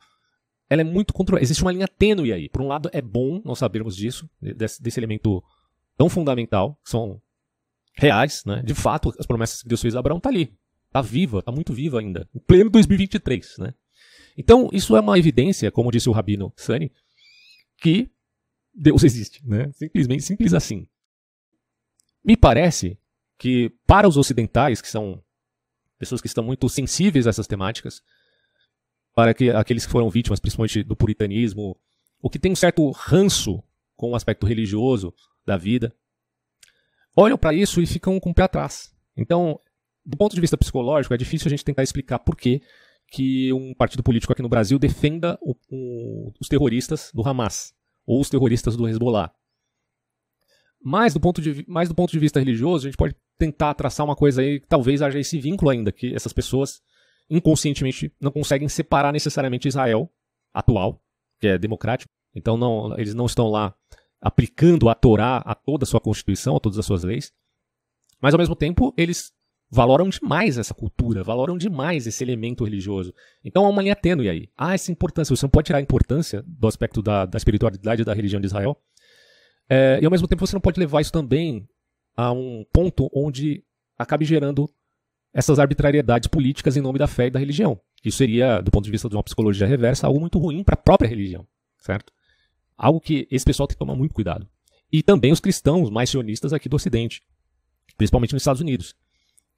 ela 0.69 0.81
é 0.81 0.83
muito 0.83 1.13
controversa. 1.13 1.45
Existe 1.45 1.63
uma 1.63 1.71
linha 1.71 1.87
tênue 1.87 2.31
aí. 2.31 2.47
Por 2.47 2.61
um 2.61 2.67
lado, 2.67 2.89
é 2.93 3.01
bom 3.01 3.41
nós 3.43 3.59
sabermos 3.59 3.95
disso, 3.95 4.29
desse, 4.41 4.81
desse 4.81 4.99
elemento 4.99 5.43
tão 5.97 6.07
fundamental, 6.09 6.79
que 6.83 6.89
são 6.89 7.21
reais, 7.93 8.43
né? 8.45 8.61
De 8.63 8.73
fato, 8.73 9.13
as 9.19 9.25
promessas 9.25 9.61
que 9.61 9.67
Deus 9.67 9.81
fez 9.81 9.95
a 9.95 9.99
Abraão 9.99 10.19
tá 10.19 10.29
ali. 10.29 10.53
Tá 10.91 11.01
viva, 11.01 11.41
tá 11.41 11.51
muito 11.51 11.73
viva 11.73 11.99
ainda. 11.99 12.27
Em 12.33 12.39
pleno 12.39 12.69
2023, 12.69 13.57
né? 13.59 13.73
Então, 14.37 14.69
isso 14.71 14.95
é 14.95 15.01
uma 15.01 15.19
evidência, 15.19 15.71
como 15.71 15.91
disse 15.91 16.09
o 16.09 16.13
Rabino 16.13 16.53
Sani, 16.55 16.91
que 17.77 18.09
Deus 18.73 19.03
existe, 19.03 19.45
né? 19.45 19.71
Simplesmente, 19.73 20.23
simples 20.23 20.53
assim. 20.53 20.87
Me 22.23 22.35
parece 22.35 22.97
que 23.37 23.71
para 23.87 24.07
os 24.07 24.17
ocidentais, 24.17 24.81
que 24.81 24.89
são 24.89 25.23
pessoas 25.97 26.21
que 26.21 26.27
estão 26.27 26.43
muito 26.43 26.67
sensíveis 26.69 27.27
a 27.27 27.29
essas 27.29 27.47
temáticas, 27.47 28.01
para 29.13 29.33
que, 29.33 29.49
aqueles 29.49 29.85
que 29.85 29.91
foram 29.91 30.09
vítimas, 30.09 30.39
principalmente 30.39 30.83
do 30.83 30.95
puritanismo, 30.95 31.77
o 32.21 32.29
que 32.29 32.39
tem 32.39 32.51
um 32.51 32.55
certo 32.55 32.89
ranço 32.91 33.63
com 33.95 34.11
o 34.11 34.15
aspecto 34.15 34.45
religioso 34.45 35.13
da 35.45 35.57
vida, 35.57 35.93
olham 37.15 37.37
para 37.37 37.53
isso 37.53 37.81
e 37.81 37.85
ficam 37.85 38.19
com 38.19 38.31
o 38.31 38.33
pé 38.33 38.43
atrás. 38.43 38.95
Então, 39.15 39.59
do 40.05 40.17
ponto 40.17 40.33
de 40.33 40.41
vista 40.41 40.57
psicológico, 40.57 41.13
é 41.13 41.17
difícil 41.17 41.47
a 41.47 41.49
gente 41.49 41.65
tentar 41.65 41.83
explicar 41.83 42.19
por 42.19 42.35
que, 42.35 42.61
que 43.07 43.51
um 43.51 43.73
partido 43.73 44.03
político 44.03 44.31
aqui 44.31 44.41
no 44.41 44.49
Brasil 44.49 44.79
defenda 44.79 45.37
o, 45.41 45.55
o, 45.69 46.33
os 46.39 46.47
terroristas 46.47 47.11
do 47.13 47.27
Hamas 47.27 47.73
ou 48.05 48.21
os 48.21 48.29
terroristas 48.29 48.75
do 48.75 48.87
Hezbollah. 48.87 49.33
Mas 50.83 51.13
do, 51.13 51.19
ponto 51.19 51.41
de, 51.41 51.65
mais 51.67 51.89
do 51.89 51.95
ponto 51.95 52.11
de 52.11 52.19
vista 52.19 52.39
religioso, 52.39 52.87
a 52.87 52.89
gente 52.89 52.97
pode 52.97 53.15
tentar 53.37 53.73
traçar 53.73 54.05
uma 54.05 54.15
coisa 54.15 54.41
aí 54.41 54.59
que 54.59 54.67
talvez 54.67 55.01
haja 55.01 55.19
esse 55.19 55.39
vínculo 55.39 55.71
ainda, 55.71 55.91
que 55.91 56.13
essas 56.13 56.33
pessoas 56.33 56.81
inconscientemente 57.29 58.11
não 58.19 58.31
conseguem 58.31 58.67
separar 58.67 59.11
necessariamente 59.11 59.67
Israel 59.67 60.09
atual, 60.53 61.01
que 61.39 61.47
é 61.47 61.57
democrático. 61.57 62.11
Então 62.33 62.57
não, 62.57 62.97
eles 62.97 63.13
não 63.13 63.25
estão 63.25 63.47
lá 63.47 63.73
aplicando 64.21 64.89
a 64.89 64.95
Torá 64.95 65.37
a 65.37 65.55
toda 65.55 65.83
a 65.83 65.87
sua 65.87 65.99
constituição, 65.99 66.55
a 66.55 66.59
todas 66.59 66.77
as 66.77 66.85
suas 66.85 67.03
leis. 67.03 67.31
Mas 68.21 68.33
ao 68.33 68.39
mesmo 68.39 68.55
tempo, 68.55 68.93
eles 68.97 69.31
valoram 69.71 70.09
demais 70.09 70.57
essa 70.57 70.73
cultura, 70.73 71.23
valoram 71.23 71.57
demais 71.57 72.07
esse 72.07 72.23
elemento 72.23 72.63
religioso. 72.63 73.13
Então 73.43 73.65
há 73.65 73.69
uma 73.69 73.81
linha 73.81 73.95
tênue 73.95 74.29
aí. 74.29 74.49
Há 74.57 74.73
essa 74.73 74.91
importância. 74.91 75.35
Você 75.35 75.45
não 75.45 75.49
pode 75.49 75.67
tirar 75.67 75.77
a 75.77 75.81
importância 75.81 76.43
do 76.45 76.67
aspecto 76.67 77.01
da, 77.01 77.25
da 77.25 77.37
espiritualidade 77.37 78.03
da 78.03 78.13
religião 78.13 78.41
de 78.41 78.47
Israel. 78.47 78.77
É, 79.69 79.99
e 80.01 80.05
ao 80.05 80.11
mesmo 80.11 80.27
tempo 80.27 80.45
você 80.45 80.55
não 80.55 80.61
pode 80.61 80.79
levar 80.79 81.01
isso 81.01 81.11
também 81.11 81.67
a 82.15 82.31
um 82.31 82.65
ponto 82.73 83.09
onde 83.13 83.63
acabe 83.97 84.25
gerando 84.25 84.69
essas 85.33 85.59
arbitrariedades 85.59 86.27
políticas 86.27 86.75
em 86.75 86.81
nome 86.81 86.97
da 86.97 87.07
fé 87.07 87.27
e 87.27 87.29
da 87.29 87.39
religião. 87.39 87.79
Isso 88.03 88.17
seria, 88.17 88.61
do 88.61 88.71
ponto 88.71 88.85
de 88.85 88.91
vista 88.91 89.07
de 89.07 89.15
uma 89.15 89.23
psicologia 89.23 89.67
reversa, 89.67 90.07
algo 90.07 90.19
muito 90.19 90.39
ruim 90.39 90.63
para 90.63 90.73
a 90.73 90.77
própria 90.77 91.07
religião, 91.07 91.47
certo? 91.77 92.11
Algo 92.77 92.99
que 92.99 93.27
esse 93.29 93.45
pessoal 93.45 93.67
tem 93.67 93.75
que 93.75 93.79
tomar 93.79 93.95
muito 93.95 94.13
cuidado. 94.13 94.47
E 94.91 95.03
também 95.03 95.31
os 95.31 95.39
cristãos 95.39 95.89
mais 95.89 96.09
sionistas 96.09 96.51
aqui 96.51 96.67
do 96.67 96.75
Ocidente, 96.75 97.21
principalmente 97.97 98.33
nos 98.33 98.41
Estados 98.41 98.61
Unidos, 98.61 98.95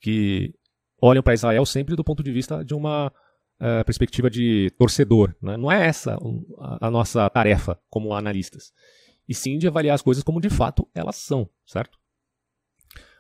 que 0.02 0.54
olham 1.02 1.24
para 1.24 1.34
Israel 1.34 1.66
sempre 1.66 1.96
do 1.96 2.04
ponto 2.04 2.22
de 2.22 2.32
vista 2.32 2.66
de 2.66 2.74
uma 2.74 3.08
uh, 3.08 3.86
perspectiva 3.86 4.30
de 4.30 4.72
torcedor. 4.78 5.34
Né? 5.42 5.56
Não 5.56 5.72
é 5.72 5.88
essa 5.88 6.18
a, 6.60 6.88
a 6.88 6.92
nossa 6.92 7.30
tarefa 7.30 7.80
como 7.90 8.14
analistas, 8.14 8.74
e 9.32 9.34
sim 9.34 9.58
de 9.58 9.66
avaliar 9.66 9.96
as 9.96 10.02
coisas 10.02 10.24
como 10.26 10.42
de 10.42 10.50
fato 10.50 10.86
elas 10.94 11.16
são, 11.16 11.50
certo? 11.66 11.98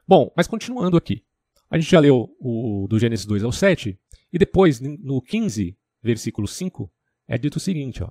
Bom, 0.05 0.29
mas 0.35 0.45
continuando 0.45 0.97
aqui. 0.97 1.25
A 1.69 1.77
gente 1.77 1.89
já 1.89 2.01
leu 2.01 2.35
o 2.37 2.85
do 2.89 2.99
Gênesis 2.99 3.25
2 3.25 3.45
ao 3.45 3.51
7, 3.53 3.97
e 4.33 4.37
depois, 4.37 4.81
no 4.81 5.21
15, 5.21 5.77
versículo 6.03 6.49
5, 6.49 6.91
é 7.25 7.37
dito 7.37 7.55
o 7.55 7.59
seguinte. 7.61 8.03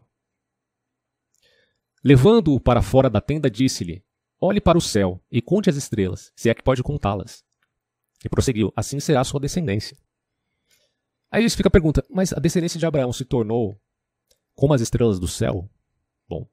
Levando-o 2.02 2.58
para 2.58 2.80
fora 2.80 3.10
da 3.10 3.20
tenda, 3.20 3.50
disse-lhe: 3.50 4.02
Olhe 4.40 4.62
para 4.62 4.78
o 4.78 4.80
céu 4.80 5.22
e 5.30 5.42
conte 5.42 5.68
as 5.68 5.76
estrelas, 5.76 6.32
se 6.34 6.48
é 6.48 6.54
que 6.54 6.62
pode 6.62 6.82
contá-las. 6.82 7.44
E 8.24 8.30
prosseguiu: 8.30 8.72
Assim 8.74 8.98
será 8.98 9.20
a 9.20 9.24
sua 9.24 9.40
descendência. 9.40 9.94
Aí 11.30 11.48
fica 11.50 11.68
a 11.68 11.70
pergunta: 11.70 12.02
Mas 12.08 12.32
a 12.32 12.40
descendência 12.40 12.80
de 12.80 12.86
Abraão 12.86 13.12
se 13.12 13.26
tornou 13.26 13.78
como 14.54 14.72
as 14.72 14.80
estrelas 14.80 15.20
do 15.20 15.28
céu? 15.28 15.68
Bom, 16.26 16.48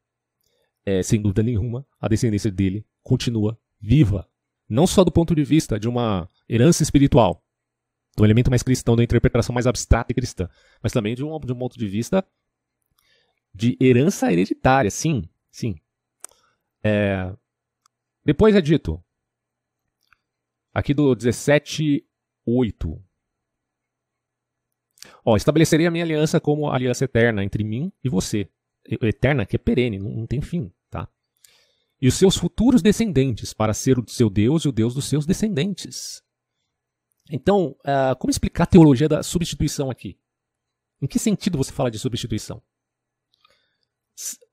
é, 0.88 1.04
sem 1.04 1.22
dúvida 1.22 1.44
nenhuma, 1.44 1.86
a 2.00 2.08
descendência 2.08 2.50
dele 2.50 2.86
continua 3.04 3.60
viva. 3.78 4.26
Não 4.70 4.88
só 4.88 5.04
do 5.04 5.12
ponto 5.12 5.36
de 5.36 5.44
vista 5.44 5.78
de 5.78 5.86
uma 5.86 6.30
herança 6.48 6.82
espiritual, 6.82 7.44
do 8.16 8.24
elemento 8.24 8.50
mais 8.50 8.64
cristão, 8.64 8.96
da 8.96 9.04
interpretação 9.04 9.54
mais 9.54 9.68
abstrata 9.68 10.14
e 10.14 10.16
cristã, 10.16 10.50
mas 10.82 10.94
também 10.94 11.14
de 11.14 11.26
um, 11.26 11.38
de 11.42 11.52
um 11.52 11.58
ponto 11.58 11.78
de 11.78 11.86
vista 11.90 12.26
de 13.54 13.78
herança 13.82 14.32
hereditária, 14.32 14.90
sim. 14.90 15.28
Sim. 15.52 15.76
É... 16.82 17.36
Depois 18.24 18.56
é 18.56 18.62
dito, 18.62 19.04
aqui 20.74 20.94
do 20.94 21.14
17.8. 21.14 23.02
Ó, 25.26 25.36
estabelecerei 25.36 25.86
a 25.86 25.92
minha 25.92 26.06
aliança 26.06 26.40
como 26.40 26.72
aliança 26.72 27.04
eterna 27.04 27.44
entre 27.44 27.66
mim 27.66 27.92
e 28.02 28.08
você. 28.08 28.50
Eterna, 28.86 29.46
que 29.46 29.58
é 29.58 29.60
perene, 29.60 30.00
não, 30.00 30.12
não 30.12 30.26
tem 30.26 30.40
fim? 30.40 30.72
E 32.02 32.08
os 32.08 32.16
seus 32.16 32.38
futuros 32.38 32.82
descendentes, 32.82 33.54
para 33.54 33.74
ser 33.74 33.98
o 33.98 34.08
seu 34.08 34.30
Deus 34.30 34.64
e 34.64 34.70
o 34.70 34.72
Deus 34.72 34.94
dos 34.94 35.06
seus 35.06 35.26
descendentes. 35.26 36.22
Então, 37.32 37.76
uh, 37.80 38.16
como 38.20 38.32
explicar 38.32 38.64
a 38.64 38.68
teologia 38.68 39.10
da 39.10 39.24
substituição 39.24 39.90
aqui? 39.90 40.20
Em 41.02 41.08
que 41.08 41.20
sentido 41.20 41.58
você 41.58 41.72
fala 41.72 41.92
de 41.92 42.00
substituição? 42.00 42.62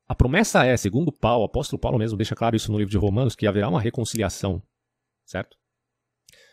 A 0.07 0.15
promessa 0.15 0.65
é, 0.65 0.77
segundo 0.77 1.11
Paulo, 1.11 1.43
o 1.43 1.47
apóstolo 1.47 1.81
Paulo 1.81 1.99
mesmo 1.99 2.17
deixa 2.17 2.35
claro 2.35 2.57
isso 2.57 2.71
no 2.71 2.79
livro 2.79 2.91
de 2.91 2.99
Romanos, 2.99 3.35
que 3.35 3.47
haverá 3.47 3.69
uma 3.69 3.81
reconciliação, 3.81 4.63
certo? 5.25 5.57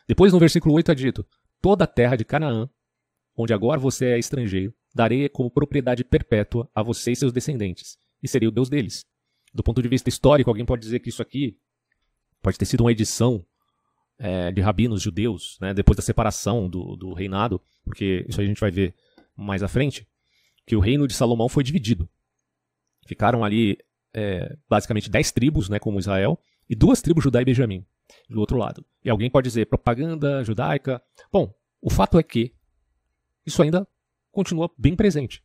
Depois 0.07 0.31
no 0.31 0.39
versículo 0.39 0.75
8 0.75 0.91
é 0.91 0.95
dito: 0.95 1.27
Toda 1.61 1.83
a 1.83 1.87
terra 1.87 2.15
de 2.15 2.23
Canaã, 2.23 2.69
onde 3.35 3.53
agora 3.53 3.79
você 3.79 4.11
é 4.11 4.19
estrangeiro, 4.19 4.73
darei 4.93 5.27
como 5.27 5.51
propriedade 5.51 6.03
perpétua 6.03 6.69
a 6.73 6.81
você 6.81 7.11
e 7.11 7.15
seus 7.15 7.33
descendentes, 7.33 7.97
e 8.23 8.27
serei 8.27 8.47
o 8.47 8.51
Deus 8.51 8.69
deles. 8.69 9.05
Do 9.53 9.63
ponto 9.63 9.81
de 9.81 9.89
vista 9.89 10.09
histórico, 10.09 10.49
alguém 10.49 10.65
pode 10.65 10.81
dizer 10.81 10.99
que 10.99 11.09
isso 11.09 11.21
aqui 11.21 11.57
pode 12.41 12.57
ter 12.57 12.65
sido 12.65 12.81
uma 12.81 12.91
edição 12.91 13.45
é, 14.17 14.51
de 14.51 14.61
rabinos 14.61 15.01
judeus, 15.01 15.57
né, 15.59 15.73
depois 15.73 15.95
da 15.95 16.03
separação 16.03 16.69
do, 16.69 16.95
do 16.95 17.13
reinado, 17.13 17.61
porque 17.83 18.25
isso 18.29 18.39
a 18.39 18.45
gente 18.45 18.59
vai 18.59 18.71
ver 18.71 18.93
mais 19.35 19.63
à 19.63 19.67
frente, 19.67 20.07
que 20.65 20.75
o 20.75 20.79
reino 20.79 21.07
de 21.07 21.13
Salomão 21.13 21.49
foi 21.49 21.63
dividido. 21.63 22.07
Ficaram 23.05 23.43
ali 23.43 23.77
é, 24.13 24.55
basicamente 24.69 25.09
dez 25.09 25.31
tribos, 25.31 25.69
né, 25.69 25.79
como 25.79 25.99
Israel, 25.99 26.39
e 26.69 26.75
duas 26.75 27.01
tribos, 27.01 27.23
Judá 27.23 27.41
e 27.41 27.45
Benjamim, 27.45 27.85
do 28.29 28.39
outro 28.39 28.57
lado. 28.57 28.85
E 29.03 29.09
alguém 29.09 29.29
pode 29.29 29.47
dizer 29.47 29.65
propaganda 29.65 30.43
judaica. 30.43 31.01
Bom, 31.31 31.53
o 31.81 31.89
fato 31.89 32.17
é 32.17 32.23
que 32.23 32.53
isso 33.45 33.61
ainda 33.61 33.87
continua 34.31 34.71
bem 34.77 34.95
presente. 34.95 35.43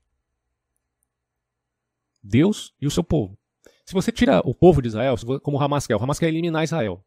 Deus 2.22 2.74
e 2.80 2.86
o 2.86 2.90
seu 2.90 3.02
povo. 3.02 3.38
Se 3.86 3.94
você 3.94 4.10
tira 4.10 4.40
o 4.44 4.52
povo 4.52 4.82
de 4.82 4.88
Israel, 4.88 5.14
como 5.42 5.62
Hamas 5.62 5.86
quer, 5.86 5.94
o 5.94 6.02
Hamas 6.02 6.18
quer 6.18 6.26
eliminar 6.26 6.64
Israel. 6.64 7.04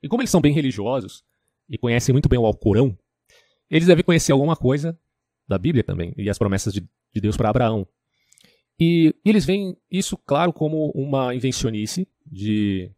E 0.00 0.08
como 0.08 0.22
eles 0.22 0.30
são 0.30 0.40
bem 0.40 0.52
religiosos 0.52 1.24
e 1.68 1.76
conhecem 1.76 2.12
muito 2.12 2.28
bem 2.28 2.38
o 2.38 2.46
Alcorão, 2.46 2.96
eles 3.68 3.88
devem 3.88 4.04
conhecer 4.04 4.30
alguma 4.30 4.54
coisa 4.54 4.96
da 5.48 5.58
Bíblia 5.58 5.82
também 5.82 6.14
e 6.16 6.30
as 6.30 6.38
promessas 6.38 6.72
de, 6.72 6.80
de 7.12 7.20
Deus 7.20 7.36
para 7.36 7.50
Abraão. 7.50 7.86
E, 8.78 9.14
e 9.24 9.28
eles 9.28 9.44
veem 9.44 9.76
isso, 9.90 10.16
claro, 10.16 10.52
como 10.52 10.90
uma 10.92 11.34
invencionice 11.34 12.06
de 12.24 12.90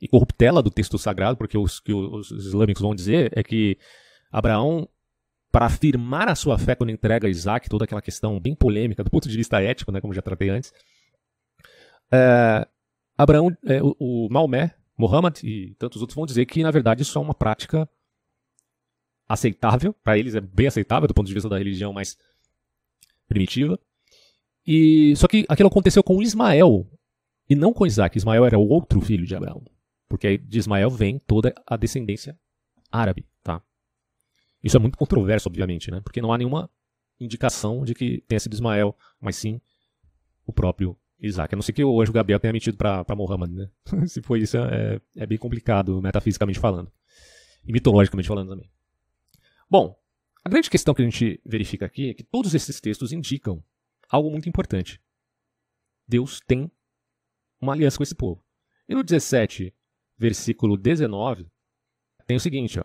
e 0.00 0.08
corruptela 0.08 0.62
do 0.62 0.70
texto 0.70 0.98
sagrado, 0.98 1.38
porque 1.38 1.56
os 1.56 1.80
que 1.80 1.94
os 1.94 2.30
islâmicos 2.30 2.82
vão 2.82 2.94
dizer 2.94 3.32
é 3.34 3.42
que 3.42 3.78
Abraão, 4.30 4.86
para 5.50 5.64
afirmar 5.64 6.28
a 6.28 6.34
sua 6.34 6.58
fé 6.58 6.74
quando 6.74 6.90
entrega 6.90 7.28
Isaac, 7.28 7.70
toda 7.70 7.84
aquela 7.84 8.02
questão 8.02 8.38
bem 8.38 8.54
polêmica 8.54 9.02
do 9.02 9.10
ponto 9.10 9.26
de 9.26 9.34
vista 9.34 9.62
ético, 9.62 9.90
né, 9.90 10.02
como 10.02 10.12
já 10.12 10.20
tratei 10.20 10.50
antes, 10.50 10.70
é, 12.14 12.68
Abraão, 13.16 13.56
é, 13.64 13.82
o, 13.82 13.96
o 13.98 14.28
Maomé, 14.30 14.74
Muhammad 14.96 15.42
e 15.42 15.74
tantos 15.78 16.00
outros 16.00 16.14
vão 16.14 16.26
dizer 16.26 16.46
que, 16.46 16.62
na 16.62 16.70
verdade, 16.70 17.02
isso 17.02 17.18
é 17.18 17.20
uma 17.20 17.34
prática 17.34 17.88
aceitável, 19.28 19.92
para 19.94 20.18
eles 20.18 20.34
é 20.34 20.40
bem 20.40 20.66
aceitável 20.66 21.08
do 21.08 21.14
ponto 21.14 21.26
de 21.26 21.34
vista 21.34 21.48
da 21.48 21.58
religião 21.58 21.92
mais 21.92 22.16
primitiva, 23.26 23.78
e 24.66 25.14
só 25.16 25.26
que 25.26 25.44
aquilo 25.48 25.68
aconteceu 25.68 26.02
com 26.02 26.22
Ismael 26.22 26.88
e 27.48 27.54
não 27.54 27.72
com 27.72 27.86
Isaac. 27.86 28.16
Ismael 28.16 28.46
era 28.46 28.58
o 28.58 28.68
outro 28.68 29.00
filho 29.00 29.26
de 29.26 29.34
Abraão. 29.34 29.62
porque 30.08 30.38
de 30.38 30.58
Ismael 30.58 30.90
vem 30.90 31.18
toda 31.18 31.52
a 31.66 31.76
descendência 31.76 32.38
árabe, 32.90 33.26
tá? 33.42 33.60
Isso 34.62 34.76
é 34.76 34.80
muito 34.80 34.96
controverso, 34.96 35.48
obviamente, 35.48 35.90
né? 35.90 36.00
Porque 36.00 36.22
não 36.22 36.32
há 36.32 36.38
nenhuma 36.38 36.70
indicação 37.18 37.84
de 37.84 37.94
que 37.94 38.22
tenha 38.28 38.40
sido 38.40 38.54
Ismael, 38.54 38.96
mas 39.20 39.36
sim 39.36 39.60
o 40.46 40.52
próprio 40.52 40.96
Isaac. 41.20 41.54
A 41.54 41.56
não 41.56 41.62
ser 41.62 41.72
que 41.72 41.84
o 41.84 42.00
anjo 42.00 42.12
Gabriel 42.12 42.40
tenha 42.40 42.52
mentido 42.52 42.76
para 42.76 43.16
Muhammad, 43.16 43.50
né? 43.50 43.70
Se 44.06 44.22
foi 44.22 44.40
isso, 44.40 44.56
é, 44.58 45.00
é 45.16 45.26
bem 45.26 45.38
complicado, 45.38 46.00
metafisicamente 46.00 46.58
falando. 46.58 46.90
E 47.66 47.72
mitologicamente 47.72 48.28
falando 48.28 48.50
também. 48.50 48.70
Bom, 49.70 49.98
a 50.44 50.48
grande 50.48 50.68
questão 50.68 50.94
que 50.94 51.02
a 51.02 51.04
gente 51.04 51.40
verifica 51.44 51.86
aqui 51.86 52.10
é 52.10 52.14
que 52.14 52.22
todos 52.22 52.54
esses 52.54 52.80
textos 52.80 53.12
indicam 53.12 53.64
algo 54.10 54.30
muito 54.30 54.48
importante. 54.48 55.00
Deus 56.06 56.40
tem 56.46 56.70
uma 57.60 57.72
aliança 57.72 57.96
com 57.96 58.02
esse 58.02 58.14
povo. 58.14 58.44
E 58.88 58.94
no 58.94 59.02
17, 59.02 59.74
versículo 60.18 60.76
19, 60.76 61.46
tem 62.26 62.36
o 62.36 62.40
seguinte, 62.40 62.78
ó. 62.78 62.84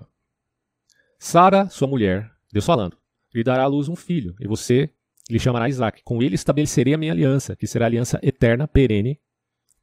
Sara, 1.18 1.70
sua 1.70 1.88
mulher, 1.88 2.34
Deus 2.52 2.66
falando, 2.66 2.98
lhe 3.34 3.44
dará 3.44 3.64
à 3.64 3.68
luz 3.68 3.90
um 3.90 3.96
filho, 3.96 4.34
e 4.40 4.48
você 4.48 4.90
lhe 5.30 5.40
chamará 5.40 5.70
Isaac. 5.70 6.02
Com 6.04 6.22
ele 6.22 6.36
estabelecerei 6.36 6.94
a 6.94 6.98
minha 6.98 7.12
aliança, 7.12 7.56
que 7.56 7.68
será 7.68 7.86
aliança 7.86 8.20
eterna, 8.24 8.68
perene, 8.68 9.20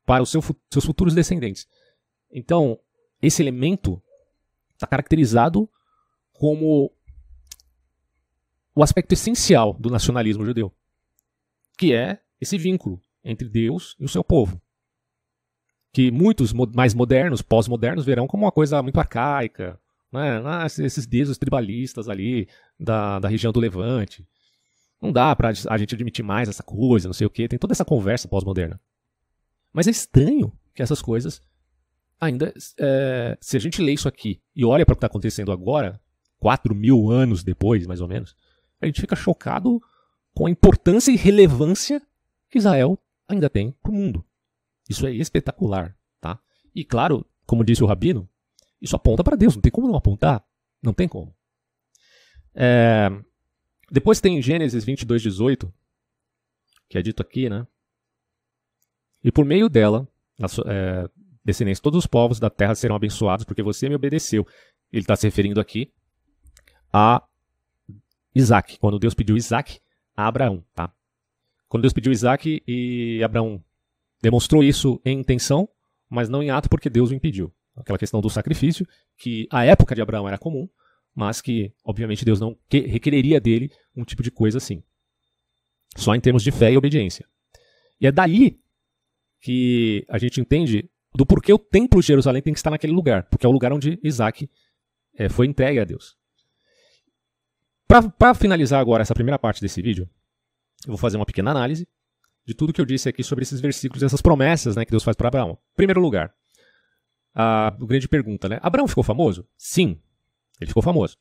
para 0.05 0.23
os 0.23 0.31
seu, 0.31 0.43
seus 0.71 0.85
futuros 0.85 1.15
descendentes. 1.15 1.67
Então, 2.31 2.79
esse 3.21 3.43
elemento 3.43 4.03
está 4.75 4.87
caracterizado 4.87 5.69
como 6.33 6.93
o 8.75 8.83
aspecto 8.83 9.13
essencial 9.13 9.73
do 9.73 9.89
nacionalismo 9.89 10.45
judeu, 10.45 10.73
que 11.79 11.95
é 11.95 12.21
esse 12.41 12.59
vínculo 12.59 13.01
entre 13.25 13.49
Deus 13.49 13.97
e 13.99 14.05
o 14.05 14.09
seu 14.09 14.23
povo. 14.23 14.61
Que 15.93 16.11
muitos 16.11 16.53
mais 16.53 16.93
modernos, 16.93 17.41
pós-modernos, 17.41 18.05
verão 18.05 18.27
como 18.27 18.45
uma 18.45 18.53
coisa 18.53 18.83
muito 18.83 19.01
arcaica, 19.01 19.81
né? 20.13 20.43
Ah, 20.45 20.67
esses 20.67 21.07
deuses 21.07 21.39
tribalistas 21.39 22.09
ali 22.09 22.49
da, 22.79 23.19
da 23.19 23.29
região 23.29 23.53
do 23.53 23.61
Levante. 23.61 24.27
Não 25.07 25.13
dá 25.13 25.35
para 25.35 25.49
a 25.49 25.79
gente 25.79 25.95
admitir 25.95 26.25
mais 26.25 26.49
essa 26.49 26.63
coisa, 26.63 27.09
não 27.09 27.15
sei 27.15 27.27
o 27.27 27.31
que. 27.31 27.49
Tem 27.49 27.59
toda 27.59 27.73
essa 27.73 27.85
conversa 27.85 28.29
pós-moderna. 28.29 28.81
Mas 29.73 29.87
é 29.87 29.91
estranho 29.91 30.53
que 30.75 30.83
essas 30.83 31.01
coisas 31.01 31.41
ainda. 32.21 32.53
É, 32.79 33.37
se 33.41 33.57
a 33.57 33.61
gente 33.61 33.81
lê 33.81 33.93
isso 33.93 34.09
aqui 34.09 34.41
e 34.55 34.65
olha 34.65 34.85
para 34.85 34.93
o 34.93 34.97
que 34.97 34.99
está 34.99 35.07
acontecendo 35.07 35.53
agora, 35.53 36.01
4 36.39 36.75
mil 36.75 37.11
anos 37.11 37.43
depois, 37.43 37.87
mais 37.87 38.01
ou 38.01 38.09
menos, 38.09 38.35
a 38.81 38.87
gente 38.87 39.01
fica 39.01 39.17
chocado 39.17 39.81
com 40.35 40.47
a 40.47 40.51
importância 40.51 41.11
e 41.11 41.17
relevância 41.17 42.03
que 42.51 42.59
Israel 42.59 42.99
ainda 43.29 43.49
tem 43.49 43.73
para 43.83 43.91
o 43.91 43.95
mundo. 43.95 44.25
Isso 44.89 45.07
é 45.07 45.13
espetacular, 45.13 45.97
tá? 46.21 46.39
E 46.75 46.85
claro, 46.85 47.27
como 47.47 47.65
disse 47.65 47.83
o 47.83 47.87
Rabino, 47.87 48.29
isso 48.81 48.95
aponta 48.95 49.25
para 49.25 49.37
Deus, 49.37 49.55
não 49.55 49.63
tem 49.63 49.73
como 49.73 49.89
não 49.89 49.97
apontar, 49.97 50.45
não 50.83 50.93
tem 50.93 51.09
como. 51.09 51.35
É... 52.55 53.11
Depois 53.91 54.21
tem 54.21 54.41
Gênesis 54.43 54.85
22, 54.85 55.23
18, 55.23 55.73
que 56.89 56.99
é 56.99 57.03
dito 57.03 57.23
aqui, 57.23 57.49
né? 57.49 57.67
E 59.23 59.31
por 59.31 59.45
meio 59.45 59.69
dela, 59.69 60.07
é, 60.67 61.09
descendentes, 61.45 61.81
todos 61.81 61.99
os 61.99 62.07
povos 62.07 62.39
da 62.39 62.51
terra 62.51 62.75
serão 62.75 62.97
abençoados, 62.97 63.45
porque 63.45 63.63
você 63.63 63.89
me 63.89 63.95
obedeceu. 63.95 64.47
Ele 64.93 65.03
está 65.03 65.17
se 65.17 65.27
referindo 65.27 65.61
aqui 65.61 65.93
a 66.93 67.23
Isaac, 68.35 68.79
quando 68.79 68.99
Deus 68.99 69.15
pediu 69.15 69.37
Isaac 69.37 69.81
a 70.17 70.27
Abraão, 70.27 70.65
tá? 70.75 70.93
Quando 71.69 71.83
Deus 71.83 71.93
pediu 71.93 72.13
Isaac 72.13 72.63
e 72.67 73.23
Abraão 73.23 73.63
demonstrou 74.23 74.63
isso 74.63 75.01
em 75.05 75.21
intenção, 75.21 75.69
mas 76.09 76.29
não 76.29 76.43
em 76.43 76.51
ato 76.51 76.69
porque 76.69 76.89
Deus 76.89 77.11
o 77.11 77.15
impediu. 77.15 77.53
Aquela 77.77 77.99
questão 77.99 78.21
do 78.21 78.31
sacrifício, 78.31 78.87
que 79.17 79.47
a 79.51 79.65
época 79.65 79.95
de 79.95 80.01
Abraão 80.01 80.27
era 80.27 80.39
comum, 80.39 80.69
mas 81.17 81.41
que, 81.41 81.73
obviamente, 81.83 82.27
Deus 82.27 82.39
não 82.39 82.55
requereria 82.71 83.41
dele 83.41 83.73
um 83.97 84.05
tipo 84.05 84.23
de 84.23 84.31
coisa 84.31 84.59
assim. 84.59 84.83
Só 85.97 86.15
em 86.15 86.21
termos 86.21 86.43
de 86.43 86.51
fé 86.51 86.71
e 86.71 86.77
obediência. 86.77 87.27
E 87.99 88.07
é 88.07 88.13
daí 88.13 88.61
que 89.41 90.05
a 90.11 90.19
gente 90.19 90.43
entende 90.43 90.91
do 91.15 91.25
porquê 91.25 91.51
o 91.55 91.59
templo 91.59 92.03
de 92.03 92.07
Jerusalém 92.07 92.43
tem 92.43 92.53
que 92.53 92.59
estar 92.59 92.71
naquele 92.71 92.93
lugar, 92.93 93.23
porque 93.31 93.47
é 93.47 93.49
o 93.49 93.53
lugar 93.53 93.73
onde 93.73 93.99
Isaac 94.05 94.47
é, 95.15 95.31
foi 95.31 95.47
entregue 95.47 95.81
a 95.81 95.85
Deus. 95.85 96.19
Para 97.89 98.35
finalizar 98.35 98.79
agora 98.79 99.01
essa 99.01 99.15
primeira 99.15 99.39
parte 99.39 99.63
desse 99.63 99.81
vídeo, 99.81 100.07
eu 100.85 100.89
vou 100.89 100.99
fazer 100.99 101.17
uma 101.17 101.25
pequena 101.25 101.51
análise 101.51 101.89
de 102.45 102.53
tudo 102.53 102.75
que 102.75 102.81
eu 102.81 102.85
disse 102.85 103.09
aqui 103.09 103.25
sobre 103.25 103.43
esses 103.43 103.59
versículos, 103.59 104.03
essas 104.03 104.21
promessas 104.21 104.77
né, 104.77 104.85
que 104.85 104.91
Deus 104.91 105.03
faz 105.03 105.17
para 105.17 105.29
Abraão. 105.29 105.57
Primeiro 105.75 106.01
lugar, 106.01 106.35
a 107.35 107.75
grande 107.81 108.07
pergunta, 108.07 108.49
né? 108.49 108.59
Abraão 108.63 108.87
ficou 108.87 109.03
famoso? 109.03 109.49
Sim, 109.57 109.99
ele 110.61 110.69
ficou 110.69 110.83
famoso. 110.83 111.17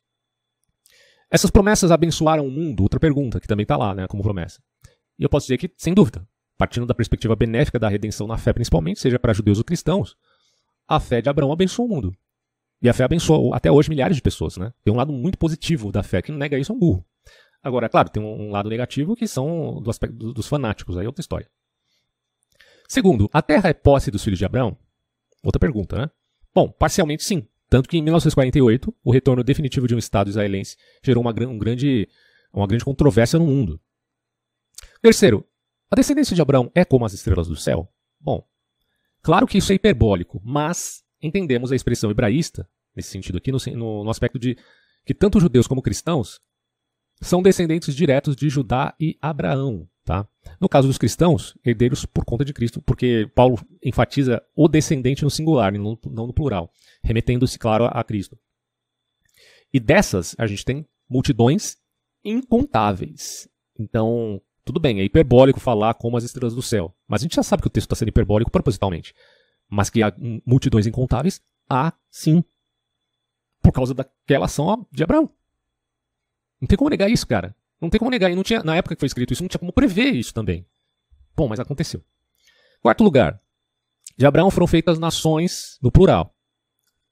Essas 1.30 1.50
promessas 1.50 1.90
abençoaram 1.90 2.46
o 2.46 2.50
mundo? 2.50 2.82
Outra 2.82 3.00
pergunta, 3.00 3.40
que 3.40 3.48
também 3.48 3.64
está 3.64 3.76
lá, 3.76 3.94
né, 3.94 4.06
como 4.06 4.22
promessa. 4.22 4.60
E 5.18 5.24
eu 5.24 5.28
posso 5.28 5.46
dizer 5.46 5.58
que, 5.58 5.72
sem 5.76 5.92
dúvida, 5.92 6.26
partindo 6.56 6.86
da 6.86 6.94
perspectiva 6.94 7.34
benéfica 7.34 7.78
da 7.78 7.88
redenção 7.88 8.26
na 8.26 8.38
fé, 8.38 8.52
principalmente, 8.52 9.00
seja 9.00 9.18
para 9.18 9.32
judeus 9.32 9.58
ou 9.58 9.64
cristãos, 9.64 10.16
a 10.86 11.00
fé 11.00 11.20
de 11.20 11.28
Abraão 11.28 11.52
abençoou 11.52 11.88
o 11.88 11.90
mundo. 11.90 12.16
E 12.80 12.88
a 12.88 12.92
fé 12.92 13.04
abençoa 13.04 13.56
até 13.56 13.70
hoje 13.70 13.88
milhares 13.88 14.16
de 14.16 14.22
pessoas, 14.22 14.56
né? 14.56 14.72
Tem 14.84 14.92
um 14.92 14.96
lado 14.96 15.12
muito 15.12 15.38
positivo 15.38 15.90
da 15.90 16.02
fé, 16.02 16.22
que 16.22 16.30
não 16.30 16.38
nega 16.38 16.58
isso 16.58 16.72
é 16.72 16.74
um 16.74 16.78
burro. 16.78 17.04
Agora, 17.62 17.86
é 17.86 17.88
claro, 17.88 18.08
tem 18.10 18.22
um 18.22 18.50
lado 18.50 18.68
negativo 18.68 19.16
que 19.16 19.26
são 19.26 19.80
do 19.82 19.90
aspecto 19.90 20.32
dos 20.32 20.46
fanáticos, 20.46 20.96
aí 20.96 21.04
é 21.04 21.08
outra 21.08 21.20
história. 21.20 21.50
Segundo, 22.88 23.28
a 23.32 23.42
terra 23.42 23.68
é 23.68 23.74
posse 23.74 24.10
dos 24.10 24.22
filhos 24.22 24.38
de 24.38 24.44
Abraão? 24.44 24.76
Outra 25.42 25.58
pergunta, 25.58 25.96
né? 25.98 26.10
Bom, 26.54 26.70
parcialmente 26.70 27.24
sim. 27.24 27.46
Tanto 27.68 27.88
que 27.88 27.98
em 27.98 28.02
1948, 28.02 28.94
o 29.02 29.12
retorno 29.12 29.42
definitivo 29.42 29.88
de 29.88 29.94
um 29.94 29.98
Estado 29.98 30.30
israelense 30.30 30.76
gerou 31.02 31.22
uma, 31.22 31.30
um 31.30 31.58
grande, 31.58 32.08
uma 32.52 32.66
grande 32.66 32.84
controvérsia 32.84 33.38
no 33.38 33.46
mundo. 33.46 33.80
Terceiro, 35.02 35.44
a 35.90 35.96
descendência 35.96 36.34
de 36.34 36.42
Abraão 36.42 36.70
é 36.74 36.84
como 36.84 37.04
as 37.04 37.12
estrelas 37.12 37.48
do 37.48 37.56
céu? 37.56 37.88
Bom, 38.20 38.46
claro 39.22 39.46
que 39.46 39.58
isso 39.58 39.72
é 39.72 39.74
hiperbólico, 39.74 40.40
mas 40.44 41.04
entendemos 41.20 41.72
a 41.72 41.76
expressão 41.76 42.10
hebraísta, 42.10 42.68
nesse 42.94 43.10
sentido 43.10 43.38
aqui, 43.38 43.50
no, 43.50 43.58
no, 43.74 44.04
no 44.04 44.10
aspecto 44.10 44.38
de 44.38 44.56
que 45.04 45.14
tanto 45.14 45.40
judeus 45.40 45.66
como 45.66 45.82
cristãos 45.82 46.40
são 47.20 47.42
descendentes 47.42 47.94
diretos 47.94 48.36
de 48.36 48.48
Judá 48.48 48.94
e 49.00 49.16
Abraão. 49.20 49.88
No 50.60 50.68
caso 50.68 50.88
dos 50.88 50.98
cristãos, 50.98 51.56
herdeiros 51.64 52.06
por 52.06 52.24
conta 52.24 52.44
de 52.44 52.52
Cristo, 52.52 52.80
porque 52.82 53.30
Paulo 53.34 53.58
enfatiza 53.82 54.42
o 54.54 54.68
descendente 54.68 55.22
no 55.22 55.30
singular, 55.30 55.72
não, 55.72 55.98
no 56.04 56.32
plural, 56.32 56.70
remetendo-se, 57.02 57.58
claro, 57.58 57.86
a 57.86 58.02
Cristo. 58.02 58.38
E 59.72 59.80
dessas, 59.80 60.34
a 60.38 60.46
gente 60.46 60.64
tem 60.64 60.86
multidões 61.08 61.76
incontáveis. 62.24 63.48
Então, 63.78 64.40
tudo 64.64 64.80
bem, 64.80 65.00
é 65.00 65.04
hiperbólico 65.04 65.60
falar 65.60 65.94
como 65.94 66.16
as 66.16 66.24
estrelas 66.24 66.54
do 66.54 66.62
céu, 66.62 66.94
mas 67.06 67.20
a 67.20 67.24
gente 67.24 67.36
já 67.36 67.42
sabe 67.42 67.62
que 67.62 67.68
o 67.68 67.70
texto 67.70 67.86
está 67.86 67.96
sendo 67.96 68.08
hiperbólico 68.08 68.50
propositalmente. 68.50 69.14
Mas 69.68 69.90
que 69.90 70.02
há 70.02 70.14
multidões 70.44 70.86
incontáveis, 70.86 71.40
há 71.68 71.92
sim. 72.10 72.42
Por 73.62 73.72
causa 73.72 73.92
daquela 73.92 74.46
ação 74.46 74.86
de 74.92 75.02
Abraão. 75.02 75.30
Não 76.60 76.68
tem 76.68 76.78
como 76.78 76.90
negar 76.90 77.10
isso, 77.10 77.26
cara. 77.26 77.54
Não 77.80 77.90
tem 77.90 77.98
como 77.98 78.10
negar. 78.10 78.30
E 78.30 78.34
não 78.34 78.42
tinha, 78.42 78.62
na 78.62 78.76
época 78.76 78.94
que 78.94 79.00
foi 79.00 79.06
escrito 79.06 79.32
isso, 79.32 79.42
não 79.42 79.48
tinha 79.48 79.58
como 79.58 79.72
prever 79.72 80.14
isso 80.14 80.32
também. 80.32 80.66
Bom, 81.36 81.48
mas 81.48 81.60
aconteceu. 81.60 82.02
Quarto 82.80 83.04
lugar. 83.04 83.40
De 84.16 84.24
Abraão 84.24 84.50
foram 84.50 84.66
feitas 84.66 84.98
nações 84.98 85.78
no 85.82 85.92
plural. 85.92 86.34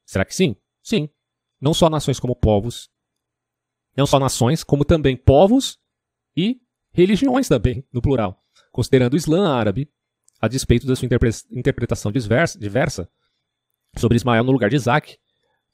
Será 0.06 0.24
que 0.24 0.34
sim? 0.34 0.56
Sim. 0.82 1.08
Não 1.60 1.74
só 1.74 1.90
nações 1.90 2.18
como 2.18 2.34
povos. 2.34 2.90
Não 3.96 4.06
só 4.06 4.18
nações, 4.18 4.64
como 4.64 4.84
também 4.84 5.16
povos 5.16 5.78
e 6.36 6.60
religiões 6.92 7.48
também, 7.48 7.86
no 7.92 8.00
plural. 8.00 8.42
Considerando 8.72 9.14
o 9.14 9.16
Islã 9.16 9.54
árabe, 9.54 9.90
a 10.40 10.48
despeito 10.48 10.86
da 10.86 10.96
sua 10.96 11.08
interpretação 11.52 12.10
diversa, 12.10 12.58
diversa 12.58 13.08
sobre 13.96 14.16
Ismael 14.16 14.44
no 14.44 14.52
lugar 14.52 14.68
de 14.68 14.76
Isaac, 14.76 15.16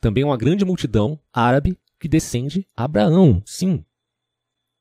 também 0.01 0.25
uma 0.25 0.37
grande 0.37 0.65
multidão 0.65 1.21
árabe 1.33 1.79
que 1.99 2.09
descende 2.09 2.67
Abraão, 2.77 3.43
sim. 3.47 3.85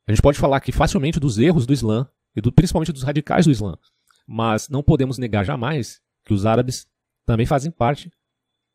A 0.09 0.11
gente 0.11 0.23
pode 0.23 0.39
falar 0.39 0.57
aqui 0.57 0.71
facilmente 0.71 1.19
dos 1.19 1.37
erros 1.37 1.67
do 1.67 1.73
Islã, 1.73 2.09
e 2.35 2.41
do, 2.41 2.51
principalmente 2.51 2.91
dos 2.91 3.03
radicais 3.03 3.45
do 3.45 3.51
Islã, 3.51 3.77
mas 4.27 4.67
não 4.67 4.81
podemos 4.81 5.19
negar 5.19 5.45
jamais 5.45 6.01
que 6.25 6.33
os 6.33 6.47
árabes 6.47 6.87
também 7.27 7.45
fazem 7.45 7.69
parte 7.69 8.11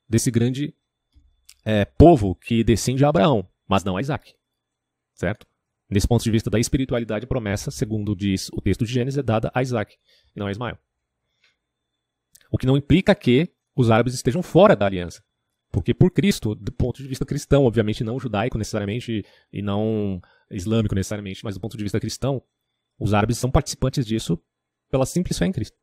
desse 0.08 0.30
grande 0.30 0.72
é, 1.64 1.84
povo 1.84 2.36
que 2.36 2.62
descende 2.62 3.04
a 3.04 3.08
Abraão, 3.08 3.48
mas 3.66 3.82
não 3.82 3.96
a 3.96 4.00
Isaac. 4.00 4.32
Certo? 5.12 5.44
Nesse 5.90 6.06
ponto 6.06 6.22
de 6.22 6.30
vista 6.30 6.48
da 6.48 6.60
espiritualidade, 6.60 7.24
a 7.24 7.28
promessa, 7.28 7.68
segundo 7.68 8.14
diz 8.14 8.48
o 8.52 8.60
texto 8.60 8.84
de 8.84 8.92
Gênesis, 8.92 9.18
é 9.18 9.22
dada 9.22 9.50
a 9.52 9.60
Isaac 9.60 9.96
e 10.36 10.38
não 10.38 10.46
a 10.46 10.52
Ismael. 10.52 10.78
O 12.48 12.56
que 12.56 12.66
não 12.66 12.76
implica 12.76 13.12
que 13.12 13.52
os 13.74 13.90
árabes 13.90 14.14
estejam 14.14 14.40
fora 14.40 14.76
da 14.76 14.86
aliança. 14.86 15.20
Porque 15.72 15.92
por 15.92 16.12
Cristo, 16.12 16.54
do 16.54 16.70
ponto 16.70 17.02
de 17.02 17.08
vista 17.08 17.26
cristão, 17.26 17.64
obviamente 17.64 18.04
não 18.04 18.20
judaico 18.20 18.56
necessariamente 18.56 19.26
e 19.52 19.60
não 19.60 20.22
islâmico 20.54 20.94
necessariamente, 20.94 21.44
mas 21.44 21.54
do 21.54 21.60
ponto 21.60 21.76
de 21.76 21.82
vista 21.82 22.00
cristão, 22.00 22.42
os 22.98 23.12
árabes 23.12 23.38
são 23.38 23.50
participantes 23.50 24.06
disso 24.06 24.40
pela 24.90 25.06
simples 25.06 25.38
fé 25.38 25.46
em 25.46 25.52
Cristo. 25.52 25.76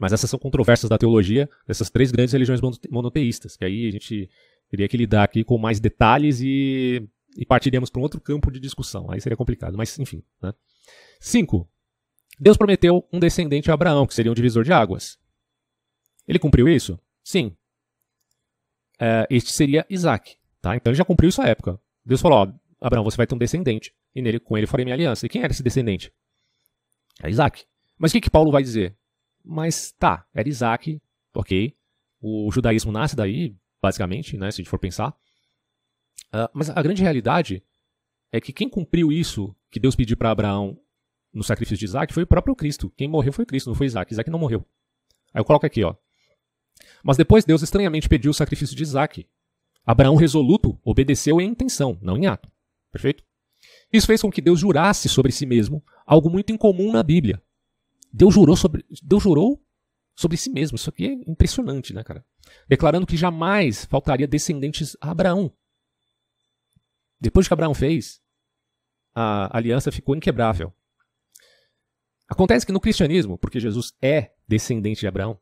Mas 0.00 0.12
essas 0.12 0.28
são 0.28 0.38
controvérsias 0.38 0.88
da 0.88 0.98
teologia 0.98 1.48
dessas 1.66 1.88
três 1.90 2.10
grandes 2.10 2.32
religiões 2.32 2.60
monoteístas, 2.90 3.56
que 3.56 3.64
aí 3.64 3.88
a 3.88 3.90
gente 3.90 4.28
teria 4.68 4.88
que 4.88 4.96
lidar 4.96 5.24
aqui 5.24 5.42
com 5.42 5.56
mais 5.56 5.80
detalhes 5.80 6.40
e, 6.40 7.08
e 7.36 7.46
partiríamos 7.46 7.88
para 7.88 8.00
um 8.00 8.02
outro 8.02 8.20
campo 8.20 8.50
de 8.50 8.60
discussão. 8.60 9.10
Aí 9.10 9.20
seria 9.20 9.36
complicado, 9.36 9.76
mas 9.76 9.98
enfim. 9.98 10.22
Né? 10.42 10.52
Cinco. 11.20 11.68
Deus 12.38 12.56
prometeu 12.56 13.06
um 13.10 13.18
descendente 13.18 13.70
a 13.70 13.74
Abraão, 13.74 14.06
que 14.06 14.14
seria 14.14 14.30
um 14.30 14.34
divisor 14.34 14.62
de 14.62 14.72
águas. 14.72 15.18
Ele 16.28 16.38
cumpriu 16.38 16.68
isso? 16.68 16.98
Sim. 17.24 17.56
É, 19.00 19.26
este 19.30 19.52
seria 19.52 19.86
Isaac. 19.88 20.36
Tá? 20.60 20.76
Então 20.76 20.90
ele 20.90 20.98
já 20.98 21.04
cumpriu 21.04 21.28
isso 21.28 21.40
à 21.40 21.46
época. 21.46 21.80
Deus 22.04 22.20
falou: 22.20 22.38
ó, 22.38 22.52
Abraão, 22.80 23.04
você 23.04 23.16
vai 23.16 23.26
ter 23.26 23.34
um 23.34 23.38
descendente, 23.38 23.94
e 24.14 24.20
nele, 24.20 24.38
com 24.38 24.56
ele 24.56 24.66
farei 24.66 24.84
minha 24.84 24.94
aliança. 24.94 25.26
E 25.26 25.28
quem 25.28 25.42
era 25.42 25.52
esse 25.52 25.62
descendente? 25.62 26.12
É 27.22 27.30
Isaac. 27.30 27.64
Mas 27.98 28.10
o 28.10 28.14
que, 28.14 28.20
que 28.20 28.30
Paulo 28.30 28.50
vai 28.50 28.62
dizer? 28.62 28.96
Mas 29.44 29.92
tá, 29.92 30.26
era 30.34 30.48
Isaac, 30.48 31.00
ok. 31.34 31.74
O 32.20 32.50
judaísmo 32.52 32.92
nasce 32.92 33.16
daí, 33.16 33.56
basicamente, 33.80 34.36
né, 34.36 34.50
se 34.50 34.60
a 34.60 34.62
gente 34.62 34.70
for 34.70 34.78
pensar. 34.78 35.10
Uh, 36.28 36.50
mas 36.52 36.68
a 36.70 36.82
grande 36.82 37.02
realidade 37.02 37.62
é 38.32 38.40
que 38.40 38.52
quem 38.52 38.68
cumpriu 38.68 39.12
isso 39.12 39.54
que 39.70 39.80
Deus 39.80 39.94
pediu 39.94 40.16
para 40.16 40.30
Abraão 40.30 40.78
no 41.32 41.44
sacrifício 41.44 41.78
de 41.78 41.84
Isaac 41.84 42.12
foi 42.12 42.24
o 42.24 42.26
próprio 42.26 42.54
Cristo. 42.54 42.92
Quem 42.96 43.08
morreu 43.08 43.32
foi 43.32 43.46
Cristo, 43.46 43.68
não 43.68 43.74
foi 43.74 43.86
Isaac. 43.86 44.12
Isaac 44.12 44.30
não 44.30 44.38
morreu. 44.38 44.66
Aí 45.32 45.40
eu 45.40 45.44
coloco 45.44 45.66
aqui, 45.66 45.84
ó. 45.84 45.94
Mas 47.02 47.16
depois 47.16 47.44
Deus 47.44 47.62
estranhamente 47.62 48.08
pediu 48.08 48.30
o 48.30 48.34
sacrifício 48.34 48.76
de 48.76 48.82
Isaac. 48.82 49.26
Abraão 49.84 50.16
resoluto 50.16 50.78
obedeceu 50.84 51.40
em 51.40 51.48
intenção, 51.48 51.98
não 52.02 52.16
em 52.16 52.26
ato. 52.26 52.50
Perfeito? 52.96 53.22
Isso 53.92 54.06
fez 54.06 54.22
com 54.22 54.30
que 54.30 54.40
Deus 54.40 54.58
jurasse 54.58 55.06
sobre 55.06 55.30
si 55.30 55.44
mesmo 55.44 55.84
algo 56.06 56.30
muito 56.30 56.50
incomum 56.50 56.90
na 56.90 57.02
Bíblia. 57.02 57.42
Deus 58.10 58.32
jurou 58.32 58.56
sobre, 58.56 58.86
Deus 59.02 59.22
jurou 59.22 59.62
sobre 60.14 60.38
si 60.38 60.48
mesmo. 60.48 60.76
Isso 60.76 60.88
aqui 60.88 61.04
é 61.04 61.30
impressionante, 61.30 61.92
né, 61.92 62.02
cara? 62.02 62.24
Declarando 62.66 63.06
que 63.06 63.14
jamais 63.14 63.84
faltaria 63.84 64.26
descendentes 64.26 64.96
a 64.98 65.10
Abraão. 65.10 65.54
Depois 67.20 67.46
que 67.46 67.52
Abraão 67.52 67.74
fez, 67.74 68.22
a 69.14 69.54
aliança 69.54 69.92
ficou 69.92 70.16
inquebrável. 70.16 70.72
Acontece 72.26 72.64
que 72.64 72.72
no 72.72 72.80
cristianismo, 72.80 73.36
porque 73.36 73.60
Jesus 73.60 73.92
é 74.00 74.32
descendente 74.48 75.00
de 75.00 75.06
Abraão, 75.06 75.38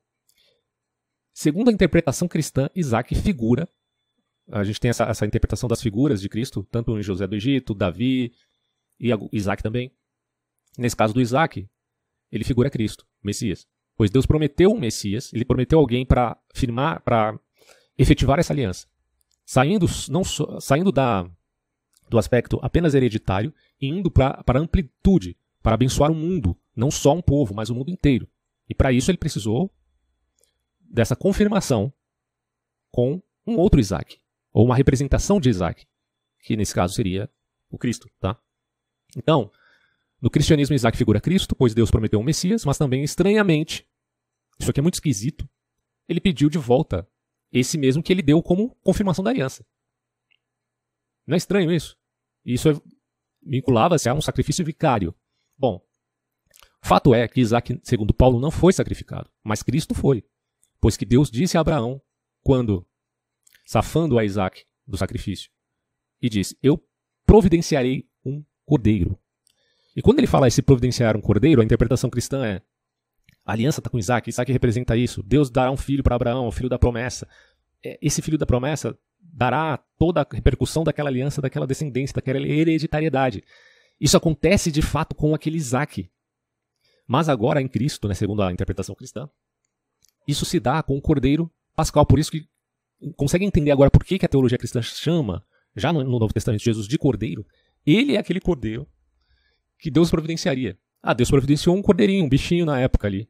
segundo 1.33 1.71
a 1.71 1.73
interpretação 1.73 2.27
cristã, 2.27 2.69
Isaac 2.75 3.15
figura. 3.15 3.69
A 4.51 4.63
gente 4.63 4.79
tem 4.79 4.91
essa, 4.91 5.05
essa 5.05 5.27
interpretação 5.27 5.69
das 5.69 5.81
figuras 5.81 6.21
de 6.21 6.29
Cristo, 6.29 6.67
tanto 6.71 6.99
em 6.99 7.03
José 7.03 7.27
do 7.27 7.35
Egito, 7.35 7.75
Davi 7.75 8.33
e 9.01 9.11
Isaac 9.33 9.63
também. 9.63 9.91
Nesse 10.77 10.97
caso 10.97 11.15
do 11.15 11.21
Isaac, 11.21 11.69
ele 12.31 12.45
figura 12.45 12.71
Cristo, 12.71 13.07
Messias. 13.23 13.67
Pois 13.97 14.11
Deus 14.11 14.27
prometeu 14.27 14.71
um 14.71 14.79
Messias, 14.79 15.33
ele 15.33 15.45
prometeu 15.45 15.79
alguém 15.79 16.05
para 16.05 16.37
firmar, 16.53 17.01
para 17.03 17.39
efetivar 17.97 18.39
essa 18.39 18.53
aliança. 18.53 18.87
Saindo, 19.47 19.87
não 20.09 20.25
so, 20.25 20.61
saindo 20.61 20.91
da, 20.91 21.29
do 22.09 22.19
aspecto 22.19 22.59
apenas 22.63 22.95
hereditário 22.95 23.55
e 23.81 23.87
indo 23.87 24.11
para 24.11 24.43
a 24.47 24.59
amplitude, 24.59 25.37
para 25.63 25.75
abençoar 25.75 26.11
o 26.11 26.15
mundo, 26.15 26.57
não 26.75 26.91
só 26.91 27.15
um 27.15 27.23
povo, 27.23 27.55
mas 27.55 27.71
o 27.71 27.75
mundo 27.75 27.91
inteiro. 27.91 28.29
E 28.69 28.75
para 28.75 28.93
isso 28.93 29.11
ele 29.11 29.19
precisou 29.19 29.73
dessa 30.81 31.15
confirmação 31.15 31.93
com 32.91 33.23
um 33.47 33.57
outro 33.57 33.81
Isaac, 33.81 34.19
ou 34.55 34.65
uma 34.65 34.77
representação 34.77 35.41
de 35.41 35.51
Isaac, 35.51 35.85
que 36.39 36.57
nesse 36.57 36.73
caso 36.73 36.95
seria 36.95 37.29
o 37.69 37.77
Cristo, 37.77 38.09
tá? 38.21 38.41
Então, 39.17 39.51
no 40.23 40.31
cristianismo, 40.31 40.75
Isaac 40.75 40.97
figura 40.97 41.21
Cristo, 41.21 41.57
pois 41.57 41.75
Deus 41.75 41.91
prometeu 41.91 42.21
um 42.21 42.25
Messias, 42.25 42.65
mas 42.65 42.79
também, 42.79 43.03
estranhamente, 43.03 43.87
isso 44.59 44.71
aqui 44.71 44.79
é 44.79 44.83
muito 44.83 44.95
esquisito, 44.95 45.47
ele 46.09 46.21
pediu 46.21 46.49
de 46.49 46.57
volta 46.57 47.07
esse 47.53 47.77
mesmo 47.77 48.03
que 48.03 48.13
ele 48.13 48.23
deu 48.23 48.41
como 48.43 48.75
confirmação 48.77 49.25
da 49.25 49.31
aliança. 49.31 49.67
Não 51.27 51.35
é 51.35 51.37
estranho 51.37 51.73
isso? 51.73 51.97
Isso 52.45 52.69
é, 52.69 52.81
vinculava-se 53.43 54.09
a 54.09 54.15
um 54.15 54.21
sacrifício 54.21 54.65
vicário. 54.65 55.15
Bom, 55.59 55.81
fato 56.83 57.15
é 57.15 57.27
que 57.27 57.41
Isaac, 57.41 57.81
segundo 57.83 58.15
Paulo, 58.15 58.41
não 58.41 58.51
foi 58.51 58.73
sacrificado, 58.73 59.31
mas 59.43 59.63
Cristo 59.63 59.95
foi. 59.95 60.25
Pois 60.81 60.97
que 60.97 61.05
Deus 61.05 61.31
disse 61.31 61.57
a 61.57 61.61
Abraão, 61.61 62.01
quando, 62.43 62.87
safando 63.65 64.19
a 64.19 64.25
Isaac 64.25 64.65
do 64.87 64.97
sacrifício, 64.97 65.51
e 66.21 66.29
disse: 66.29 66.57
Eu 66.63 66.83
providenciarei 67.27 68.07
um 68.25 68.45
cordeiro 68.65 69.19
e 69.97 70.03
quando 70.03 70.19
ele 70.19 70.27
fala 70.27 70.49
esse 70.49 70.61
providenciar 70.61 71.17
um 71.17 71.21
cordeiro, 71.21 71.61
a 71.61 71.65
interpretação 71.65 72.11
cristã 72.11 72.45
é 72.45 72.61
a 73.47 73.53
aliança 73.53 73.81
está 73.81 73.91
com 73.91 73.99
Isaac, 73.99 74.29
Isaac 74.29 74.51
representa 74.51 74.97
isso. 74.97 75.23
Deus 75.23 75.51
dará 75.51 75.71
um 75.71 75.77
filho 75.77 76.03
para 76.03 76.17
Abraão, 76.17 76.47
o 76.47 76.51
filho 76.51 76.69
da 76.69 76.79
promessa. 76.79 77.29
É, 77.85 77.99
esse 78.01 78.23
filho 78.23 78.39
da 78.39 78.47
promessa 78.47 78.99
dará 79.21 79.77
toda 79.99 80.23
a 80.23 80.27
repercussão 80.33 80.83
daquela 80.83 81.11
aliança, 81.11 81.43
daquela 81.43 81.67
descendência, 81.67 82.15
daquela 82.15 82.39
hereditariedade. 82.39 83.45
Isso 84.01 84.17
acontece 84.17 84.73
de 84.73 84.81
fato 84.81 85.15
com 85.15 85.35
aquele 85.35 85.59
Isaac. 85.59 86.11
Mas 87.07 87.29
agora 87.29 87.61
em 87.61 87.69
Cristo, 87.69 88.09
né, 88.09 88.15
segundo 88.15 88.43
a 88.43 88.51
interpretação 88.51 88.95
cristã, 88.95 89.29
isso 90.27 90.47
se 90.47 90.59
dá 90.59 90.83
com 90.83 90.97
o 90.97 91.03
cordeiro 91.03 91.53
pascal. 91.77 92.07
Por 92.07 92.19
isso 92.19 92.31
que 92.31 92.49
consegue 93.13 93.45
entender 93.45 93.71
agora 93.71 93.91
por 93.91 94.05
que, 94.05 94.19
que 94.19 94.27
a 94.27 94.29
teologia 94.29 94.59
cristã 94.59 94.81
chama, 94.83 95.45
já 95.77 95.93
no 95.93 96.05
Novo 96.05 96.33
Testamento, 96.33 96.63
Jesus 96.63 96.87
de 96.87 96.99
cordeiro. 96.99 97.47
Ele 97.87 98.17
é 98.17 98.19
aquele 98.19 98.41
cordeiro 98.41 98.87
que 99.79 99.91
Deus 99.91 100.11
providenciaria. 100.11 100.79
Ah, 101.03 101.13
Deus 101.13 101.31
providenciou 101.31 101.77
um 101.77 101.83
cordeirinho, 101.83 102.25
um 102.25 102.29
bichinho 102.29 102.65
na 102.65 102.81
época 102.81 103.07
ali. 103.07 103.29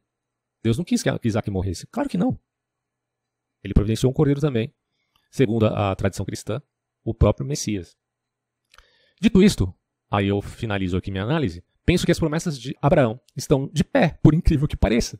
Deus 0.63 0.77
não 0.77 0.85
quis 0.85 1.03
que 1.03 1.09
Isaac 1.23 1.51
morresse. 1.51 1.85
Claro 1.87 2.09
que 2.09 2.17
não. 2.17 2.39
Ele 3.63 3.73
providenciou 3.73 4.11
um 4.11 4.13
cordeiro 4.13 4.39
também, 4.39 4.73
segundo 5.29 5.65
a, 5.65 5.91
a 5.91 5.95
tradição 5.95 6.25
cristã, 6.25 6.61
o 7.03 7.13
próprio 7.13 7.45
Messias. 7.45 7.97
Dito 9.19 9.43
isto, 9.43 9.73
aí 10.09 10.27
eu 10.27 10.41
finalizo 10.41 10.97
aqui 10.97 11.11
minha 11.11 11.23
análise, 11.23 11.63
penso 11.85 12.05
que 12.05 12.11
as 12.11 12.19
promessas 12.19 12.59
de 12.59 12.75
Abraão 12.81 13.19
estão 13.35 13.69
de 13.73 13.83
pé, 13.83 14.19
por 14.21 14.33
incrível 14.33 14.67
que 14.67 14.77
pareça. 14.77 15.19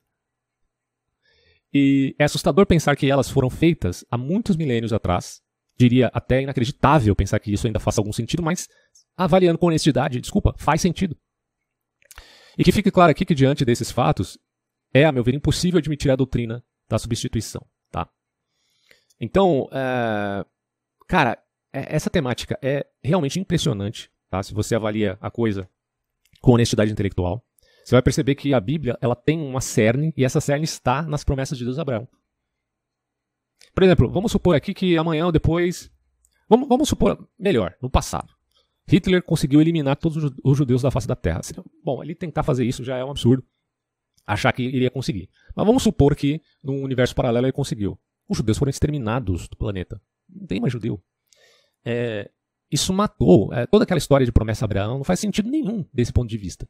E 1.78 2.16
é 2.18 2.24
assustador 2.24 2.66
pensar 2.66 2.96
que 2.96 3.12
elas 3.12 3.30
foram 3.30 3.50
feitas 3.50 4.06
há 4.10 4.18
muitos 4.18 4.56
milênios 4.56 4.94
atrás. 4.94 5.42
Diria 5.78 6.10
até 6.14 6.42
inacreditável 6.42 7.14
pensar 7.14 7.38
que 7.38 7.52
isso 7.52 7.68
ainda 7.68 7.82
faça 7.82 8.00
algum 8.00 8.14
sentido, 8.14 8.42
mas 8.42 8.70
avaliando 9.18 9.60
com 9.60 9.68
honestidade, 9.68 10.22
desculpa, 10.22 10.56
faz 10.58 10.80
sentido. 10.80 11.18
E 12.58 12.64
que 12.64 12.72
fique 12.72 12.90
claro 12.90 13.12
aqui 13.12 13.26
que, 13.26 13.36
diante 13.36 13.66
desses 13.66 13.92
fatos, 13.92 14.40
é, 14.94 15.04
a 15.04 15.12
meu 15.12 15.22
ver, 15.22 15.36
impossível 15.36 15.78
admitir 15.78 16.10
a 16.10 16.16
doutrina 16.16 16.64
da 16.88 16.98
substituição. 16.98 17.62
Tá? 17.92 18.08
Então, 19.20 19.68
é... 19.74 20.46
cara, 21.10 21.38
é, 21.74 21.94
essa 21.94 22.10
temática 22.10 22.58
é 22.64 22.88
realmente 23.04 23.38
impressionante. 23.38 24.10
Tá? 24.30 24.42
Se 24.42 24.54
você 24.54 24.76
avalia 24.76 25.18
a 25.20 25.30
coisa 25.30 25.70
com 26.40 26.54
honestidade 26.54 26.90
intelectual, 26.90 27.45
você 27.86 27.94
vai 27.94 28.02
perceber 28.02 28.34
que 28.34 28.52
a 28.52 28.60
Bíblia 28.60 28.98
ela 29.00 29.16
tem 29.16 29.40
uma 29.40 29.62
cerne 29.62 30.12
e 30.18 30.26
essa 30.26 30.42
cerne 30.42 30.64
está 30.64 31.04
nas 31.04 31.24
promessas 31.24 31.56
de 31.56 31.64
Deus 31.64 31.78
a 31.78 31.84
Abraão. 31.84 32.08
Por 33.76 33.84
exemplo, 33.84 34.10
vamos 34.10 34.32
supor 34.32 34.56
aqui 34.56 34.74
que 34.74 34.98
amanhã 34.98 35.28
ou 35.28 35.32
depois. 35.32 35.92
Vamos, 36.50 36.68
vamos 36.68 36.90
supor, 36.90 37.30
melhor, 37.38 37.76
no 37.80 37.88
passado. 37.88 38.34
Hitler 38.88 39.22
conseguiu 39.22 39.62
eliminar 39.62 39.98
todos 39.98 40.32
os 40.44 40.58
judeus 40.58 40.82
da 40.82 40.90
face 40.90 41.08
da 41.08 41.16
Terra. 41.16 41.42
Bom, 41.84 42.02
ele 42.02 42.16
tentar 42.16 42.42
fazer 42.42 42.66
isso 42.66 42.84
já 42.84 42.98
é 42.98 43.06
um 43.06 43.12
absurdo. 43.12 43.46
Achar 44.26 44.52
que 44.52 44.64
iria 44.64 44.90
conseguir. 44.90 45.30
Mas 45.56 45.66
vamos 45.66 45.84
supor 45.84 46.16
que 46.16 46.42
num 46.64 46.82
universo 46.82 47.14
paralelo 47.14 47.46
ele 47.46 47.54
conseguiu. 47.54 48.00
Os 48.28 48.38
judeus 48.38 48.58
foram 48.58 48.72
exterminados 48.72 49.48
do 49.48 49.56
planeta. 49.56 50.02
Não 50.28 50.48
tem 50.48 50.60
mais 50.60 50.74
judeu. 50.74 51.00
É, 51.84 52.32
isso 52.72 52.92
matou. 52.92 53.54
É, 53.54 53.68
toda 53.68 53.84
aquela 53.84 54.00
história 54.00 54.26
de 54.26 54.32
promessa 54.32 54.66
a 54.66 54.68
Abraão 54.68 54.98
não 54.98 55.04
faz 55.04 55.20
sentido 55.20 55.52
nenhum 55.52 55.86
desse 55.94 56.12
ponto 56.12 56.28
de 56.28 56.38
vista. 56.38 56.68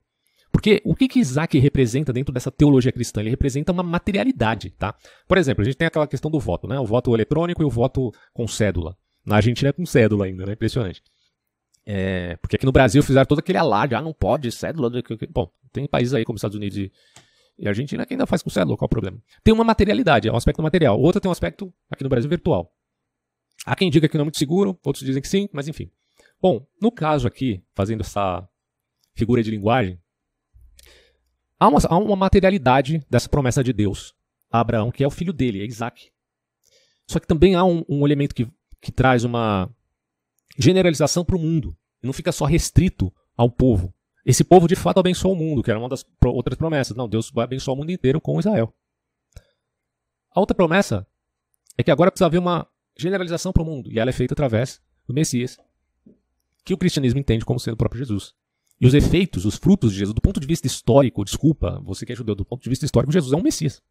Porque 0.56 0.82
o 0.86 0.96
que, 0.96 1.10
que 1.10 1.20
Isaac 1.20 1.60
representa 1.60 2.14
dentro 2.14 2.34
dessa 2.34 2.50
teologia 2.50 2.90
cristã? 2.90 3.20
Ele 3.20 3.30
representa 3.30 3.74
uma 3.74 3.84
materialidade, 3.84 4.70
tá? 4.70 4.96
Por 5.28 5.38
exemplo, 5.38 5.62
a 5.62 5.66
gente 5.66 5.76
tem 5.76 5.86
aquela 5.86 6.08
questão 6.08 6.32
do 6.32 6.40
voto, 6.40 6.66
né? 6.66 6.80
O 6.80 6.86
voto 6.86 7.14
eletrônico 7.14 7.62
e 7.62 7.66
o 7.66 7.70
voto 7.70 8.10
com 8.34 8.48
cédula. 8.48 8.98
Na 9.26 9.36
Argentina 9.36 9.72
é 9.72 9.74
com 9.74 9.86
cédula 9.86 10.24
ainda, 10.24 10.46
né? 10.46 10.54
Impressionante. 10.54 11.04
É, 11.86 12.38
porque 12.38 12.56
aqui 12.56 12.66
no 12.66 12.72
Brasil 12.72 13.04
fizeram 13.04 13.26
todo 13.26 13.40
aquele 13.40 13.58
alarde, 13.58 13.96
ah, 13.96 14.02
não 14.02 14.14
pode, 14.14 14.50
cédula. 14.50 14.90
Bom, 15.30 15.52
tem 15.74 15.86
países 15.90 16.14
aí 16.14 16.24
como 16.24 16.38
Estados 16.38 16.56
Unidos 16.56 16.78
e, 16.78 16.90
e 17.60 17.68
Argentina 17.68 18.06
que 18.06 18.14
ainda 18.14 18.26
faz 18.26 18.42
com 18.42 18.50
cédula, 18.50 18.78
qual 18.78 18.86
é 18.86 18.88
o 18.88 18.90
problema? 18.90 19.22
Tem 19.44 19.54
uma 19.54 19.66
materialidade, 19.66 20.30
é 20.30 20.32
um 20.32 20.38
aspecto 20.38 20.64
material. 20.64 20.98
Outra 20.98 21.20
tem 21.20 21.28
um 21.28 21.34
aspecto, 21.34 21.74
aqui 21.92 22.02
no 22.02 22.10
Brasil, 22.10 22.30
virtual. 22.30 22.72
Há 23.66 23.76
quem 23.76 23.92
diga 23.92 24.08
que 24.08 24.16
não 24.16 24.22
é 24.22 24.26
muito 24.28 24.40
seguro, 24.40 24.80
outros 24.86 25.04
dizem 25.04 25.22
que 25.22 25.28
sim, 25.28 25.50
mas 25.52 25.68
enfim. 25.68 25.92
Bom, 26.42 26.66
no 26.82 26.94
caso 26.94 27.28
aqui, 27.28 27.62
fazendo 27.76 28.00
essa 28.00 28.48
figura 29.16 29.44
de 29.44 29.52
linguagem, 29.52 30.00
há 31.66 31.70
uma, 31.70 31.80
há 31.88 31.98
uma 31.98 32.16
materialidade 32.16 33.06
dessa 33.10 33.30
promessa 33.30 33.64
de 33.64 33.74
Deus 33.74 34.14
a 34.52 34.60
Abraão, 34.60 34.92
que 34.92 35.04
é 35.04 35.08
o 35.08 35.12
filho 35.12 35.34
dele, 35.34 35.62
é 35.62 35.66
Isaac. 35.66 36.12
Só 37.08 37.20
que 37.20 37.28
também 37.28 37.56
há 37.56 37.64
um, 37.66 37.84
um 37.90 38.06
elemento 38.06 38.34
que, 38.34 38.48
que 38.82 38.92
traz 38.92 39.24
uma, 39.24 39.70
generalização 40.58 41.24
para 41.26 41.36
o 41.36 41.40
mundo. 41.40 41.76
Não 42.02 42.14
fica 42.14 42.32
só 42.32 42.46
restrito 42.46 43.14
ao 43.36 43.50
povo. 43.50 43.94
Esse 44.26 44.44
povo 44.44 44.68
de 44.68 44.76
fato 44.76 45.00
abençoou 45.00 45.34
o 45.34 45.38
mundo, 45.38 45.62
que 45.62 45.70
era 45.70 45.80
uma 45.80 45.90
das 45.90 46.06
outras 46.24 46.58
promessas. 46.58 46.96
Não, 46.96 47.08
Deus 47.08 47.30
vai 47.30 47.44
abençoar 47.44 47.76
o 47.76 47.78
mundo 47.80 47.92
inteiro 47.92 48.20
com 48.20 48.40
Israel. 48.40 48.74
A 50.32 50.40
outra 50.40 50.56
promessa 50.56 51.06
é 51.78 51.84
que 51.84 51.92
agora 51.92 52.12
precisa 52.12 52.26
haver 52.26 52.40
uma 52.40 52.68
generalização 52.98 53.52
para 53.52 53.62
o 53.62 53.66
mundo, 53.66 53.92
e 53.92 54.00
ela 54.00 54.10
é 54.10 54.14
feita 54.14 54.34
através 54.34 54.82
do 55.06 55.14
Messias, 55.14 55.58
que 56.64 56.74
o 56.74 56.78
cristianismo 56.78 57.20
entende 57.20 57.46
como 57.46 57.60
sendo 57.60 57.74
o 57.74 57.78
próprio 57.78 58.00
Jesus. 58.00 58.34
E 58.80 58.86
os 58.86 58.94
efeitos, 58.94 59.46
os 59.46 59.56
frutos 59.56 59.92
de 59.92 60.00
Jesus, 60.00 60.14
do 60.14 60.22
ponto 60.22 60.40
de 60.40 60.48
vista 60.48 60.68
histórico, 60.68 61.24
desculpa, 61.24 61.82
você 61.84 62.06
que 62.06 62.12
é 62.12 62.16
judeu, 62.16 62.36
do 62.36 62.44
ponto 62.44 62.62
de 62.62 62.70
vista 62.70 62.86
histórico, 62.86 63.12
Jesus 63.12 63.32
é 63.32 63.36
um 63.36 63.42
Messias. 63.42 63.82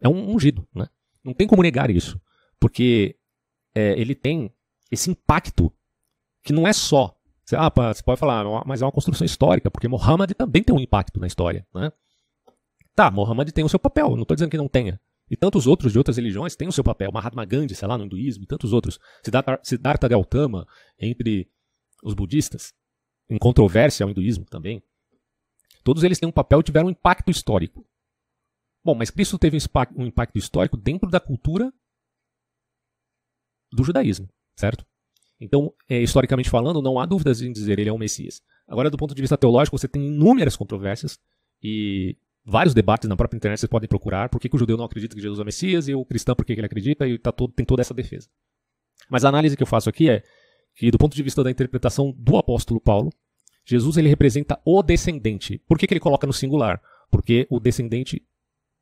É 0.00 0.08
um 0.08 0.34
ungido, 0.34 0.66
né? 0.74 0.88
Não 1.24 1.32
tem 1.32 1.46
como 1.46 1.62
negar 1.62 1.90
isso. 1.90 2.20
Porque 2.60 3.16
é, 3.74 3.98
ele 3.98 4.14
tem 4.14 4.52
esse 4.90 5.10
impacto 5.10 5.72
que 6.42 6.52
não 6.52 6.66
é 6.66 6.72
só. 6.72 7.14
Ah, 7.52 7.72
você 7.94 8.02
pode 8.02 8.20
falar, 8.20 8.44
mas 8.66 8.82
é 8.82 8.84
uma 8.84 8.92
construção 8.92 9.24
histórica, 9.24 9.70
porque 9.70 9.88
Mohammed 9.88 10.34
também 10.34 10.62
tem 10.62 10.74
um 10.74 10.80
impacto 10.80 11.18
na 11.18 11.26
história. 11.26 11.66
Né? 11.74 11.90
Tá, 12.94 13.10
Mohammed 13.10 13.52
tem 13.52 13.64
o 13.64 13.68
seu 13.68 13.78
papel, 13.78 14.10
não 14.10 14.22
estou 14.22 14.34
dizendo 14.34 14.50
que 14.50 14.58
não 14.58 14.68
tenha. 14.68 15.00
E 15.30 15.36
tantos 15.36 15.66
outros 15.66 15.92
de 15.92 15.98
outras 15.98 16.16
religiões 16.16 16.56
têm 16.56 16.68
o 16.68 16.72
seu 16.72 16.84
papel. 16.84 17.10
Mahatma 17.12 17.44
Gandhi, 17.44 17.74
sei 17.74 17.86
lá, 17.86 17.96
no 17.96 18.04
hinduísmo, 18.04 18.44
e 18.44 18.46
tantos 18.46 18.72
outros. 18.72 18.98
Siddhartha, 19.22 19.60
Siddhartha 19.62 20.08
Gautama, 20.08 20.66
entre 20.98 21.50
os 22.02 22.14
budistas, 22.14 22.72
em 23.28 23.38
controvérsia 23.38 24.04
ao 24.04 24.10
hinduísmo 24.10 24.44
também. 24.44 24.82
Todos 25.84 26.02
eles 26.02 26.18
têm 26.18 26.28
um 26.28 26.32
papel 26.32 26.60
e 26.60 26.62
tiveram 26.62 26.86
um 26.86 26.90
impacto 26.90 27.30
histórico. 27.30 27.86
Bom, 28.84 28.94
mas 28.94 29.10
Cristo 29.10 29.38
teve 29.38 29.58
um 29.96 30.06
impacto 30.06 30.38
histórico 30.38 30.76
dentro 30.76 31.10
da 31.10 31.20
cultura 31.20 31.72
do 33.72 33.84
judaísmo, 33.84 34.28
certo? 34.56 34.84
Então, 35.40 35.72
é, 35.88 36.00
historicamente 36.00 36.50
falando, 36.50 36.82
não 36.82 36.98
há 36.98 37.06
dúvidas 37.06 37.42
em 37.42 37.52
dizer 37.52 37.78
ele 37.78 37.88
é 37.88 37.92
o 37.92 37.98
Messias. 37.98 38.40
Agora, 38.66 38.90
do 38.90 38.96
ponto 38.96 39.14
de 39.14 39.20
vista 39.20 39.36
teológico, 39.36 39.78
você 39.78 39.86
tem 39.86 40.06
inúmeras 40.06 40.56
controvérsias 40.56 41.18
e 41.62 42.16
vários 42.44 42.74
debates 42.74 43.08
na 43.08 43.16
própria 43.16 43.36
internet 43.36 43.60
vocês 43.60 43.70
podem 43.70 43.88
procurar. 43.88 44.28
Por 44.28 44.40
que, 44.40 44.48
que 44.48 44.56
o 44.56 44.58
judeu 44.58 44.76
não 44.76 44.84
acredita 44.84 45.14
que 45.14 45.22
Jesus 45.22 45.38
é 45.38 45.42
o 45.42 45.44
Messias 45.44 45.88
e 45.88 45.94
o 45.94 46.04
cristão 46.04 46.34
por 46.34 46.44
que, 46.44 46.54
que 46.54 46.60
ele 46.60 46.66
acredita 46.66 47.06
e 47.06 47.18
tá 47.18 47.30
todo, 47.30 47.52
tem 47.52 47.64
toda 47.64 47.82
essa 47.82 47.94
defesa. 47.94 48.28
Mas 49.08 49.24
a 49.24 49.28
análise 49.28 49.56
que 49.56 49.62
eu 49.62 49.66
faço 49.66 49.88
aqui 49.88 50.10
é 50.10 50.22
que, 50.78 50.92
do 50.92 50.98
ponto 50.98 51.16
de 51.16 51.22
vista 51.24 51.42
da 51.42 51.50
interpretação 51.50 52.14
do 52.16 52.36
apóstolo 52.36 52.80
Paulo, 52.80 53.10
Jesus 53.64 53.96
ele 53.96 54.08
representa 54.08 54.60
o 54.64 54.80
descendente. 54.80 55.58
Por 55.66 55.76
que, 55.76 55.88
que 55.88 55.92
ele 55.92 56.00
coloca 56.00 56.24
no 56.24 56.32
singular? 56.32 56.80
Porque 57.10 57.48
o 57.50 57.58
descendente 57.58 58.24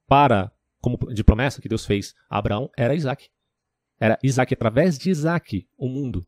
para 0.06 0.52
como 0.78 0.98
de 1.12 1.24
promessa 1.24 1.60
que 1.60 1.70
Deus 1.70 1.86
fez 1.86 2.14
a 2.28 2.38
Abraão 2.38 2.70
era 2.76 2.94
Isaac. 2.94 3.28
Era 3.98 4.18
Isaac 4.22 4.52
através 4.52 4.98
de 4.98 5.08
Isaac 5.08 5.66
o 5.78 5.88
mundo. 5.88 6.24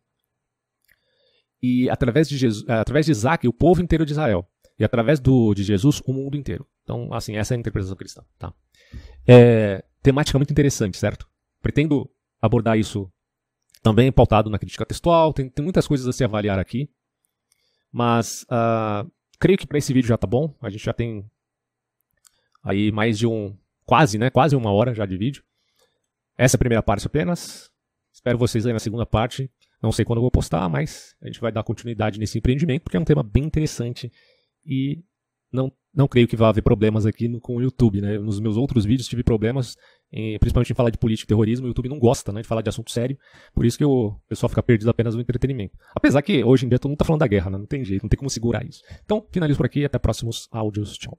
E 1.63 1.91
através 1.91 2.29
de, 2.31 2.39
Jesus, 2.39 2.67
através 2.67 3.05
de 3.05 3.13
Isaac 3.13 3.47
o 3.47 3.53
povo 3.53 3.83
inteiro 3.83 4.07
de 4.07 4.13
Israel. 4.13 4.49
E 4.79 4.85
através 4.85 5.21
do, 5.21 5.53
de 5.53 5.65
Jesus 5.65 6.01
o 6.07 6.15
mundo 6.15 6.37
inteiro. 6.37 6.67
Então, 6.83 7.13
assim, 7.13 7.37
essa 7.37 7.53
é 7.53 7.57
a 7.57 7.61
interpretação 7.61 7.95
cristã. 7.95 8.25
Tá? 8.39 8.55
É, 9.27 9.85
temática 10.03 10.39
muito 10.39 10.51
interessante, 10.51 10.97
certo? 10.97 11.29
Pretendo 11.61 12.11
abordar 12.41 12.79
isso 12.79 13.13
também 13.83 14.11
pautado 14.13 14.51
na 14.51 14.59
crítica 14.59 14.87
textual. 14.87 15.33
Tem, 15.33 15.49
tem 15.49 15.63
muitas 15.63 15.87
coisas 15.87 16.07
a 16.07 16.13
se 16.13 16.25
avaliar 16.25 16.59
aqui. 16.59 16.91
Mas 17.93 18.45
uh, 18.45 19.11
creio 19.39 19.59
que 19.59 19.67
para 19.67 19.79
esse 19.79 19.93
vídeo 19.93 20.09
já 20.09 20.17
tá 20.17 20.27
bom. 20.27 20.55
A 20.61 20.71
gente 20.71 20.85
já 20.85 20.93
tem 20.93 21.25
aí 22.63 22.93
mais 22.93 23.19
de 23.19 23.27
um. 23.27 23.57
Quase, 23.85 24.19
né? 24.19 24.31
Quase 24.31 24.55
uma 24.55 24.71
hora 24.71 24.95
já 24.95 25.07
de 25.07 25.17
vídeo. 25.17 25.43
Essa 26.37 26.57
é 26.57 26.59
a 26.59 26.61
primeira 26.61 26.83
parte 26.83 27.07
apenas. 27.07 27.71
Espero 28.13 28.37
vocês 28.37 28.67
aí 28.67 28.73
na 28.73 28.79
segunda 28.79 29.07
parte. 29.07 29.51
Não 29.83 29.93
sei 29.93 30.05
quando 30.05 30.19
eu 30.19 30.23
vou 30.23 30.31
postar, 30.31 30.69
mas 30.69 31.15
a 31.23 31.27
gente 31.27 31.41
vai 31.41 31.53
dar 31.53 31.63
continuidade 31.63 32.19
nesse 32.19 32.37
empreendimento, 32.37 32.83
porque 32.83 32.97
é 32.97 33.01
um 33.01 33.05
tema 33.05 33.23
bem 33.23 33.45
interessante 33.45 34.13
e 34.67 35.03
não, 35.53 35.73
não 35.95 36.09
creio 36.09 36.27
que 36.29 36.37
vá 36.37 36.49
haver 36.49 36.63
problemas 36.63 37.07
aqui 37.07 37.29
no, 37.29 37.41
com 37.41 37.57
o 37.57 37.63
YouTube. 37.63 38.01
Né? 38.01 38.19
Nos 38.19 38.41
meus 38.41 38.57
outros 38.57 38.85
vídeos 38.85 39.09
tive 39.09 39.23
problemas, 39.23 39.77
principalmente 40.11 40.73
em 40.73 40.75
falar 40.75 40.91
de 40.91 40.99
política 40.99 41.27
e 41.27 41.29
terrorismo. 41.29 41.67
O 41.67 41.69
YouTube 41.69 41.89
não 41.89 41.99
gosta 41.99 42.33
né, 42.33 42.43
de 42.43 42.49
falar 42.49 42.63
de 42.63 42.69
assunto 42.69 42.91
sério, 42.91 43.19
por 43.55 43.65
isso 43.65 43.79
que 43.79 43.85
o 43.85 44.15
pessoal 44.29 44.49
fica 44.49 44.63
perdido 44.63 44.89
apenas 44.89 45.15
no 45.15 45.21
entretenimento. 45.21 45.77
Apesar 45.95 46.23
que 46.23 46.43
hoje 46.43 46.67
em 46.67 46.69
dia 46.69 46.79
todo 46.79 46.91
mundo 46.91 46.97
está 46.97 47.05
falando 47.05 47.21
da 47.21 47.27
guerra, 47.27 47.51
né? 47.51 47.59
não 47.59 47.67
tem 47.67 47.85
jeito, 47.85 48.03
não 48.03 48.09
tem 48.09 48.19
como 48.19 48.31
segurar 48.31 48.65
isso. 48.65 48.83
Então, 49.05 49.27
finalizo 49.31 49.57
por 49.57 49.67
aqui 49.67 49.85
até 49.85 49.99
próximos 49.99 50.49
áudios. 50.51 50.97
Tchau. 50.97 51.19